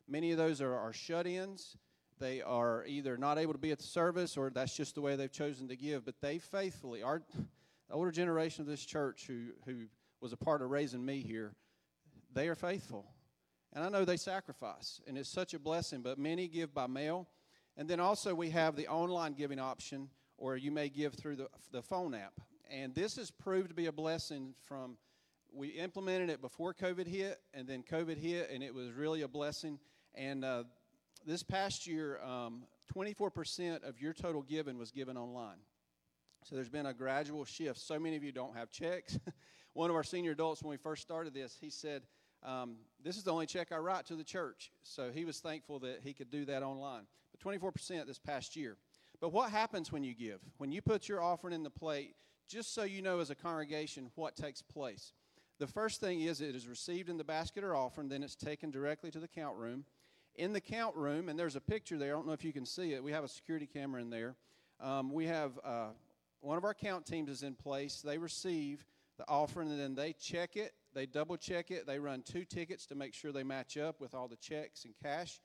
Many 0.08 0.32
of 0.32 0.38
those 0.38 0.62
are, 0.62 0.76
are 0.76 0.94
shut-ins. 0.94 1.78
They 2.20 2.42
are 2.42 2.86
either 2.86 3.18
not 3.18 3.38
able 3.38 3.54
to 3.54 3.60
be 3.60 3.72
at 3.72 3.80
the 3.80 3.86
service 3.86 4.38
or 4.38 4.50
that's 4.50 4.76
just 4.76 4.96
the 4.96 5.02
way 5.02 5.16
they've 5.16 5.32
chosen 5.32 5.68
to 5.70 5.76
give. 5.76 6.06
But 6.06 6.16
they 6.22 6.38
faithfully, 6.38 7.02
our 7.02 7.22
older 7.92 8.12
generation 8.12 8.62
of 8.62 8.68
this 8.68 8.86
church 8.86 9.26
who, 9.28 9.48
who 9.66 9.86
was 10.22 10.34
a 10.34 10.38
part 10.38 10.62
of 10.62 10.70
raising 10.70 11.06
me 11.06 11.22
here, 11.22 11.54
they 12.34 12.50
are 12.50 12.56
faithful. 12.56 13.06
And 13.74 13.84
I 13.84 13.90
know 13.90 14.04
they 14.04 14.18
sacrifice, 14.18 15.00
and 15.08 15.18
it's 15.18 15.30
such 15.30 15.54
a 15.54 15.60
blessing, 15.60 16.02
but 16.02 16.18
many 16.18 16.48
give 16.48 16.74
by 16.74 16.88
mail. 16.88 17.28
And 17.80 17.90
then 17.90 18.02
also 18.02 18.36
we 18.36 18.50
have 18.50 18.76
the 18.76 18.90
online 18.90 19.32
giving 19.32 19.58
option, 19.58 20.10
or 20.38 20.58
you 20.58 20.70
may 20.70 20.90
give 20.90 21.14
through 21.14 21.38
the, 21.38 21.48
the 21.72 21.82
phone 21.82 22.14
app. 22.14 22.34
And 22.70 22.94
this 22.94 23.16
has 23.16 23.32
proved 23.32 23.70
to 23.70 23.74
be 23.74 23.86
a 23.86 23.92
blessing 23.94 24.54
from, 24.66 24.98
we 25.54 25.70
implemented 25.70 26.30
it 26.30 26.42
before 26.42 26.74
COVID 26.74 27.08
hit, 27.08 27.40
and 27.54 27.66
then 27.66 27.84
COVID 27.90 28.18
hit, 28.18 28.50
and 28.52 28.62
it 28.62 28.76
was 28.76 28.92
really 28.92 29.22
a 29.22 29.30
blessing. 29.30 29.80
And 30.14 30.44
uh, 30.44 30.66
this 31.26 31.42
past 31.42 31.88
year, 31.88 32.20
um, 32.22 32.64
24% 32.94 33.88
of 33.88 34.02
your 34.02 34.12
total 34.12 34.42
given 34.42 34.78
was 34.78 34.92
given 34.92 35.16
online. 35.16 35.60
So 36.44 36.56
there's 36.56 36.68
been 36.68 36.88
a 36.88 36.94
gradual 36.94 37.46
shift. 37.46 37.80
So 37.80 37.98
many 37.98 38.18
of 38.18 38.26
you 38.26 38.34
don't 38.34 38.58
have 38.58 38.70
checks. 38.70 39.18
One 39.74 39.90
of 39.90 39.96
our 39.96 40.04
senior 40.04 40.32
adults, 40.32 40.62
when 40.62 40.72
we 40.72 40.78
first 40.78 41.02
started 41.02 41.34
this, 41.34 41.58
he 41.62 41.70
said, 41.70 42.02
um, 42.44 42.76
This 43.02 43.16
is 43.16 43.24
the 43.24 43.32
only 43.32 43.46
check 43.46 43.72
I 43.72 43.78
write 43.78 44.06
to 44.08 44.18
the 44.18 44.24
church. 44.26 44.70
So 44.84 45.12
he 45.14 45.24
was 45.24 45.40
thankful 45.40 45.80
that 45.80 46.02
he 46.04 46.12
could 46.12 46.30
do 46.30 46.44
that 46.44 46.62
online. 46.62 47.04
24% 47.44 48.06
this 48.06 48.20
past 48.20 48.56
year. 48.56 48.78
But 49.22 49.34
what 49.34 49.52
happens 49.52 49.92
when 49.92 50.04
you 50.04 50.14
give? 50.14 50.40
When 50.58 50.72
you 50.72 50.82
put 50.82 51.10
your 51.10 51.22
offering 51.22 51.54
in 51.54 51.64
the 51.64 51.70
plate, 51.70 52.16
just 52.48 52.74
so 52.74 52.84
you 52.84 53.02
know 53.02 53.20
as 53.20 53.30
a 53.30 53.36
congregation 53.36 54.12
what 54.16 54.36
takes 54.36 54.62
place. 54.62 55.14
The 55.60 55.68
first 55.68 56.00
thing 56.00 56.22
is 56.22 56.40
it 56.40 56.56
is 56.56 56.68
received 56.68 57.10
in 57.10 57.18
the 57.18 57.24
basket 57.24 57.64
or 57.64 57.76
offering, 57.76 58.08
then 58.08 58.24
it's 58.24 58.36
taken 58.36 58.72
directly 58.72 59.12
to 59.12 59.20
the 59.20 59.28
count 59.28 59.58
room. 59.58 59.84
In 60.36 60.54
the 60.54 60.62
count 60.62 60.96
room, 60.96 61.28
and 61.28 61.38
there's 61.38 61.58
a 61.58 61.62
picture 61.62 61.98
there, 61.98 62.14
I 62.14 62.18
don't 62.18 62.26
know 62.26 62.34
if 62.34 62.46
you 62.46 62.54
can 62.54 62.66
see 62.66 62.94
it, 62.94 63.04
we 63.04 63.12
have 63.12 63.26
a 63.26 63.28
security 63.28 63.68
camera 63.68 64.02
in 64.02 64.10
there. 64.10 64.36
Um, 64.80 65.12
we 65.12 65.26
have 65.26 65.60
uh, 65.66 65.90
one 66.40 66.58
of 66.58 66.64
our 66.64 66.74
count 66.74 67.06
teams 67.06 67.30
is 67.30 67.44
in 67.44 67.56
place. 67.56 68.02
They 68.02 68.18
receive 68.18 68.86
the 69.18 69.28
offering 69.28 69.70
and 69.70 69.80
then 69.80 69.96
they 69.96 70.14
check 70.14 70.56
it, 70.56 70.74
they 70.94 71.06
double 71.06 71.36
check 71.36 71.72
it, 71.72 71.86
they 71.86 72.00
run 72.00 72.22
two 72.22 72.46
tickets 72.46 72.86
to 72.86 72.96
make 72.96 73.14
sure 73.14 73.34
they 73.34 73.44
match 73.44 73.78
up 73.78 74.00
with 74.00 74.14
all 74.14 74.30
the 74.30 74.38
checks 74.38 74.86
and 74.86 74.94
cash. 75.04 75.42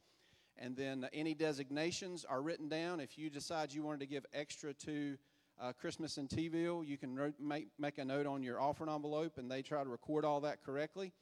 And 0.56 0.76
then 0.76 1.08
any 1.12 1.34
designations 1.34 2.24
are 2.24 2.40
written 2.40 2.68
down. 2.68 3.00
If 3.00 3.18
you 3.18 3.28
decide 3.28 3.72
you 3.72 3.82
wanted 3.82 4.00
to 4.00 4.06
give 4.06 4.24
extra 4.32 4.72
to 4.74 5.16
uh, 5.60 5.72
Christmas 5.72 6.16
in 6.18 6.28
Tville, 6.28 6.86
you 6.86 6.96
can 6.96 7.16
ro- 7.16 7.32
make, 7.40 7.68
make 7.78 7.98
a 7.98 8.04
note 8.04 8.26
on 8.26 8.42
your 8.42 8.60
offering 8.60 8.90
envelope 8.90 9.38
and 9.38 9.50
they 9.50 9.62
try 9.62 9.82
to 9.82 9.88
record 9.88 10.24
all 10.24 10.40
that 10.40 10.62
correctly. 10.62 11.12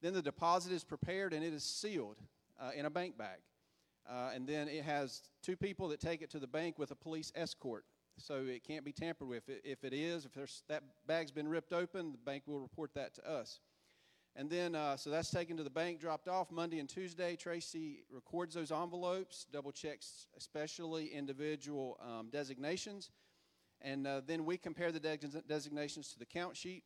Then 0.00 0.14
the 0.14 0.22
deposit 0.22 0.72
is 0.72 0.84
prepared 0.84 1.32
and 1.32 1.44
it 1.44 1.52
is 1.52 1.62
sealed 1.62 2.18
uh, 2.60 2.70
in 2.76 2.86
a 2.86 2.90
bank 2.90 3.16
bag. 3.16 3.38
Uh, 4.08 4.30
and 4.34 4.48
then 4.48 4.68
it 4.68 4.84
has 4.84 5.22
two 5.42 5.56
people 5.56 5.88
that 5.88 6.00
take 6.00 6.22
it 6.22 6.30
to 6.30 6.40
the 6.40 6.46
bank 6.46 6.78
with 6.78 6.90
a 6.90 6.96
police 6.96 7.30
escort. 7.36 7.84
So 8.18 8.44
it 8.46 8.64
can't 8.64 8.84
be 8.84 8.92
tampered 8.92 9.28
with. 9.28 9.44
If 9.64 9.84
it 9.84 9.92
is, 9.92 10.26
if 10.26 10.32
that 10.68 10.82
bag's 11.06 11.30
been 11.30 11.48
ripped 11.48 11.72
open, 11.72 12.12
the 12.12 12.18
bank 12.18 12.42
will 12.46 12.60
report 12.60 12.94
that 12.94 13.14
to 13.14 13.30
us. 13.30 13.60
And 14.34 14.48
then, 14.48 14.74
uh, 14.74 14.96
so 14.96 15.10
that's 15.10 15.30
taken 15.30 15.58
to 15.58 15.62
the 15.62 15.70
bank, 15.70 16.00
dropped 16.00 16.26
off 16.26 16.50
Monday 16.50 16.78
and 16.78 16.88
Tuesday. 16.88 17.36
Tracy 17.36 18.04
records 18.10 18.54
those 18.54 18.72
envelopes, 18.72 19.46
double 19.52 19.72
checks, 19.72 20.26
especially 20.38 21.08
individual 21.08 21.98
um, 22.00 22.28
designations. 22.30 23.10
And 23.82 24.06
uh, 24.06 24.22
then 24.26 24.46
we 24.46 24.56
compare 24.56 24.90
the 24.90 25.00
de- 25.00 25.18
designations 25.46 26.08
to 26.12 26.18
the 26.18 26.24
count 26.24 26.56
sheet. 26.56 26.84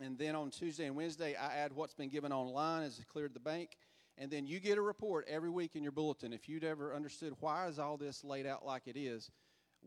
And 0.00 0.18
then 0.18 0.34
on 0.34 0.50
Tuesday 0.50 0.86
and 0.86 0.96
Wednesday, 0.96 1.36
I 1.36 1.54
add 1.56 1.72
what's 1.72 1.94
been 1.94 2.08
given 2.08 2.32
online 2.32 2.82
as 2.82 3.00
cleared 3.10 3.34
the 3.34 3.40
bank. 3.40 3.76
And 4.16 4.28
then 4.28 4.46
you 4.46 4.58
get 4.58 4.78
a 4.78 4.82
report 4.82 5.26
every 5.28 5.50
week 5.50 5.76
in 5.76 5.82
your 5.84 5.92
bulletin. 5.92 6.32
If 6.32 6.48
you'd 6.48 6.64
ever 6.64 6.92
understood 6.92 7.34
why 7.38 7.68
is 7.68 7.78
all 7.78 7.96
this 7.96 8.24
laid 8.24 8.46
out 8.46 8.66
like 8.66 8.88
it 8.88 8.98
is, 8.98 9.30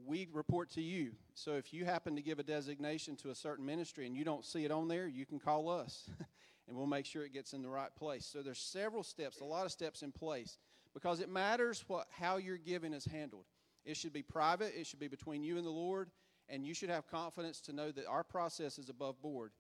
we 0.05 0.29
report 0.31 0.69
to 0.71 0.81
you. 0.81 1.11
So 1.33 1.53
if 1.53 1.73
you 1.73 1.83
happen 1.83 2.15
to 2.15 2.21
give 2.21 2.39
a 2.39 2.43
designation 2.43 3.17
to 3.17 3.31
a 3.31 3.35
certain 3.35 3.65
ministry 3.65 4.05
and 4.05 4.15
you 4.15 4.23
don't 4.23 4.45
see 4.45 4.63
it 4.63 4.71
on 4.71 4.87
there, 4.87 5.05
you 5.05 5.25
can 5.25 5.37
call 5.37 5.69
us 5.69 6.09
and 6.71 6.77
we'll 6.77 6.87
make 6.87 7.05
sure 7.05 7.25
it 7.25 7.33
gets 7.33 7.51
in 7.51 7.61
the 7.61 7.69
right 7.69 7.93
place. 7.97 8.25
So 8.25 8.41
there's 8.41 8.57
several 8.57 9.03
steps, 9.03 9.41
a 9.41 9.43
lot 9.43 9.65
of 9.65 9.73
steps 9.73 10.03
in 10.03 10.13
place 10.13 10.57
because 10.93 11.19
it 11.19 11.27
matters 11.27 11.83
what 11.87 12.07
how 12.09 12.37
your 12.37 12.55
giving 12.55 12.93
is 12.93 13.03
handled. 13.03 13.43
It 13.83 13.97
should 13.97 14.13
be 14.13 14.23
private, 14.23 14.71
it 14.79 14.87
should 14.87 14.99
be 14.99 15.09
between 15.09 15.43
you 15.43 15.57
and 15.57 15.65
the 15.65 15.71
Lord, 15.71 16.11
and 16.47 16.65
you 16.65 16.73
should 16.73 16.89
have 16.89 17.07
confidence 17.07 17.59
to 17.61 17.73
know 17.73 17.91
that 17.91 18.07
our 18.07 18.23
process 18.23 18.79
is 18.79 18.87
above 18.87 19.21
board. 19.21 19.51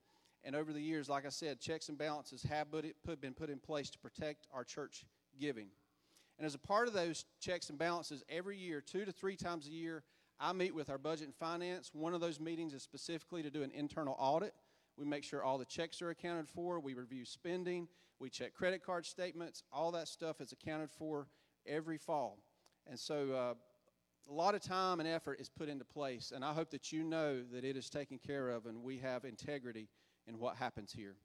And 0.45 0.55
over 0.55 0.71
the 0.71 0.81
years, 0.81 1.09
like 1.09 1.25
I 1.25 1.29
said, 1.29 1.59
checks 1.59 1.89
and 1.89 1.97
balances 1.97 2.43
have 2.43 2.71
been 2.71 3.33
put 3.33 3.49
in 3.49 3.59
place 3.59 3.89
to 3.89 3.99
protect 3.99 4.47
our 4.53 4.63
church 4.63 5.03
giving. 5.37 5.67
And 6.37 6.45
as 6.45 6.55
a 6.55 6.59
part 6.59 6.87
of 6.87 6.93
those 6.93 7.25
checks 7.41 7.69
and 7.69 7.77
balances, 7.77 8.23
every 8.29 8.57
year, 8.57 8.79
two 8.79 9.03
to 9.03 9.11
three 9.11 9.35
times 9.35 9.67
a 9.67 9.71
year, 9.71 10.03
I 10.39 10.53
meet 10.53 10.73
with 10.73 10.89
our 10.89 10.97
budget 10.97 11.25
and 11.25 11.35
finance. 11.35 11.91
One 11.93 12.13
of 12.13 12.21
those 12.21 12.39
meetings 12.39 12.73
is 12.73 12.81
specifically 12.83 13.43
to 13.43 13.49
do 13.49 13.63
an 13.63 13.71
internal 13.71 14.15
audit. 14.17 14.53
We 15.01 15.07
make 15.07 15.23
sure 15.23 15.43
all 15.43 15.57
the 15.57 15.65
checks 15.65 15.99
are 16.03 16.11
accounted 16.11 16.47
for. 16.47 16.79
We 16.79 16.93
review 16.93 17.25
spending. 17.25 17.87
We 18.19 18.29
check 18.29 18.53
credit 18.53 18.85
card 18.85 19.07
statements. 19.07 19.63
All 19.73 19.91
that 19.93 20.07
stuff 20.07 20.39
is 20.39 20.51
accounted 20.51 20.91
for 20.91 21.27
every 21.65 21.97
fall. 21.97 22.37
And 22.85 22.99
so 22.99 23.31
uh, 23.31 23.53
a 24.29 24.33
lot 24.33 24.53
of 24.53 24.61
time 24.61 24.99
and 24.99 25.09
effort 25.09 25.39
is 25.39 25.49
put 25.49 25.69
into 25.69 25.85
place. 25.85 26.31
And 26.35 26.45
I 26.45 26.53
hope 26.53 26.69
that 26.69 26.91
you 26.91 27.03
know 27.03 27.41
that 27.51 27.65
it 27.65 27.75
is 27.75 27.89
taken 27.89 28.19
care 28.19 28.49
of 28.49 28.67
and 28.67 28.83
we 28.83 28.99
have 28.99 29.25
integrity 29.25 29.89
in 30.27 30.37
what 30.37 30.55
happens 30.55 30.93
here. 30.93 31.15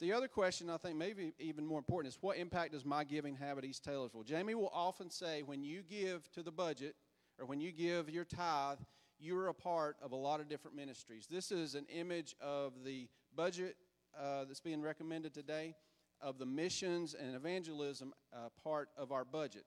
The 0.00 0.14
other 0.14 0.28
question, 0.28 0.70
I 0.70 0.78
think 0.78 0.96
maybe 0.96 1.32
even 1.38 1.66
more 1.66 1.78
important, 1.78 2.14
is 2.14 2.18
what 2.22 2.38
impact 2.38 2.72
does 2.72 2.86
my 2.86 3.04
giving 3.04 3.34
have 3.34 3.58
at 3.58 3.64
East 3.66 3.84
Taylorsville? 3.84 4.22
Jamie 4.22 4.54
will 4.54 4.70
often 4.72 5.10
say 5.10 5.42
when 5.42 5.62
you 5.62 5.82
give 5.82 6.30
to 6.32 6.42
the 6.42 6.52
budget 6.52 6.94
or 7.38 7.44
when 7.44 7.60
you 7.60 7.72
give 7.72 8.08
your 8.08 8.24
tithe, 8.24 8.78
you're 9.18 9.48
a 9.48 9.54
part 9.54 9.96
of 10.00 10.12
a 10.12 10.16
lot 10.16 10.40
of 10.40 10.48
different 10.48 10.76
ministries. 10.76 11.26
This 11.28 11.50
is 11.50 11.74
an 11.74 11.84
image 11.92 12.36
of 12.40 12.72
the 12.84 13.08
budget 13.38 13.76
uh, 14.20 14.44
that's 14.46 14.58
being 14.58 14.82
recommended 14.82 15.32
today, 15.32 15.76
of 16.20 16.40
the 16.40 16.44
missions 16.44 17.14
and 17.14 17.36
evangelism 17.36 18.12
uh, 18.34 18.48
part 18.64 18.88
of 18.96 19.12
our 19.12 19.24
budget. 19.24 19.64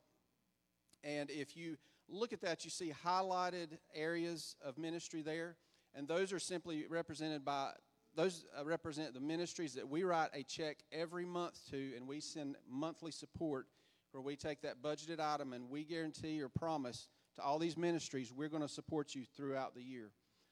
And 1.06 1.32
if 1.32 1.56
you 1.56 1.78
look 2.10 2.34
at 2.34 2.42
that, 2.42 2.66
you 2.66 2.70
see 2.70 2.92
highlighted 3.06 3.78
areas 3.96 4.58
of 4.62 4.78
ministry 4.78 5.22
there, 5.22 5.56
and 5.96 6.06
those 6.06 6.34
are 6.34 6.40
simply 6.40 6.86
represented 6.90 7.46
by 7.46 7.72
those 8.14 8.44
uh, 8.60 8.66
represent 8.66 9.14
the 9.14 9.22
ministries 9.22 9.74
that 9.76 9.88
we 9.88 10.04
write 10.04 10.32
a 10.34 10.44
check 10.44 10.80
every 10.92 11.26
month 11.26 11.58
to, 11.70 11.94
and 11.96 12.06
we 12.06 12.20
send 12.20 12.58
monthly 12.70 13.12
support 13.12 13.68
where 14.12 14.22
we 14.22 14.36
take 14.36 14.62
that 14.64 14.82
budgeted 14.82 15.22
item 15.22 15.54
and 15.54 15.70
we 15.70 15.86
guarantee 15.86 16.42
or 16.42 16.50
promise 16.50 17.08
to 17.38 17.42
all 17.42 17.58
these 17.58 17.78
ministries 17.78 18.34
we're 18.34 18.50
going 18.50 18.62
to 18.62 18.68
support 18.68 19.16
you 19.16 19.24
throughout 19.38 19.74
the 19.74 19.82
year. 19.82 20.12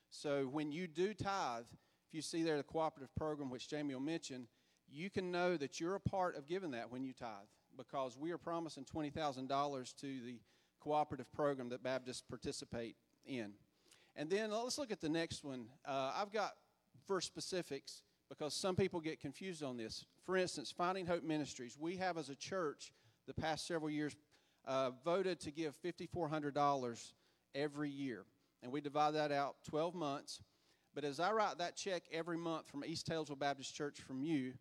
So 0.09 0.43
when 0.45 0.71
you 0.71 0.87
do 0.87 1.13
tithe, 1.13 1.65
if 2.09 2.15
you 2.15 2.21
see 2.23 2.41
there 2.41 2.57
the 2.57 2.63
cooperative 2.63 3.13
program, 3.15 3.51
which 3.51 3.69
Jamie 3.69 3.93
will 3.93 4.01
mention, 4.01 4.47
you 4.91 5.11
can 5.11 5.31
know 5.31 5.57
that 5.57 5.79
you're 5.79 5.93
a 5.93 5.99
part 5.99 6.35
of 6.35 6.47
giving 6.47 6.71
that 6.71 6.91
when 6.91 7.03
you 7.03 7.13
tithe 7.13 7.29
because 7.77 8.17
we 8.17 8.31
are 8.31 8.37
promising 8.37 8.83
$20,000 8.83 9.95
to 9.97 10.07
the 10.25 10.39
cooperative 10.79 11.31
program 11.31 11.69
that 11.69 11.83
Baptists 11.83 12.23
participate 12.27 12.95
in. 13.27 13.51
And 14.15 14.27
then 14.27 14.49
let's 14.49 14.79
look 14.79 14.91
at 14.91 15.01
the 15.01 15.09
next 15.09 15.43
one. 15.43 15.67
Uh, 15.87 16.13
I've 16.15 16.31
got 16.31 16.53
for 17.05 17.21
specifics 17.21 18.01
because 18.27 18.55
some 18.55 18.75
people 18.75 18.99
get 18.99 19.19
confused 19.19 19.63
on 19.63 19.77
this. 19.77 20.03
For 20.25 20.35
instance, 20.35 20.73
Finding 20.75 21.05
Hope 21.05 21.23
Ministries, 21.23 21.77
we 21.79 21.95
have 21.97 22.17
as 22.17 22.29
a 22.29 22.35
church 22.35 22.91
the 23.27 23.35
past 23.35 23.67
several 23.67 23.91
years 23.91 24.15
uh, 24.67 24.91
voted 25.05 25.39
to 25.41 25.51
give 25.51 25.75
$5,400 25.83 27.13
every 27.53 27.89
year. 27.89 28.25
And 28.63 28.71
we 28.71 28.81
divide 28.81 29.11
that 29.11 29.31
out 29.31 29.57
12 29.69 29.93
months. 29.93 30.41
But 30.99 31.07
as 31.07 31.21
I 31.21 31.31
write 31.31 31.59
that 31.59 31.77
check 31.77 32.03
every 32.11 32.35
month 32.35 32.67
from 32.67 32.83
East 32.83 33.07
Taylorsville 33.07 33.37
Baptist 33.37 33.73
Church 33.73 34.01
from 34.01 34.21
you, 34.21 34.51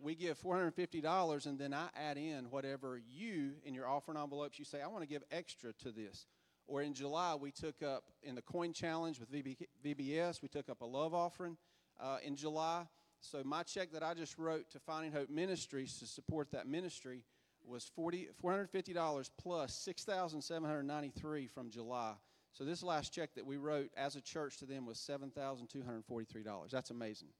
we 0.00 0.16
give 0.16 0.36
$450 0.42 1.46
and 1.46 1.56
then 1.56 1.72
I 1.72 1.86
add 1.94 2.16
in 2.16 2.50
whatever 2.50 3.00
you 3.08 3.52
in 3.62 3.74
your 3.74 3.86
offering 3.86 4.18
envelopes 4.18 4.58
you 4.58 4.64
say, 4.64 4.82
I 4.82 4.88
want 4.88 5.04
to 5.04 5.08
give 5.08 5.22
extra 5.30 5.72
to 5.84 5.92
this. 5.92 6.26
Or 6.66 6.82
in 6.82 6.94
July, 6.94 7.36
we 7.36 7.52
took 7.52 7.80
up 7.84 8.10
in 8.24 8.34
the 8.34 8.42
coin 8.42 8.72
challenge 8.72 9.20
with 9.20 9.30
VBS, 9.30 10.42
we 10.42 10.48
took 10.48 10.68
up 10.68 10.80
a 10.80 10.84
love 10.84 11.14
offering 11.14 11.56
uh, 12.00 12.16
in 12.24 12.34
July. 12.34 12.88
So 13.20 13.42
my 13.44 13.62
check 13.62 13.92
that 13.92 14.02
I 14.02 14.14
just 14.14 14.36
wrote 14.36 14.68
to 14.72 14.80
Finding 14.80 15.12
Hope 15.12 15.30
Ministries 15.30 16.00
to 16.00 16.06
support 16.06 16.50
that 16.50 16.66
ministry 16.66 17.22
was 17.64 17.84
40, 17.94 18.30
$450 18.42 18.94
plus 18.94 19.30
plus 19.40 19.88
$6,793 19.88 21.48
from 21.48 21.70
July. 21.70 22.14
So 22.54 22.64
this 22.64 22.82
last 22.84 23.12
check 23.12 23.34
that 23.34 23.44
we 23.44 23.56
wrote 23.56 23.90
as 23.96 24.14
a 24.14 24.20
church 24.20 24.58
to 24.58 24.64
them 24.64 24.86
was 24.86 24.98
$7,243. 24.98 26.70
That's 26.70 26.90
amazing. 26.90 27.30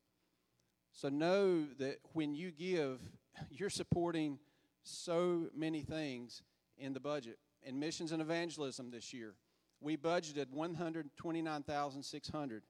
So 0.92 1.08
know 1.08 1.66
that 1.78 1.98
when 2.14 2.34
you 2.34 2.50
give, 2.50 2.98
you're 3.50 3.70
supporting 3.70 4.40
so 4.82 5.46
many 5.56 5.82
things 5.82 6.42
in 6.76 6.92
the 6.92 7.00
budget. 7.00 7.38
In 7.62 7.78
missions 7.78 8.10
and 8.10 8.20
evangelism 8.20 8.90
this 8.90 9.14
year, 9.14 9.34
we 9.80 9.96
budgeted 9.96 10.50
129,600. 10.50 12.62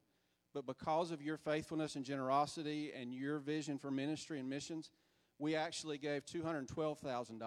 But 0.53 0.67
because 0.67 1.09
of 1.11 1.23
your 1.23 1.37
faithfulness 1.37 1.95
and 1.95 2.05
generosity 2.05 2.91
and 2.95 3.11
your 3.11 3.39
vision 3.39 3.79
for 3.79 3.89
ministry 3.89 4.39
and 4.39 4.47
missions, 4.47 4.91
we 5.39 5.55
actually 5.55 5.97
gave 5.97 6.25
$212,000 6.25 7.41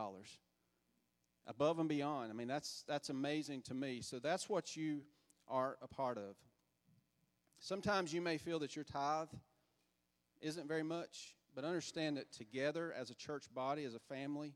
above 1.48 1.78
and 1.80 1.88
beyond. 1.88 2.30
I 2.30 2.34
mean, 2.34 2.46
that's, 2.46 2.84
that's 2.86 3.08
amazing 3.08 3.62
to 3.62 3.74
me. 3.74 4.00
So 4.02 4.18
that's 4.18 4.48
what 4.48 4.76
you 4.76 5.00
are 5.48 5.78
a 5.82 5.88
part 5.88 6.18
of. 6.18 6.36
Sometimes 7.58 8.12
you 8.12 8.20
may 8.20 8.38
feel 8.38 8.60
that 8.60 8.76
your 8.76 8.84
tithe 8.84 9.28
isn't 10.40 10.68
very 10.68 10.84
much, 10.84 11.34
but 11.54 11.64
understand 11.64 12.18
that 12.18 12.30
together 12.30 12.94
as 12.96 13.10
a 13.10 13.14
church 13.14 13.46
body, 13.52 13.84
as 13.84 13.94
a 13.94 13.98
family, 13.98 14.54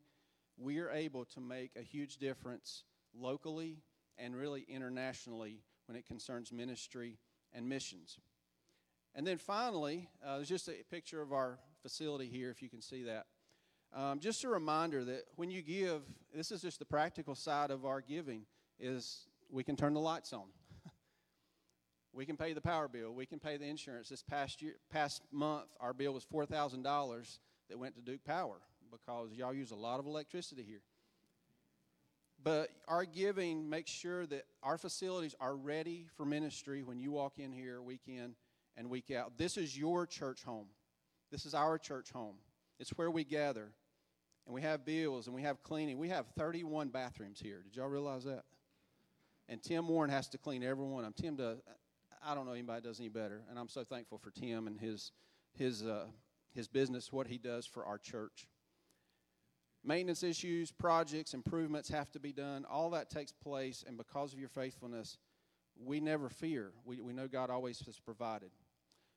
we 0.57 0.79
are 0.79 0.91
able 0.91 1.25
to 1.25 1.41
make 1.41 1.73
a 1.77 1.83
huge 1.83 2.19
difference 2.19 2.85
locally 3.19 3.79
and 4.19 4.37
really 4.37 4.65
internationally 4.69 5.63
when 5.87 5.97
it 5.97 6.07
concerns 6.07 6.53
ministry 6.53 7.19
and 7.53 7.69
missions. 7.69 8.19
And 9.15 9.27
then 9.27 9.39
finally, 9.39 10.09
uh, 10.25 10.37
there's 10.37 10.49
just 10.49 10.69
a 10.69 10.85
picture 10.91 11.21
of 11.21 11.33
our 11.33 11.59
facility 11.83 12.29
here, 12.29 12.51
if 12.51 12.63
you 12.63 12.69
can 12.69 12.81
see 12.81 13.03
that. 13.05 13.27
Um, 13.95 14.21
just 14.21 14.43
a 14.45 14.49
reminder 14.49 15.05
that 15.05 15.25
when 15.37 15.51
you 15.51 15.61
give, 15.61 16.03
this 16.35 16.51
is 16.51 16.63
just 16.63 16.79
the 16.79 16.85
practical 16.85 17.35
side 17.35 17.71
of 17.71 17.85
our 17.85 18.01
giving, 18.01 18.47
is 18.81 19.27
we 19.51 19.63
can 19.63 19.77
turn 19.77 19.93
the 19.93 20.01
lights 20.01 20.33
on. 20.33 20.47
we 22.15 22.25
can 22.25 22.37
pay 22.37 22.55
the 22.55 22.61
power 22.61 22.89
bill. 22.89 23.13
We 23.13 23.27
can 23.27 23.39
pay 23.39 23.59
the 23.59 23.67
insurance. 23.67 24.09
This 24.09 24.23
past 24.23 24.63
year, 24.63 24.75
past 24.91 25.23
month, 25.31 25.67
our 25.79 25.93
bill 25.93 26.15
was 26.15 26.25
four 26.25 26.47
thousand 26.47 26.83
dollars 26.83 27.39
that 27.69 27.79
went 27.79 27.95
to 27.97 28.01
Duke 28.01 28.25
Power 28.25 28.63
because 28.91 29.33
y'all 29.33 29.53
use 29.53 29.73
a 29.73 29.77
lot 29.77 30.01
of 30.01 30.07
electricity 30.07 30.63
here. 30.63 30.83
But 32.43 32.71
our 32.89 33.05
giving 33.05 33.69
makes 33.69 33.91
sure 33.91 34.27
that 34.27 34.47
our 34.63 34.79
facilities 34.79 35.35
are 35.39 35.55
ready 35.55 36.07
for 36.17 36.25
ministry 36.25 36.83
when 36.83 36.99
you 36.99 37.13
walk 37.13 37.39
in 37.39 37.53
here 37.53 37.81
week 37.81 38.03
in 38.09 38.35
and 38.77 38.91
week 38.91 39.11
out. 39.11 39.39
This 39.39 39.57
is 39.57 39.79
your 39.79 40.07
church 40.07 40.43
home. 40.43 40.67
This 41.31 41.47
is 41.47 41.55
our 41.55 41.79
church 41.79 42.11
home. 42.11 42.37
It's 42.81 42.91
where 42.91 43.11
we 43.11 43.23
gather. 43.23 43.71
And 44.47 44.55
we 44.55 44.63
have 44.63 44.85
bills 44.85 45.27
and 45.27 45.35
we 45.35 45.43
have 45.43 45.63
cleaning. 45.63 45.99
We 45.99 46.09
have 46.09 46.27
31 46.37 46.89
bathrooms 46.89 47.41
here. 47.41 47.63
Did 47.63 47.77
y'all 47.77 47.89
realize 47.89 48.25
that? 48.25 48.45
And 49.49 49.63
Tim 49.63 49.89
Warren 49.89 50.11
has 50.11 50.29
to 50.29 50.39
clean 50.39 50.63
every 50.63 50.85
one 50.85 51.05
of 51.05 51.15
them. 51.15 51.25
Tim 51.25 51.37
does, 51.37 51.59
I 52.25 52.35
don't 52.35 52.47
know 52.47 52.53
anybody 52.53 52.83
does 52.83 53.01
any 53.01 53.09
better. 53.09 53.43
And 53.51 53.59
I'm 53.59 53.69
so 53.69 53.85
thankful 53.85 54.19
for 54.19 54.31
Tim 54.31 54.67
and 54.67 54.81
his, 54.81 55.13
his, 55.53 55.83
uh, 55.83 56.07
his 56.55 56.69
business, 56.69 57.13
what 57.13 57.27
he 57.27 57.39
does 57.39 57.67
for 57.67 57.85
our 57.85 57.99
church. 57.99 58.49
Maintenance 59.85 60.23
issues, 60.23 60.71
projects, 60.71 61.35
improvements 61.35 61.89
have 61.89 62.11
to 62.13 62.21
be 62.21 62.33
done. 62.33 62.65
All 62.71 62.91
that 62.91 63.11
takes 63.11 63.33
place, 63.33 63.85
and 63.87 63.97
because 63.97 64.33
of 64.33 64.39
your 64.39 64.49
faithfulness, 64.49 65.19
we 65.77 65.99
never 65.99 66.29
fear. 66.29 66.71
We, 66.85 67.01
we 67.01 67.13
know 67.13 67.27
God 67.27 67.51
always 67.51 67.81
has 67.87 67.99
provided. 67.99 68.51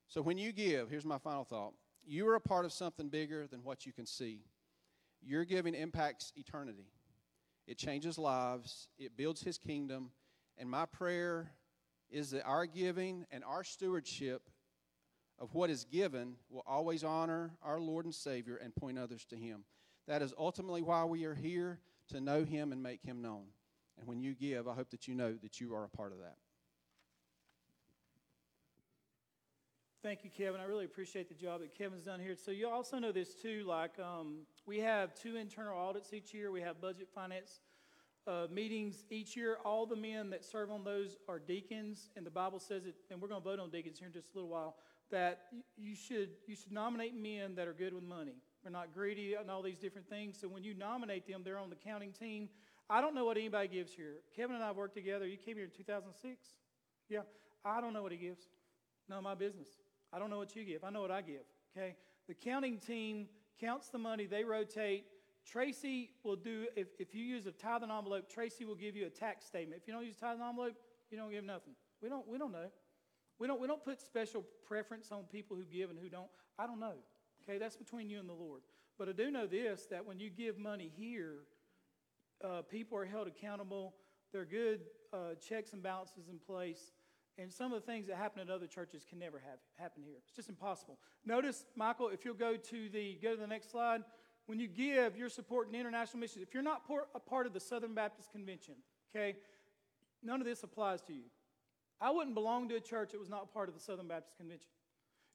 So 0.08 0.22
when 0.22 0.38
you 0.38 0.52
give, 0.52 0.90
here's 0.90 1.06
my 1.06 1.18
final 1.18 1.44
thought 1.44 1.74
you 2.08 2.28
are 2.28 2.36
a 2.36 2.42
part 2.42 2.66
of 2.66 2.72
something 2.72 3.10
bigger 3.10 3.48
than 3.48 3.64
what 3.64 3.86
you 3.86 3.92
can 3.92 4.06
see. 4.06 4.42
Your 5.26 5.44
giving 5.44 5.74
impacts 5.74 6.32
eternity, 6.36 6.88
it 7.68 7.78
changes 7.78 8.18
lives, 8.18 8.90
it 9.00 9.18
builds 9.18 9.42
His 9.42 9.58
kingdom. 9.58 10.12
And 10.58 10.70
my 10.70 10.86
prayer 10.86 11.52
is 12.10 12.32
that 12.32 12.46
our 12.46 12.66
giving 12.66 13.26
and 13.32 13.44
our 13.44 13.64
stewardship 13.64 14.50
of 15.40 15.54
what 15.54 15.70
is 15.70 15.84
given 15.84 16.36
will 16.50 16.64
always 16.66 17.04
honor 17.04 17.52
our 17.62 17.80
Lord 17.80 18.06
and 18.06 18.16
Savior 18.16 18.56
and 18.56 18.74
point 18.74 18.98
others 18.98 19.26
to 19.26 19.36
Him. 19.36 19.66
That 20.08 20.22
is 20.22 20.34
ultimately 20.38 20.82
why 20.82 21.04
we 21.06 21.26
are 21.26 21.34
here 21.34 21.80
to 22.10 22.22
know 22.22 22.46
Him 22.46 22.72
and 22.72 22.82
make 22.82 23.02
Him 23.02 23.22
known. 23.22 23.46
And 23.98 24.08
when 24.08 24.22
you 24.22 24.34
give, 24.36 24.68
I 24.68 24.74
hope 24.74 24.92
that 24.92 25.08
you 25.08 25.16
know 25.16 25.34
that 25.42 25.60
you 25.60 25.74
are 25.74 25.84
a 25.84 25.90
part 25.90 26.12
of 26.12 26.20
that. 26.20 26.38
Thank 30.06 30.24
you, 30.24 30.30
Kevin. 30.30 30.62
I 30.62 30.66
really 30.66 30.86
appreciate 30.86 31.30
the 31.30 31.34
job 31.34 31.62
that 31.62 31.76
Kevin's 31.76 32.04
done 32.04 32.20
here. 32.20 32.36
So 32.36 32.52
you 32.52 32.70
also 32.70 33.00
know 33.00 33.12
this 33.12 33.34
too. 33.34 33.64
Like 33.66 33.98
um, 33.98 34.42
we 34.68 34.78
have 34.78 35.16
two 35.16 35.36
internal 35.36 35.76
audits 35.76 36.14
each 36.14 36.32
year. 36.32 36.52
We 36.52 36.62
have 36.62 36.80
budget 36.80 37.08
finance 37.12 37.62
uh, 38.28 38.46
meetings 38.52 39.04
each 39.10 39.36
year. 39.36 39.58
All 39.66 39.88
the 39.88 39.96
men 39.96 40.30
that 40.30 40.46
serve 40.46 40.70
on 40.70 40.84
those 40.84 41.18
are 41.28 41.40
deacons, 41.40 42.12
and 42.16 42.24
the 42.24 42.30
Bible 42.30 42.60
says 42.60 42.86
it. 42.86 42.94
And 43.10 43.20
we're 43.20 43.30
going 43.30 43.42
to 43.42 43.50
vote 43.50 43.60
on 43.60 43.72
deacons 43.72 43.98
here 43.98 44.06
in 44.06 44.14
just 44.14 44.32
a 44.32 44.36
little 44.36 44.52
while. 44.52 44.76
That 45.10 45.48
you 45.76 45.96
should 45.96 46.30
you 46.46 46.56
should 46.56 46.72
nominate 46.72 47.16
men 47.16 47.56
that 47.56 47.68
are 47.68 47.74
good 47.74 47.96
with 47.96 48.04
money. 48.04 48.36
They're 48.62 48.72
not 48.72 48.94
greedy 48.94 49.34
and 49.34 49.50
all 49.50 49.64
these 49.64 49.80
different 49.80 50.08
things. 50.08 50.38
So 50.40 50.48
when 50.48 50.64
you 50.64 50.76
nominate 50.76 51.28
them, 51.28 51.42
they're 51.44 51.58
on 51.58 51.72
the 51.72 51.78
counting 51.78 52.12
team. 52.12 52.50
I 52.92 53.02
don't 53.02 53.16
know 53.16 53.26
what 53.26 53.38
anybody 53.38 53.70
gives 53.70 53.92
here. 53.92 54.18
Kevin 54.36 54.56
and 54.56 54.64
I 54.64 54.72
worked 54.72 54.94
together. 54.94 55.26
You 55.26 55.38
came 55.38 55.56
here 55.56 55.66
in 55.66 55.72
2006. 55.76 56.46
Yeah, 57.10 57.22
I 57.66 57.82
don't 57.82 57.92
know 57.92 58.04
what 58.04 58.12
he 58.12 58.20
gives. 58.20 58.44
None 59.10 59.18
of 59.18 59.24
my 59.24 59.34
business. 59.34 59.70
I 60.14 60.20
don't 60.20 60.30
know 60.30 60.38
what 60.38 60.56
you 60.56 60.64
give. 60.64 60.84
I 60.84 60.90
know 60.90 61.02
what 61.02 61.12
I 61.12 61.22
give. 61.22 61.44
Okay? 61.76 61.96
The 62.28 62.34
counting 62.34 62.78
team 62.80 63.28
counts 63.60 63.90
the 63.90 63.98
money, 63.98 64.26
they 64.26 64.44
rotate. 64.44 65.06
Tracy 65.46 66.12
will 66.24 66.36
do, 66.36 66.66
if, 66.76 66.88
if 66.98 67.14
you 67.14 67.24
use 67.24 67.46
a 67.46 67.52
tithing 67.52 67.92
envelope, 67.92 68.30
Tracy 68.30 68.66
will 68.66 68.76
give 68.76 68.96
you 68.96 69.06
a 69.06 69.10
tax 69.10 69.46
statement. 69.46 69.80
If 69.82 69.88
you 69.88 69.94
don't 69.94 70.06
use 70.06 70.16
a 70.18 70.22
tithing 70.22 70.42
envelope, 70.42 70.74
you 71.12 71.18
don't 71.18 71.32
give 71.32 71.44
nothing. 71.44 71.74
We 72.02 72.10
don't, 72.10 72.28
we 72.28 72.38
don't 72.38 72.52
know. 72.52 72.72
We 73.38 73.48
don't, 73.48 73.60
we 73.60 73.68
don't 73.68 73.84
put 73.84 74.02
special 74.02 74.44
preference 74.66 75.12
on 75.12 75.24
people 75.24 75.56
who 75.56 75.64
give 75.64 75.90
and 75.90 76.00
who 76.00 76.10
don't. 76.10 76.30
I 76.58 76.66
don't 76.66 76.80
know. 76.80 76.94
Okay, 77.44 77.58
that's 77.58 77.76
between 77.76 78.10
you 78.10 78.20
and 78.20 78.28
the 78.28 78.34
Lord. 78.34 78.62
But 78.98 79.10
I 79.10 79.12
do 79.12 79.30
know 79.30 79.46
this 79.46 79.86
that 79.92 80.06
when 80.06 80.20
you 80.20 80.30
give 80.30 80.58
money 80.58 80.92
here, 80.96 81.40
uh, 82.44 82.62
people 82.64 82.98
are 82.98 83.06
held 83.06 83.28
accountable. 83.28 83.94
There 84.32 84.42
are 84.42 84.46
good 84.46 84.82
uh, 85.14 85.36
checks 85.48 85.74
and 85.74 85.84
balances 85.84 86.28
in 86.30 86.40
place. 86.40 86.92
And 87.38 87.52
some 87.52 87.74
of 87.74 87.82
the 87.82 87.86
things 87.86 88.08
that 88.08 88.16
happen 88.16 88.42
at 88.42 88.50
other 88.50 88.68
churches 88.68 89.06
can 89.08 89.20
never 89.20 89.40
have 89.40 89.60
happen 89.78 90.04
here. 90.04 90.16
It's 90.26 90.36
just 90.36 90.48
impossible. 90.48 90.98
Notice, 91.26 91.66
Michael, 91.76 92.08
if 92.08 92.24
you'll 92.24 92.34
go 92.34 92.56
to 92.56 92.90
the 92.90 93.20
go 93.22 93.36
to 93.36 93.42
the 93.42 93.48
next 93.48 93.72
slide, 93.72 94.04
when 94.46 94.60
you 94.60 94.68
give, 94.68 95.18
you're 95.18 95.28
supporting 95.28 95.76
international 95.76 96.20
missions. 96.20 96.44
If 96.44 96.54
you're 96.54 96.64
not 96.64 96.84
a 97.14 97.20
part 97.20 97.46
of 97.46 97.54
the 97.54 97.60
Southern 97.60 97.94
Baptist 97.94 98.32
Convention, 98.32 98.76
okay, 99.14 99.36
none 100.24 100.40
of 100.40 100.48
this 100.48 100.64
applies 100.64 101.02
to 101.04 101.14
you. 101.14 101.24
I 102.00 102.12
wouldn't 102.12 102.36
belong 102.36 102.70
to 102.70 102.76
a 102.76 102.80
church 102.80 103.12
that 103.12 103.20
was 103.20 103.30
not 103.30 103.54
part 103.54 103.70
of 103.70 103.76
the 103.76 103.82
Southern 103.82 104.08
Baptist 104.08 104.38
Convention. 104.38 104.70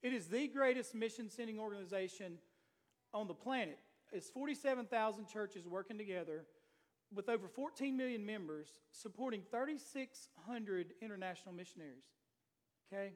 It 0.03 0.14
is 0.14 0.28
the 0.28 0.48
greatest 0.48 0.94
mission 0.94 1.28
sending 1.28 1.59
organization 1.59 2.38
on 3.12 3.28
the 3.28 3.34
planet. 3.34 3.78
It's 4.12 4.30
47,000 4.30 5.26
churches 5.26 5.66
working 5.66 5.98
together 5.98 6.44
with 7.15 7.29
over 7.29 7.49
14 7.49 7.97
million 7.97 8.25
members 8.25 8.73
supporting 8.93 9.43
3,600 9.51 10.95
international 11.03 11.55
missionaries. 11.55 12.05
Okay? 12.93 13.13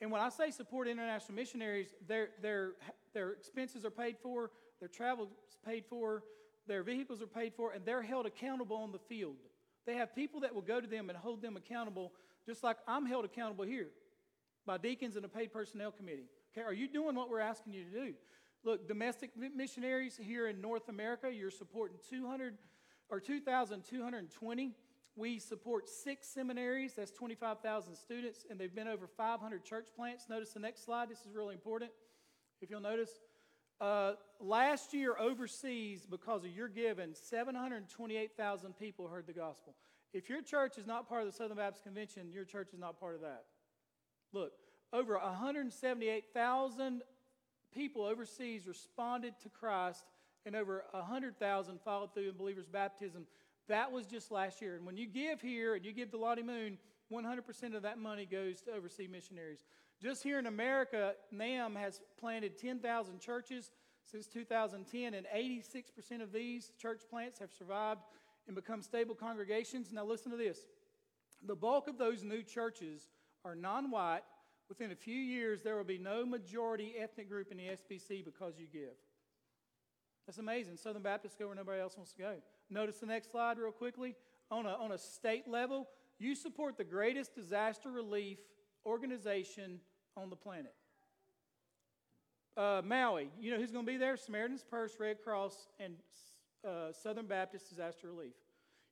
And 0.00 0.10
when 0.10 0.20
I 0.20 0.28
say 0.28 0.50
support 0.50 0.88
international 0.88 1.34
missionaries, 1.34 1.88
their, 2.06 2.30
their, 2.42 2.72
their 3.12 3.32
expenses 3.32 3.84
are 3.84 3.90
paid 3.90 4.16
for, 4.22 4.50
their 4.80 4.88
travel 4.88 5.28
is 5.48 5.56
paid 5.64 5.84
for, 5.88 6.22
their 6.66 6.82
vehicles 6.82 7.22
are 7.22 7.26
paid 7.26 7.54
for, 7.54 7.72
and 7.72 7.84
they're 7.84 8.02
held 8.02 8.26
accountable 8.26 8.76
on 8.76 8.92
the 8.92 8.98
field. 8.98 9.36
They 9.86 9.94
have 9.94 10.14
people 10.14 10.40
that 10.40 10.54
will 10.54 10.62
go 10.62 10.80
to 10.80 10.86
them 10.86 11.10
and 11.10 11.18
hold 11.18 11.42
them 11.42 11.56
accountable, 11.56 12.12
just 12.46 12.64
like 12.64 12.78
I'm 12.88 13.06
held 13.06 13.24
accountable 13.24 13.64
here 13.64 13.88
by 14.66 14.78
deacons 14.78 15.16
and 15.16 15.24
a 15.24 15.28
paid 15.28 15.52
personnel 15.52 15.92
committee. 15.92 16.26
Okay, 16.52 16.64
are 16.64 16.72
you 16.72 16.88
doing 16.88 17.14
what 17.14 17.30
we're 17.30 17.40
asking 17.40 17.74
you 17.74 17.84
to 17.84 17.90
do? 17.90 18.14
Look, 18.64 18.88
domestic 18.88 19.30
missionaries 19.54 20.18
here 20.20 20.48
in 20.48 20.60
North 20.60 20.88
America, 20.88 21.30
you're 21.30 21.50
supporting 21.50 21.98
200 22.08 22.56
or 23.10 23.20
2,220. 23.20 24.74
We 25.16 25.38
support 25.38 25.88
six 25.88 26.26
seminaries, 26.26 26.94
that's 26.94 27.12
25,000 27.12 27.94
students, 27.94 28.44
and 28.50 28.58
they've 28.58 28.74
been 28.74 28.88
over 28.88 29.06
500 29.06 29.64
church 29.64 29.86
plants. 29.94 30.26
Notice 30.28 30.52
the 30.52 30.60
next 30.60 30.84
slide, 30.84 31.08
this 31.08 31.20
is 31.20 31.34
really 31.34 31.54
important. 31.54 31.92
If 32.60 32.68
you'll 32.70 32.80
notice, 32.80 33.10
uh, 33.80 34.14
last 34.40 34.92
year 34.92 35.16
overseas, 35.18 36.06
because 36.06 36.44
of 36.44 36.50
your 36.50 36.68
giving, 36.68 37.14
728,000 37.14 38.76
people 38.76 39.06
heard 39.06 39.26
the 39.26 39.32
gospel. 39.32 39.74
If 40.12 40.28
your 40.28 40.42
church 40.42 40.78
is 40.78 40.86
not 40.86 41.08
part 41.08 41.22
of 41.22 41.26
the 41.26 41.32
Southern 41.32 41.56
Baptist 41.56 41.84
Convention, 41.84 42.30
your 42.32 42.44
church 42.44 42.72
is 42.72 42.78
not 42.78 42.98
part 42.98 43.14
of 43.14 43.20
that. 43.20 43.44
Look, 44.32 44.52
over 44.92 45.18
178,000 45.18 47.02
people 47.74 48.04
overseas 48.04 48.66
responded 48.66 49.34
to 49.42 49.48
Christ 49.48 50.04
and 50.46 50.54
over 50.54 50.84
100,000 50.90 51.80
followed 51.80 52.14
through 52.14 52.28
in 52.28 52.36
believers' 52.36 52.66
baptism. 52.66 53.26
That 53.68 53.90
was 53.90 54.06
just 54.06 54.30
last 54.30 54.60
year. 54.60 54.76
And 54.76 54.84
when 54.84 54.96
you 54.96 55.06
give 55.06 55.40
here 55.40 55.74
and 55.74 55.84
you 55.84 55.92
give 55.92 56.10
to 56.10 56.18
Lottie 56.18 56.42
Moon, 56.42 56.78
100% 57.12 57.74
of 57.74 57.82
that 57.82 57.98
money 57.98 58.26
goes 58.26 58.60
to 58.62 58.72
overseas 58.72 59.08
missionaries. 59.10 59.64
Just 60.02 60.22
here 60.22 60.38
in 60.38 60.46
America, 60.46 61.14
NAM 61.30 61.74
has 61.76 62.00
planted 62.18 62.58
10,000 62.58 63.20
churches 63.20 63.70
since 64.04 64.26
2010, 64.26 65.14
and 65.14 65.26
86% 65.34 66.22
of 66.22 66.32
these 66.32 66.72
church 66.78 67.02
plants 67.08 67.38
have 67.38 67.52
survived 67.52 68.00
and 68.46 68.54
become 68.54 68.82
stable 68.82 69.14
congregations. 69.14 69.92
Now, 69.92 70.04
listen 70.04 70.30
to 70.30 70.36
this 70.36 70.66
the 71.46 71.54
bulk 71.54 71.88
of 71.88 71.98
those 71.98 72.22
new 72.22 72.42
churches 72.42 73.08
are 73.44 73.54
non 73.54 73.90
white. 73.90 74.22
Within 74.68 74.92
a 74.92 74.96
few 74.96 75.14
years, 75.14 75.62
there 75.62 75.76
will 75.76 75.84
be 75.84 75.98
no 75.98 76.24
majority 76.24 76.94
ethnic 76.98 77.28
group 77.28 77.50
in 77.50 77.58
the 77.58 77.64
SBC 77.64 78.24
because 78.24 78.54
you 78.58 78.66
give. 78.66 78.96
That's 80.26 80.38
amazing. 80.38 80.76
Southern 80.76 81.02
Baptists 81.02 81.36
go 81.38 81.46
where 81.46 81.54
nobody 81.56 81.80
else 81.80 81.96
wants 81.96 82.12
to 82.12 82.18
go. 82.18 82.34
Notice 82.70 82.98
the 82.98 83.06
next 83.06 83.30
slide, 83.30 83.58
real 83.58 83.72
quickly. 83.72 84.14
On 84.50 84.66
a, 84.66 84.70
on 84.70 84.92
a 84.92 84.98
state 84.98 85.48
level, 85.48 85.88
you 86.18 86.34
support 86.34 86.76
the 86.76 86.84
greatest 86.84 87.34
disaster 87.34 87.90
relief 87.90 88.38
organization 88.86 89.80
on 90.16 90.30
the 90.30 90.36
planet. 90.36 90.74
Uh, 92.56 92.82
Maui, 92.84 93.30
you 93.40 93.50
know 93.50 93.58
who's 93.58 93.72
going 93.72 93.84
to 93.84 93.90
be 93.90 93.98
there? 93.98 94.16
Samaritan's 94.16 94.62
Purse, 94.62 94.92
Red 95.00 95.22
Cross, 95.24 95.68
and 95.80 95.94
uh, 96.66 96.92
Southern 96.92 97.26
Baptist 97.26 97.68
Disaster 97.68 98.06
Relief. 98.06 98.34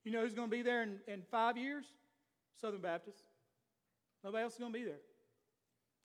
You 0.04 0.10
know 0.10 0.22
who's 0.22 0.34
going 0.34 0.50
to 0.50 0.56
be 0.56 0.62
there 0.62 0.82
in, 0.82 0.98
in 1.06 1.22
five 1.30 1.56
years? 1.56 1.84
Southern 2.60 2.80
Baptist. 2.80 3.22
Nobody 4.24 4.42
else 4.42 4.54
is 4.54 4.58
going 4.58 4.72
to 4.72 4.78
be 4.78 4.84
there. 4.84 5.00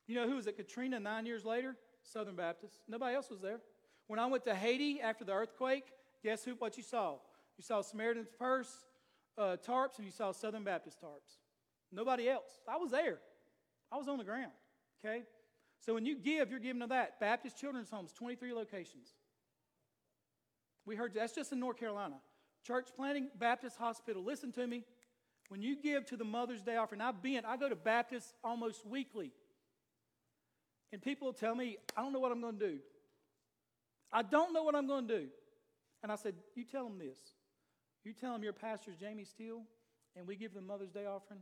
You 0.07 0.15
know 0.15 0.27
who 0.27 0.35
was 0.35 0.47
at 0.47 0.55
Katrina 0.55 0.99
nine 0.99 1.25
years 1.25 1.43
later? 1.43 1.75
Southern 2.03 2.35
Baptist. 2.35 2.75
Nobody 2.87 3.15
else 3.15 3.29
was 3.29 3.41
there. 3.41 3.59
When 4.07 4.19
I 4.19 4.25
went 4.25 4.45
to 4.45 4.55
Haiti 4.55 5.01
after 5.01 5.23
the 5.23 5.33
earthquake, 5.33 5.85
guess 6.23 6.43
who? 6.43 6.51
What 6.55 6.77
you 6.77 6.83
saw? 6.83 7.15
You 7.57 7.63
saw 7.63 7.81
Samaritan's 7.81 8.29
Purse 8.37 8.85
uh, 9.37 9.57
tarps, 9.65 9.97
and 9.97 10.05
you 10.05 10.11
saw 10.11 10.31
Southern 10.31 10.63
Baptist 10.63 11.01
tarps. 11.01 11.37
Nobody 11.91 12.29
else. 12.29 12.49
I 12.67 12.77
was 12.77 12.91
there. 12.91 13.19
I 13.91 13.97
was 13.97 14.07
on 14.07 14.17
the 14.17 14.23
ground. 14.23 14.51
Okay. 15.03 15.23
So 15.79 15.93
when 15.93 16.05
you 16.05 16.15
give, 16.17 16.49
you're 16.49 16.59
giving 16.59 16.81
to 16.81 16.87
that. 16.87 17.19
Baptist 17.19 17.57
Children's 17.57 17.89
Homes, 17.89 18.11
23 18.13 18.53
locations. 18.53 19.09
We 20.85 20.95
heard 20.95 21.13
that's 21.13 21.33
just 21.33 21.51
in 21.51 21.59
North 21.59 21.77
Carolina. 21.77 22.15
Church 22.65 22.87
planting, 22.95 23.29
Baptist 23.37 23.77
Hospital. 23.77 24.23
Listen 24.23 24.51
to 24.53 24.65
me. 24.65 24.83
When 25.49 25.61
you 25.61 25.75
give 25.81 26.05
to 26.07 26.17
the 26.17 26.25
Mother's 26.25 26.61
Day 26.61 26.75
offering, 26.75 26.99
I've 26.99 27.21
been, 27.21 27.45
I 27.45 27.55
go 27.55 27.69
to 27.69 27.75
Baptist 27.75 28.33
almost 28.43 28.85
weekly. 28.85 29.31
And 30.91 31.01
people 31.01 31.31
tell 31.31 31.55
me, 31.55 31.77
I 31.95 32.01
don't 32.01 32.11
know 32.11 32.19
what 32.19 32.31
I'm 32.31 32.41
going 32.41 32.57
to 32.59 32.67
do. 32.67 32.79
I 34.11 34.23
don't 34.23 34.53
know 34.53 34.63
what 34.63 34.75
I'm 34.75 34.87
going 34.87 35.07
to 35.07 35.19
do. 35.19 35.27
And 36.03 36.11
I 36.11 36.15
said, 36.15 36.35
You 36.55 36.63
tell 36.63 36.83
them 36.83 36.97
this. 36.97 37.17
You 38.03 38.13
tell 38.13 38.33
them 38.33 38.43
your 38.43 38.53
pastor's 38.53 38.95
Jamie 38.95 39.25
Steele, 39.25 39.63
and 40.15 40.27
we 40.27 40.35
give 40.35 40.53
them 40.53 40.67
Mother's 40.67 40.91
Day 40.91 41.05
offering, 41.05 41.41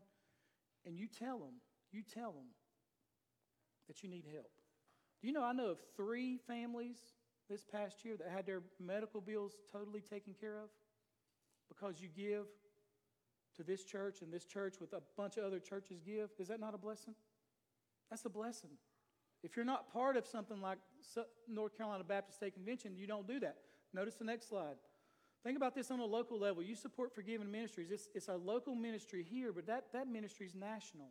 and 0.86 0.98
you 0.98 1.08
tell 1.08 1.38
them, 1.38 1.56
you 1.92 2.02
tell 2.02 2.32
them 2.32 2.48
that 3.88 4.02
you 4.02 4.10
need 4.10 4.26
help. 4.32 4.50
Do 5.22 5.28
you 5.28 5.34
know 5.34 5.44
I 5.44 5.54
know 5.54 5.68
of 5.68 5.78
three 5.96 6.38
families 6.38 6.98
this 7.50 7.64
past 7.64 8.04
year 8.04 8.18
that 8.18 8.30
had 8.30 8.46
their 8.46 8.62
medical 8.80 9.22
bills 9.22 9.54
totally 9.72 10.02
taken 10.02 10.34
care 10.34 10.58
of 10.58 10.70
because 11.70 12.02
you 12.02 12.08
give 12.08 12.46
to 13.56 13.64
this 13.64 13.84
church 13.84 14.22
and 14.22 14.32
this 14.32 14.46
church 14.46 14.76
with 14.82 14.94
a 14.94 15.02
bunch 15.16 15.38
of 15.38 15.44
other 15.44 15.60
churches 15.60 16.00
give? 16.06 16.30
Is 16.40 16.48
that 16.50 16.60
not 16.60 16.74
a 16.74 16.78
blessing? 16.78 17.16
That's 18.10 18.26
a 18.26 18.30
blessing. 18.30 18.72
If 19.44 19.56
you're 19.56 19.66
not 19.66 19.92
part 19.94 20.18
of 20.18 20.26
something 20.26 20.60
like 20.62 20.80
North 21.48 21.78
Carolina 21.78 22.04
Baptist 22.04 22.38
State 22.38 22.56
Convention, 22.56 22.96
you 22.98 23.06
don't 23.06 23.28
do 23.28 23.40
that. 23.42 23.58
Notice 23.94 24.16
the 24.16 24.26
next 24.26 24.50
slide. 24.50 24.76
Think 25.44 25.58
about 25.58 25.76
this 25.76 25.92
on 25.92 26.00
a 26.00 26.06
local 26.06 26.40
level. 26.40 26.64
You 26.64 26.76
support 26.76 27.14
Forgiven 27.14 27.52
Ministries. 27.52 27.92
It's, 27.92 28.10
it's 28.16 28.28
a 28.28 28.36
local 28.36 28.74
ministry 28.74 29.24
here, 29.24 29.54
but 29.54 29.68
that, 29.68 29.86
that 29.94 30.08
ministry 30.08 30.48
is 30.48 30.56
national. 30.56 31.10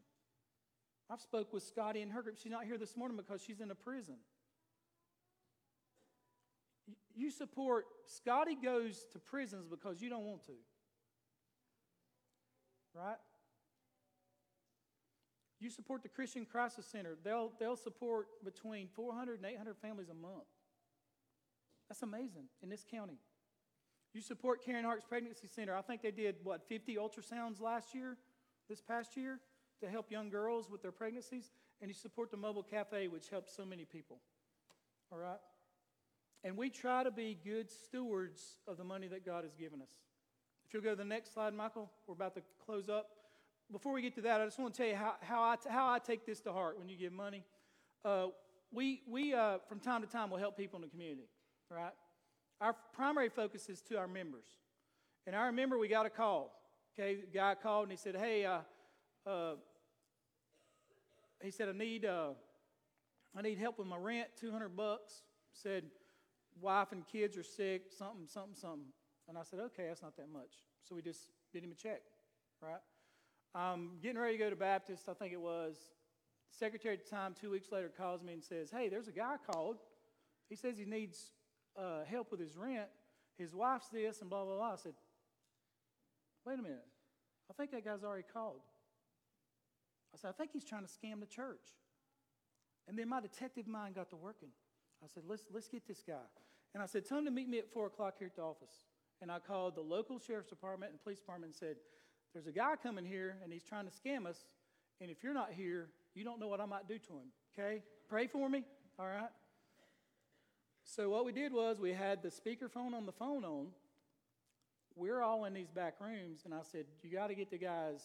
I've 1.08 1.20
spoke 1.20 1.52
with 1.52 1.62
Scotty 1.62 2.02
and 2.02 2.10
her 2.10 2.22
group. 2.22 2.36
She's 2.42 2.50
not 2.50 2.64
here 2.64 2.76
this 2.78 2.96
morning 2.96 3.16
because 3.16 3.42
she's 3.42 3.60
in 3.60 3.70
a 3.70 3.74
prison. 3.76 4.16
You- 6.88 6.96
You 7.14 7.30
support, 7.30 7.84
Scotty 8.06 8.56
goes 8.56 9.06
to 9.12 9.20
prisons 9.20 9.68
because 9.68 10.02
you 10.02 10.10
don't 10.10 10.24
want 10.24 10.44
to. 10.46 10.52
Right? 12.94 13.16
You 15.60 15.70
support 15.70 16.02
the 16.02 16.08
Christian 16.08 16.44
Crisis 16.44 16.86
Center. 16.86 17.16
They'll, 17.22 17.52
they'll 17.58 17.76
support 17.76 18.26
between 18.44 18.88
400 18.88 19.40
and 19.40 19.46
800 19.46 19.76
families 19.78 20.08
a 20.08 20.14
month. 20.14 20.44
That's 21.88 22.02
amazing 22.02 22.46
in 22.62 22.68
this 22.68 22.84
county. 22.90 23.18
You 24.12 24.20
support 24.20 24.64
Karen 24.64 24.84
Hart's 24.84 25.04
Pregnancy 25.04 25.48
Center. 25.48 25.74
I 25.74 25.82
think 25.82 26.02
they 26.02 26.10
did, 26.10 26.36
what, 26.44 26.68
50 26.68 26.96
ultrasounds 26.96 27.60
last 27.60 27.94
year, 27.94 28.16
this 28.68 28.80
past 28.80 29.16
year, 29.16 29.40
to 29.80 29.88
help 29.88 30.10
young 30.10 30.30
girls 30.30 30.70
with 30.70 30.82
their 30.82 30.92
pregnancies. 30.92 31.50
And 31.80 31.90
you 31.90 31.94
support 31.94 32.30
the 32.30 32.36
Mobile 32.36 32.62
Cafe, 32.62 33.08
which 33.08 33.28
helps 33.28 33.54
so 33.54 33.64
many 33.64 33.84
people. 33.84 34.18
All 35.10 35.18
right? 35.18 35.38
And 36.44 36.56
we 36.56 36.70
try 36.70 37.02
to 37.02 37.10
be 37.10 37.36
good 37.42 37.70
stewards 37.70 38.60
of 38.68 38.76
the 38.76 38.84
money 38.84 39.08
that 39.08 39.26
God 39.26 39.44
has 39.44 39.54
given 39.54 39.82
us. 39.82 39.90
If 40.66 40.72
you'll 40.72 40.82
go 40.82 40.90
to 40.90 40.96
the 40.96 41.04
next 41.04 41.34
slide, 41.34 41.54
Michael, 41.54 41.90
we're 42.06 42.14
about 42.14 42.34
to 42.36 42.42
close 42.64 42.88
up. 42.88 43.08
Before 43.72 43.92
we 43.92 44.02
get 44.02 44.14
to 44.16 44.20
that, 44.22 44.40
I 44.40 44.44
just 44.44 44.58
want 44.58 44.74
to 44.74 44.78
tell 44.78 44.88
you 44.88 44.96
how, 44.96 45.14
how, 45.20 45.42
I, 45.42 45.56
how 45.68 45.88
I 45.88 45.98
take 45.98 46.26
this 46.26 46.40
to 46.40 46.52
heart 46.52 46.78
when 46.78 46.88
you 46.88 46.96
give 46.96 47.12
money. 47.12 47.44
Uh, 48.04 48.26
we, 48.72 49.02
we 49.08 49.34
uh, 49.34 49.58
from 49.68 49.80
time 49.80 50.02
to 50.02 50.06
time, 50.06 50.30
will 50.30 50.38
help 50.38 50.56
people 50.56 50.76
in 50.76 50.82
the 50.82 50.88
community, 50.88 51.28
right? 51.70 51.92
Our 52.60 52.74
primary 52.92 53.28
focus 53.28 53.68
is 53.68 53.80
to 53.82 53.98
our 53.98 54.08
members. 54.08 54.46
And 55.26 55.34
I 55.34 55.46
remember 55.46 55.78
we 55.78 55.88
got 55.88 56.06
a 56.06 56.10
call. 56.10 56.60
Okay, 56.98 57.16
the 57.20 57.26
guy 57.26 57.54
called 57.54 57.84
and 57.84 57.92
he 57.92 57.96
said, 57.96 58.14
Hey, 58.16 58.44
uh, 58.44 58.58
uh, 59.26 59.54
he 61.42 61.50
said, 61.50 61.68
I 61.68 61.72
need, 61.72 62.04
uh, 62.04 62.30
I 63.36 63.42
need 63.42 63.58
help 63.58 63.78
with 63.78 63.88
my 63.88 63.96
rent, 63.96 64.28
200 64.40 64.76
bucks. 64.76 65.22
Said, 65.52 65.84
wife 66.60 66.92
and 66.92 67.06
kids 67.06 67.36
are 67.36 67.42
sick, 67.42 67.84
something, 67.96 68.26
something, 68.26 68.54
something. 68.54 68.92
And 69.28 69.38
I 69.38 69.42
said, 69.42 69.60
okay, 69.60 69.86
that's 69.88 70.02
not 70.02 70.16
that 70.16 70.30
much. 70.30 70.62
So 70.82 70.94
we 70.94 71.02
just 71.02 71.28
did 71.52 71.64
him 71.64 71.72
a 71.72 71.74
check, 71.74 72.02
right? 72.60 72.80
Um, 73.54 73.92
getting 74.02 74.18
ready 74.18 74.36
to 74.36 74.42
go 74.42 74.50
to 74.50 74.56
Baptist, 74.56 75.08
I 75.08 75.14
think 75.14 75.32
it 75.32 75.40
was. 75.40 75.76
Secretary 76.50 76.94
at 76.94 77.04
the 77.04 77.10
time, 77.10 77.34
two 77.40 77.50
weeks 77.50 77.70
later, 77.70 77.90
calls 77.96 78.22
me 78.22 78.32
and 78.32 78.42
says, 78.42 78.70
hey, 78.70 78.88
there's 78.88 79.06
a 79.06 79.12
guy 79.12 79.36
called. 79.50 79.76
He 80.48 80.56
says 80.56 80.76
he 80.76 80.84
needs 80.84 81.30
uh, 81.76 82.04
help 82.08 82.30
with 82.30 82.40
his 82.40 82.56
rent. 82.56 82.88
His 83.38 83.54
wife's 83.54 83.88
this 83.88 84.20
and 84.20 84.30
blah, 84.30 84.44
blah, 84.44 84.56
blah. 84.56 84.72
I 84.72 84.76
said, 84.76 84.94
wait 86.44 86.58
a 86.58 86.62
minute. 86.62 86.84
I 87.50 87.52
think 87.54 87.70
that 87.72 87.84
guy's 87.84 88.02
already 88.02 88.24
called. 88.32 88.60
I 90.12 90.16
said, 90.16 90.28
I 90.28 90.32
think 90.32 90.50
he's 90.52 90.64
trying 90.64 90.84
to 90.84 90.90
scam 90.90 91.20
the 91.20 91.26
church. 91.26 91.66
And 92.88 92.98
then 92.98 93.08
my 93.08 93.20
detective 93.20 93.66
mind 93.66 93.94
got 93.94 94.10
to 94.10 94.16
working. 94.16 94.50
I 95.02 95.06
said, 95.12 95.24
let's, 95.26 95.44
let's 95.52 95.68
get 95.68 95.86
this 95.86 96.02
guy. 96.06 96.26
And 96.74 96.82
I 96.82 96.86
said, 96.86 97.04
tell 97.06 97.18
him 97.18 97.24
to 97.24 97.30
meet 97.30 97.48
me 97.48 97.58
at 97.58 97.72
4 97.72 97.86
o'clock 97.86 98.14
here 98.18 98.26
at 98.26 98.36
the 98.36 98.42
office. 98.42 98.74
And 99.22 99.30
I 99.30 99.38
called 99.38 99.76
the 99.76 99.80
local 99.80 100.18
sheriff's 100.18 100.48
department 100.48 100.92
and 100.92 101.02
police 101.02 101.18
department 101.18 101.52
and 101.52 101.56
said, 101.56 101.76
there's 102.34 102.48
a 102.48 102.52
guy 102.52 102.74
coming 102.82 103.04
here 103.04 103.36
and 103.42 103.52
he's 103.52 103.62
trying 103.62 103.86
to 103.86 103.92
scam 103.92 104.26
us. 104.26 104.44
And 105.00 105.10
if 105.10 105.22
you're 105.22 105.34
not 105.34 105.52
here, 105.52 105.88
you 106.14 106.24
don't 106.24 106.40
know 106.40 106.48
what 106.48 106.60
I 106.60 106.66
might 106.66 106.88
do 106.88 106.98
to 106.98 107.12
him. 107.12 107.32
Okay? 107.56 107.82
Pray 108.08 108.26
for 108.26 108.48
me. 108.48 108.64
All 108.98 109.06
right? 109.06 109.30
So 110.84 111.08
what 111.08 111.24
we 111.24 111.32
did 111.32 111.52
was 111.52 111.80
we 111.80 111.92
had 111.92 112.22
the 112.22 112.28
speakerphone 112.28 112.92
on 112.92 113.06
the 113.06 113.12
phone 113.12 113.44
on. 113.44 113.68
We're 114.96 115.22
all 115.22 115.44
in 115.44 115.54
these 115.54 115.70
back 115.70 115.94
rooms, 116.00 116.42
and 116.44 116.54
I 116.54 116.60
said, 116.70 116.84
You 117.02 117.10
got 117.10 117.28
to 117.28 117.34
get 117.34 117.50
the 117.50 117.58
guy's 117.58 118.02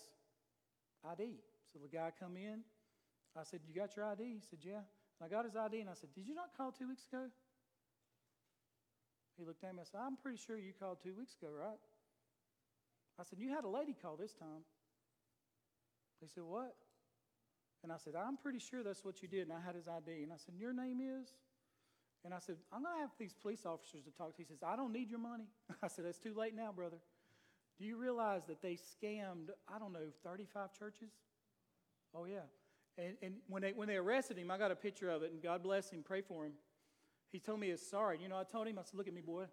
ID. 1.08 1.36
So 1.72 1.80
the 1.80 1.88
guy 1.88 2.12
come 2.20 2.36
in. 2.36 2.62
I 3.38 3.44
said, 3.44 3.60
You 3.68 3.76
got 3.76 3.96
your 3.96 4.06
ID? 4.06 4.24
He 4.24 4.42
said, 4.50 4.60
Yeah. 4.64 4.82
And 5.20 5.26
I 5.26 5.28
got 5.28 5.46
his 5.46 5.56
ID, 5.56 5.82
and 5.82 5.90
I 5.90 5.94
said, 5.94 6.10
Did 6.16 6.26
you 6.26 6.34
not 6.34 6.50
call 6.58 6.72
two 6.72 6.88
weeks 6.88 7.04
ago? 7.12 7.26
He 9.38 9.46
looked 9.46 9.64
at 9.64 9.74
me. 9.74 9.82
I 9.82 9.84
said, 9.84 10.02
I'm 10.04 10.18
pretty 10.18 10.38
sure 10.38 10.58
you 10.58 10.74
called 10.78 10.98
two 11.04 11.14
weeks 11.16 11.36
ago, 11.40 11.52
right? 11.52 11.78
I 13.20 13.24
said, 13.24 13.39
You 13.39 13.49
had 13.49 13.65
a 13.65 13.70
lady 13.70 13.95
call 13.99 14.15
this 14.15 14.34
time. 14.34 14.63
He 16.22 16.28
said, 16.28 16.43
What? 16.43 16.76
And 17.84 17.91
I 17.91 17.97
said, 17.97 18.13
I'm 18.15 18.38
pretty 18.38 18.59
sure 18.59 18.84
that's 18.84 19.03
what 19.03 19.22
you 19.22 19.28
did. 19.28 19.43
And 19.43 19.53
I 19.53 19.59
had 19.59 19.76
his 19.76 19.88
ID. 19.88 20.24
And 20.24 20.32
I 20.32 20.38
said, 20.38 20.55
Your 20.57 20.74
name 20.74 20.99
is? 21.01 21.28
And 22.26 22.34
I 22.34 22.39
said, 22.39 22.57
I'm 22.72 22.84
going 22.84 22.95
to 22.95 23.01
have 23.01 23.11
these 23.17 23.34
police 23.34 23.65
officers 23.65 24.03
to 24.03 24.11
talk 24.11 24.36
to. 24.36 24.41
He 24.41 24.45
says, 24.45 24.59
I 24.65 24.76
don't 24.76 24.91
need 24.91 25.09
your 25.09 25.20
money. 25.20 25.45
I 25.84 25.88
said, 25.88 26.05
It's 26.05 26.20
too 26.20 26.34
late 26.34 26.55
now, 26.55 26.72
brother. 26.72 26.97
Do 27.78 27.86
you 27.86 27.97
realize 27.97 28.41
that 28.47 28.61
they 28.61 28.74
scammed, 28.78 29.51
I 29.74 29.79
don't 29.79 29.93
know, 29.93 30.12
35 30.24 30.74
churches? 30.78 31.12
Oh, 32.13 32.25
yeah. 32.25 32.39
And, 32.97 33.16
and 33.21 33.36
when, 33.47 33.62
they, 33.62 33.71
when 33.71 33.87
they 33.87 33.96
arrested 33.96 34.37
him, 34.37 34.51
I 34.51 34.58
got 34.58 34.71
a 34.71 34.75
picture 34.75 35.09
of 35.09 35.24
it, 35.24 35.32
and 35.32 35.41
God 35.41 35.63
bless 35.63 35.89
him, 35.89 36.04
pray 36.04 36.21
for 36.21 36.46
him. 36.46 36.51
He 37.32 37.39
told 37.39 37.62
me 37.62 37.70
he's 37.70 37.82
sorry. 37.82 38.20
You 38.21 38.28
know, 38.28 38.37
I 38.37 38.43
told 38.43 38.67
him, 38.67 38.78
I 38.78 38.82
said, 38.83 38.96
Look 38.96 39.08
at 39.08 39.13
me, 39.13 39.21
boy. 39.21 39.46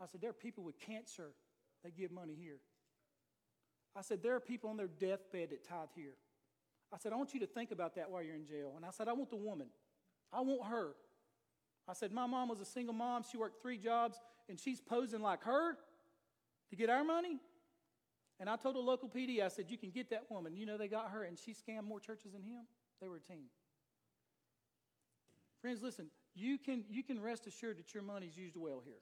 I 0.00 0.06
said, 0.06 0.20
There 0.22 0.30
are 0.30 0.34
people 0.34 0.64
with 0.64 0.78
cancer 0.78 1.32
that 1.86 1.96
give 1.96 2.10
money 2.10 2.34
here. 2.38 2.58
I 3.96 4.02
said, 4.02 4.22
There 4.22 4.34
are 4.34 4.40
people 4.40 4.70
on 4.70 4.76
their 4.76 4.88
deathbed 4.88 5.50
that 5.50 5.66
tithe 5.66 5.88
here. 5.94 6.14
I 6.92 6.98
said, 6.98 7.12
I 7.12 7.16
want 7.16 7.34
you 7.34 7.40
to 7.40 7.46
think 7.46 7.70
about 7.70 7.94
that 7.96 8.10
while 8.10 8.22
you're 8.22 8.36
in 8.36 8.44
jail. 8.44 8.72
And 8.76 8.84
I 8.84 8.90
said, 8.90 9.08
I 9.08 9.12
want 9.12 9.30
the 9.30 9.36
woman. 9.36 9.68
I 10.32 10.40
want 10.40 10.70
her. 10.70 10.94
I 11.88 11.94
said, 11.94 12.12
My 12.12 12.26
mom 12.26 12.48
was 12.48 12.60
a 12.60 12.64
single 12.64 12.94
mom. 12.94 13.24
She 13.30 13.36
worked 13.36 13.62
three 13.62 13.78
jobs, 13.78 14.18
and 14.48 14.58
she's 14.58 14.80
posing 14.80 15.22
like 15.22 15.42
her 15.44 15.76
to 16.70 16.76
get 16.76 16.90
our 16.90 17.04
money. 17.04 17.38
And 18.38 18.50
I 18.50 18.56
told 18.56 18.74
the 18.74 18.80
local 18.80 19.08
PD, 19.08 19.42
I 19.42 19.48
said, 19.48 19.66
You 19.68 19.78
can 19.78 19.90
get 19.90 20.10
that 20.10 20.24
woman. 20.30 20.56
You 20.56 20.66
know, 20.66 20.76
they 20.76 20.88
got 20.88 21.10
her, 21.10 21.22
and 21.22 21.38
she 21.38 21.52
scammed 21.52 21.84
more 21.84 22.00
churches 22.00 22.32
than 22.32 22.42
him. 22.42 22.64
They 23.00 23.08
were 23.08 23.16
a 23.16 23.20
team. 23.20 23.46
Friends, 25.60 25.82
listen, 25.82 26.06
you 26.34 26.58
can, 26.58 26.84
you 26.90 27.02
can 27.02 27.20
rest 27.20 27.46
assured 27.46 27.78
that 27.78 27.94
your 27.94 28.02
money's 28.02 28.36
used 28.36 28.56
well 28.56 28.82
here. 28.84 29.00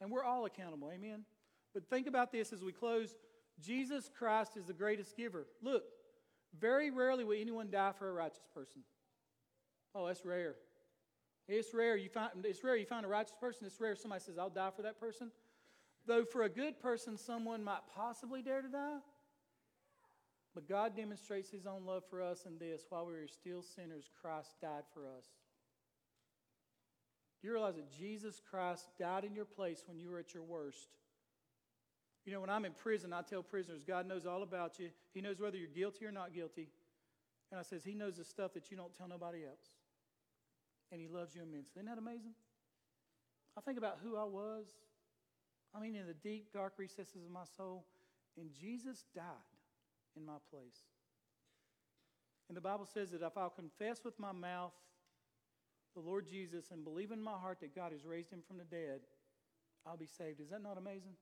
And 0.00 0.10
we're 0.10 0.24
all 0.24 0.44
accountable, 0.44 0.90
amen? 0.92 1.24
But 1.78 1.88
think 1.88 2.08
about 2.08 2.32
this 2.32 2.52
as 2.52 2.64
we 2.64 2.72
close. 2.72 3.14
Jesus 3.60 4.10
Christ 4.18 4.56
is 4.56 4.64
the 4.64 4.72
greatest 4.72 5.16
giver. 5.16 5.46
Look, 5.62 5.84
very 6.58 6.90
rarely 6.90 7.22
will 7.22 7.40
anyone 7.40 7.70
die 7.70 7.92
for 7.96 8.10
a 8.10 8.12
righteous 8.12 8.48
person. 8.52 8.82
Oh, 9.94 10.08
that's 10.08 10.24
rare. 10.24 10.56
It's 11.46 11.72
rare 11.72 11.96
you 11.96 12.08
find 12.08 12.30
it's 12.42 12.64
rare 12.64 12.74
you 12.74 12.84
find 12.84 13.06
a 13.06 13.08
righteous 13.08 13.36
person. 13.40 13.64
It's 13.64 13.80
rare 13.80 13.94
somebody 13.94 14.24
says, 14.24 14.38
I'll 14.38 14.50
die 14.50 14.70
for 14.74 14.82
that 14.82 14.98
person. 14.98 15.30
Though 16.04 16.24
for 16.24 16.42
a 16.42 16.48
good 16.48 16.80
person, 16.80 17.16
someone 17.16 17.62
might 17.62 17.86
possibly 17.94 18.42
dare 18.42 18.62
to 18.62 18.68
die. 18.68 18.98
But 20.56 20.68
God 20.68 20.96
demonstrates 20.96 21.48
his 21.48 21.64
own 21.64 21.86
love 21.86 22.02
for 22.10 22.20
us 22.20 22.44
in 22.44 22.58
this 22.58 22.86
while 22.88 23.06
we 23.06 23.12
were 23.12 23.28
still 23.28 23.62
sinners, 23.62 24.10
Christ 24.20 24.56
died 24.60 24.82
for 24.92 25.06
us. 25.06 25.26
Do 27.40 27.46
you 27.46 27.54
realize 27.54 27.76
that 27.76 27.96
Jesus 27.96 28.42
Christ 28.50 28.88
died 28.98 29.22
in 29.22 29.32
your 29.32 29.44
place 29.44 29.84
when 29.86 30.00
you 30.00 30.10
were 30.10 30.18
at 30.18 30.34
your 30.34 30.42
worst? 30.42 30.88
You 32.28 32.34
know, 32.34 32.40
when 32.42 32.50
I'm 32.50 32.66
in 32.66 32.72
prison, 32.72 33.14
I 33.14 33.22
tell 33.22 33.42
prisoners, 33.42 33.84
God 33.84 34.06
knows 34.06 34.26
all 34.26 34.42
about 34.42 34.78
you. 34.78 34.90
He 35.14 35.22
knows 35.22 35.40
whether 35.40 35.56
you're 35.56 35.66
guilty 35.66 36.04
or 36.04 36.12
not 36.12 36.34
guilty. 36.34 36.68
And 37.50 37.58
I 37.58 37.62
says, 37.62 37.82
He 37.82 37.94
knows 37.94 38.18
the 38.18 38.24
stuff 38.24 38.52
that 38.52 38.70
you 38.70 38.76
don't 38.76 38.92
tell 38.92 39.08
nobody 39.08 39.46
else. 39.46 39.64
And 40.92 41.00
He 41.00 41.08
loves 41.08 41.34
you 41.34 41.40
immensely. 41.40 41.80
Isn't 41.80 41.86
that 41.86 41.96
amazing? 41.96 42.32
I 43.56 43.62
think 43.62 43.78
about 43.78 44.00
who 44.04 44.18
I 44.18 44.24
was. 44.24 44.66
I 45.74 45.80
mean, 45.80 45.96
in 45.96 46.06
the 46.06 46.12
deep, 46.12 46.52
dark 46.52 46.74
recesses 46.76 47.24
of 47.24 47.30
my 47.30 47.44
soul. 47.56 47.86
And 48.38 48.50
Jesus 48.52 49.06
died 49.14 49.24
in 50.14 50.26
my 50.26 50.36
place. 50.50 50.84
And 52.48 52.56
the 52.58 52.60
Bible 52.60 52.84
says 52.84 53.10
that 53.12 53.22
if 53.22 53.38
I'll 53.38 53.48
confess 53.48 54.04
with 54.04 54.20
my 54.20 54.32
mouth 54.32 54.74
the 55.94 56.02
Lord 56.02 56.26
Jesus 56.28 56.66
and 56.72 56.84
believe 56.84 57.10
in 57.10 57.22
my 57.22 57.38
heart 57.38 57.60
that 57.62 57.74
God 57.74 57.92
has 57.92 58.04
raised 58.04 58.30
him 58.30 58.42
from 58.46 58.58
the 58.58 58.64
dead, 58.64 59.00
I'll 59.86 59.96
be 59.96 60.04
saved. 60.06 60.42
Is 60.42 60.50
that 60.50 60.62
not 60.62 60.76
amazing? 60.76 61.14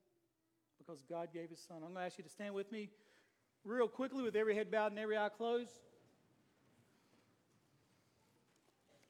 Because 0.79 1.03
God 1.09 1.29
gave 1.33 1.51
his 1.51 1.61
son. 1.61 1.79
I'm 1.79 1.93
going 1.93 1.97
to 1.97 2.01
ask 2.03 2.19
you 2.19 2.25
to 2.25 2.31
stand 2.31 2.55
with 2.55 2.71
me 2.71 2.91
real 3.65 3.89
quickly 3.89 4.23
with 4.23 4.37
every 4.37 4.55
head 4.55 4.71
bowed 4.71 4.93
and 4.93 4.99
every 4.99 5.19
eye 5.19 5.29
closed. 5.29 5.73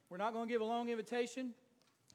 We're 0.09 0.17
not 0.17 0.33
going 0.33 0.47
to 0.47 0.53
give 0.53 0.61
a 0.61 0.65
long 0.65 0.89
invitation, 0.89 1.53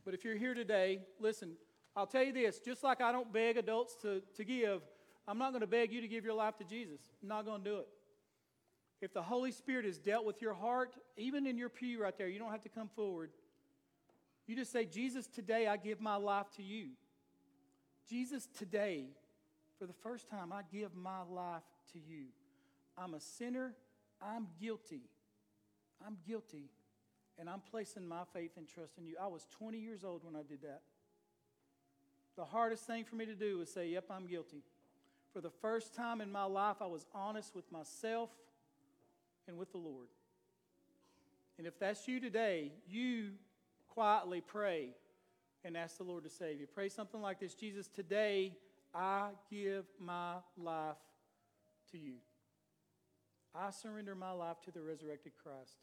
but 0.05 0.13
if 0.13 0.23
you're 0.23 0.37
here 0.37 0.53
today, 0.53 1.01
listen, 1.19 1.51
I'll 1.95 2.07
tell 2.07 2.23
you 2.23 2.31
this 2.33 2.59
just 2.59 2.83
like 2.83 3.01
I 3.01 3.11
don't 3.11 3.31
beg 3.31 3.57
adults 3.57 3.95
to, 4.01 4.21
to 4.35 4.43
give, 4.43 4.81
I'm 5.27 5.37
not 5.37 5.51
going 5.51 5.61
to 5.61 5.67
beg 5.67 5.91
you 5.91 6.01
to 6.01 6.07
give 6.07 6.23
your 6.23 6.33
life 6.33 6.57
to 6.57 6.63
Jesus. 6.63 7.01
I'm 7.21 7.29
not 7.29 7.45
going 7.45 7.63
to 7.63 7.69
do 7.69 7.77
it. 7.79 7.87
If 9.01 9.13
the 9.13 9.21
Holy 9.21 9.51
Spirit 9.51 9.85
has 9.85 9.97
dealt 9.97 10.25
with 10.25 10.41
your 10.41 10.53
heart, 10.53 10.95
even 11.17 11.47
in 11.47 11.57
your 11.57 11.69
pew 11.69 12.01
right 12.01 12.17
there, 12.17 12.27
you 12.27 12.39
don't 12.39 12.51
have 12.51 12.63
to 12.63 12.69
come 12.69 12.87
forward. 12.95 13.31
You 14.47 14.55
just 14.55 14.71
say, 14.71 14.85
Jesus, 14.85 15.27
today 15.27 15.67
I 15.67 15.77
give 15.77 15.99
my 15.99 16.15
life 16.15 16.47
to 16.57 16.63
you. 16.63 16.89
Jesus, 18.07 18.47
today, 18.57 19.05
for 19.81 19.87
the 19.87 19.93
first 19.93 20.29
time, 20.29 20.53
I 20.53 20.61
give 20.71 20.95
my 20.95 21.23
life 21.27 21.63
to 21.93 21.99
you. 21.99 22.25
I'm 22.95 23.15
a 23.15 23.19
sinner. 23.19 23.73
I'm 24.21 24.45
guilty. 24.61 25.01
I'm 26.05 26.17
guilty. 26.27 26.69
And 27.39 27.49
I'm 27.49 27.63
placing 27.71 28.07
my 28.07 28.21
faith 28.31 28.51
and 28.57 28.67
trust 28.67 28.99
in 28.99 29.07
you. 29.07 29.15
I 29.19 29.25
was 29.25 29.47
20 29.57 29.79
years 29.79 30.03
old 30.03 30.23
when 30.23 30.35
I 30.35 30.43
did 30.47 30.61
that. 30.61 30.81
The 32.37 32.45
hardest 32.45 32.85
thing 32.85 33.05
for 33.05 33.15
me 33.15 33.25
to 33.25 33.33
do 33.33 33.57
was 33.57 33.73
say, 33.73 33.89
Yep, 33.89 34.05
I'm 34.11 34.27
guilty. 34.27 34.61
For 35.33 35.41
the 35.41 35.49
first 35.49 35.95
time 35.95 36.21
in 36.21 36.31
my 36.31 36.43
life, 36.43 36.75
I 36.79 36.85
was 36.85 37.07
honest 37.15 37.55
with 37.55 37.65
myself 37.71 38.29
and 39.47 39.57
with 39.57 39.71
the 39.71 39.79
Lord. 39.79 40.09
And 41.57 41.65
if 41.65 41.79
that's 41.79 42.07
you 42.07 42.19
today, 42.19 42.71
you 42.87 43.31
quietly 43.89 44.41
pray 44.41 44.89
and 45.65 45.75
ask 45.75 45.97
the 45.97 46.03
Lord 46.03 46.23
to 46.25 46.29
save 46.29 46.59
you. 46.59 46.67
Pray 46.67 46.87
something 46.87 47.19
like 47.19 47.39
this 47.39 47.55
Jesus, 47.55 47.87
today 47.87 48.53
I 48.93 49.29
give 49.49 49.85
my 49.99 50.35
life 50.57 50.97
to 51.91 51.97
you. 51.97 52.15
I 53.53 53.71
surrender 53.71 54.15
my 54.15 54.31
life 54.31 54.61
to 54.65 54.71
the 54.71 54.81
resurrected 54.81 55.33
Christ. 55.41 55.77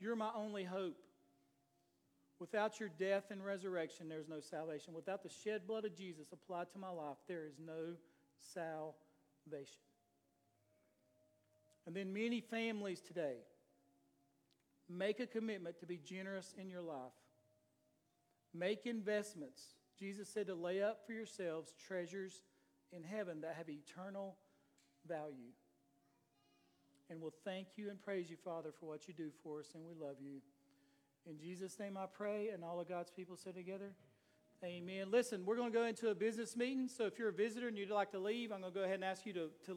You're 0.00 0.16
my 0.16 0.30
only 0.34 0.64
hope. 0.64 0.96
Without 2.38 2.80
your 2.80 2.90
death 2.98 3.30
and 3.30 3.44
resurrection, 3.44 4.08
there's 4.08 4.28
no 4.28 4.40
salvation. 4.40 4.92
Without 4.92 5.22
the 5.22 5.28
shed 5.28 5.66
blood 5.66 5.84
of 5.84 5.96
Jesus 5.96 6.32
applied 6.32 6.70
to 6.72 6.78
my 6.78 6.90
life, 6.90 7.16
there 7.28 7.44
is 7.46 7.54
no 7.64 7.94
salvation. 8.52 9.80
And 11.86 11.94
then 11.94 12.12
many 12.12 12.40
families 12.40 13.00
today 13.00 13.36
make 14.88 15.20
a 15.20 15.26
commitment 15.26 15.78
to 15.80 15.86
be 15.86 15.98
generous 15.98 16.54
in 16.58 16.68
your 16.70 16.82
life. 16.82 17.12
Make 18.52 18.86
investments. 18.86 19.62
Jesus 19.98 20.28
said 20.28 20.46
to 20.48 20.54
lay 20.54 20.82
up 20.82 21.06
for 21.06 21.12
yourselves 21.12 21.72
treasures 21.86 22.42
in 22.92 23.02
heaven 23.02 23.40
that 23.40 23.54
have 23.56 23.68
eternal 23.68 24.36
value. 25.06 25.52
And 27.10 27.20
we'll 27.20 27.34
thank 27.44 27.68
you 27.76 27.90
and 27.90 28.00
praise 28.00 28.30
you, 28.30 28.36
Father, 28.36 28.70
for 28.78 28.86
what 28.86 29.06
you 29.06 29.14
do 29.14 29.30
for 29.42 29.60
us, 29.60 29.72
and 29.74 29.84
we 29.84 29.94
love 29.94 30.16
you. 30.20 30.40
In 31.26 31.38
Jesus' 31.38 31.78
name 31.78 31.96
I 31.96 32.06
pray, 32.06 32.48
and 32.48 32.64
all 32.64 32.80
of 32.80 32.88
God's 32.88 33.10
people 33.10 33.36
say 33.36 33.52
together, 33.52 33.92
Amen. 34.62 35.10
Listen, 35.10 35.44
we're 35.44 35.56
going 35.56 35.72
to 35.72 35.78
go 35.78 35.84
into 35.84 36.08
a 36.08 36.14
business 36.14 36.56
meeting, 36.56 36.88
so 36.88 37.04
if 37.04 37.18
you're 37.18 37.28
a 37.28 37.32
visitor 37.32 37.68
and 37.68 37.76
you'd 37.76 37.90
like 37.90 38.10
to 38.12 38.18
leave, 38.18 38.50
I'm 38.50 38.60
going 38.60 38.72
to 38.72 38.78
go 38.78 38.84
ahead 38.84 38.94
and 38.94 39.04
ask 39.04 39.26
you 39.26 39.32
to, 39.34 39.48
to 39.66 39.72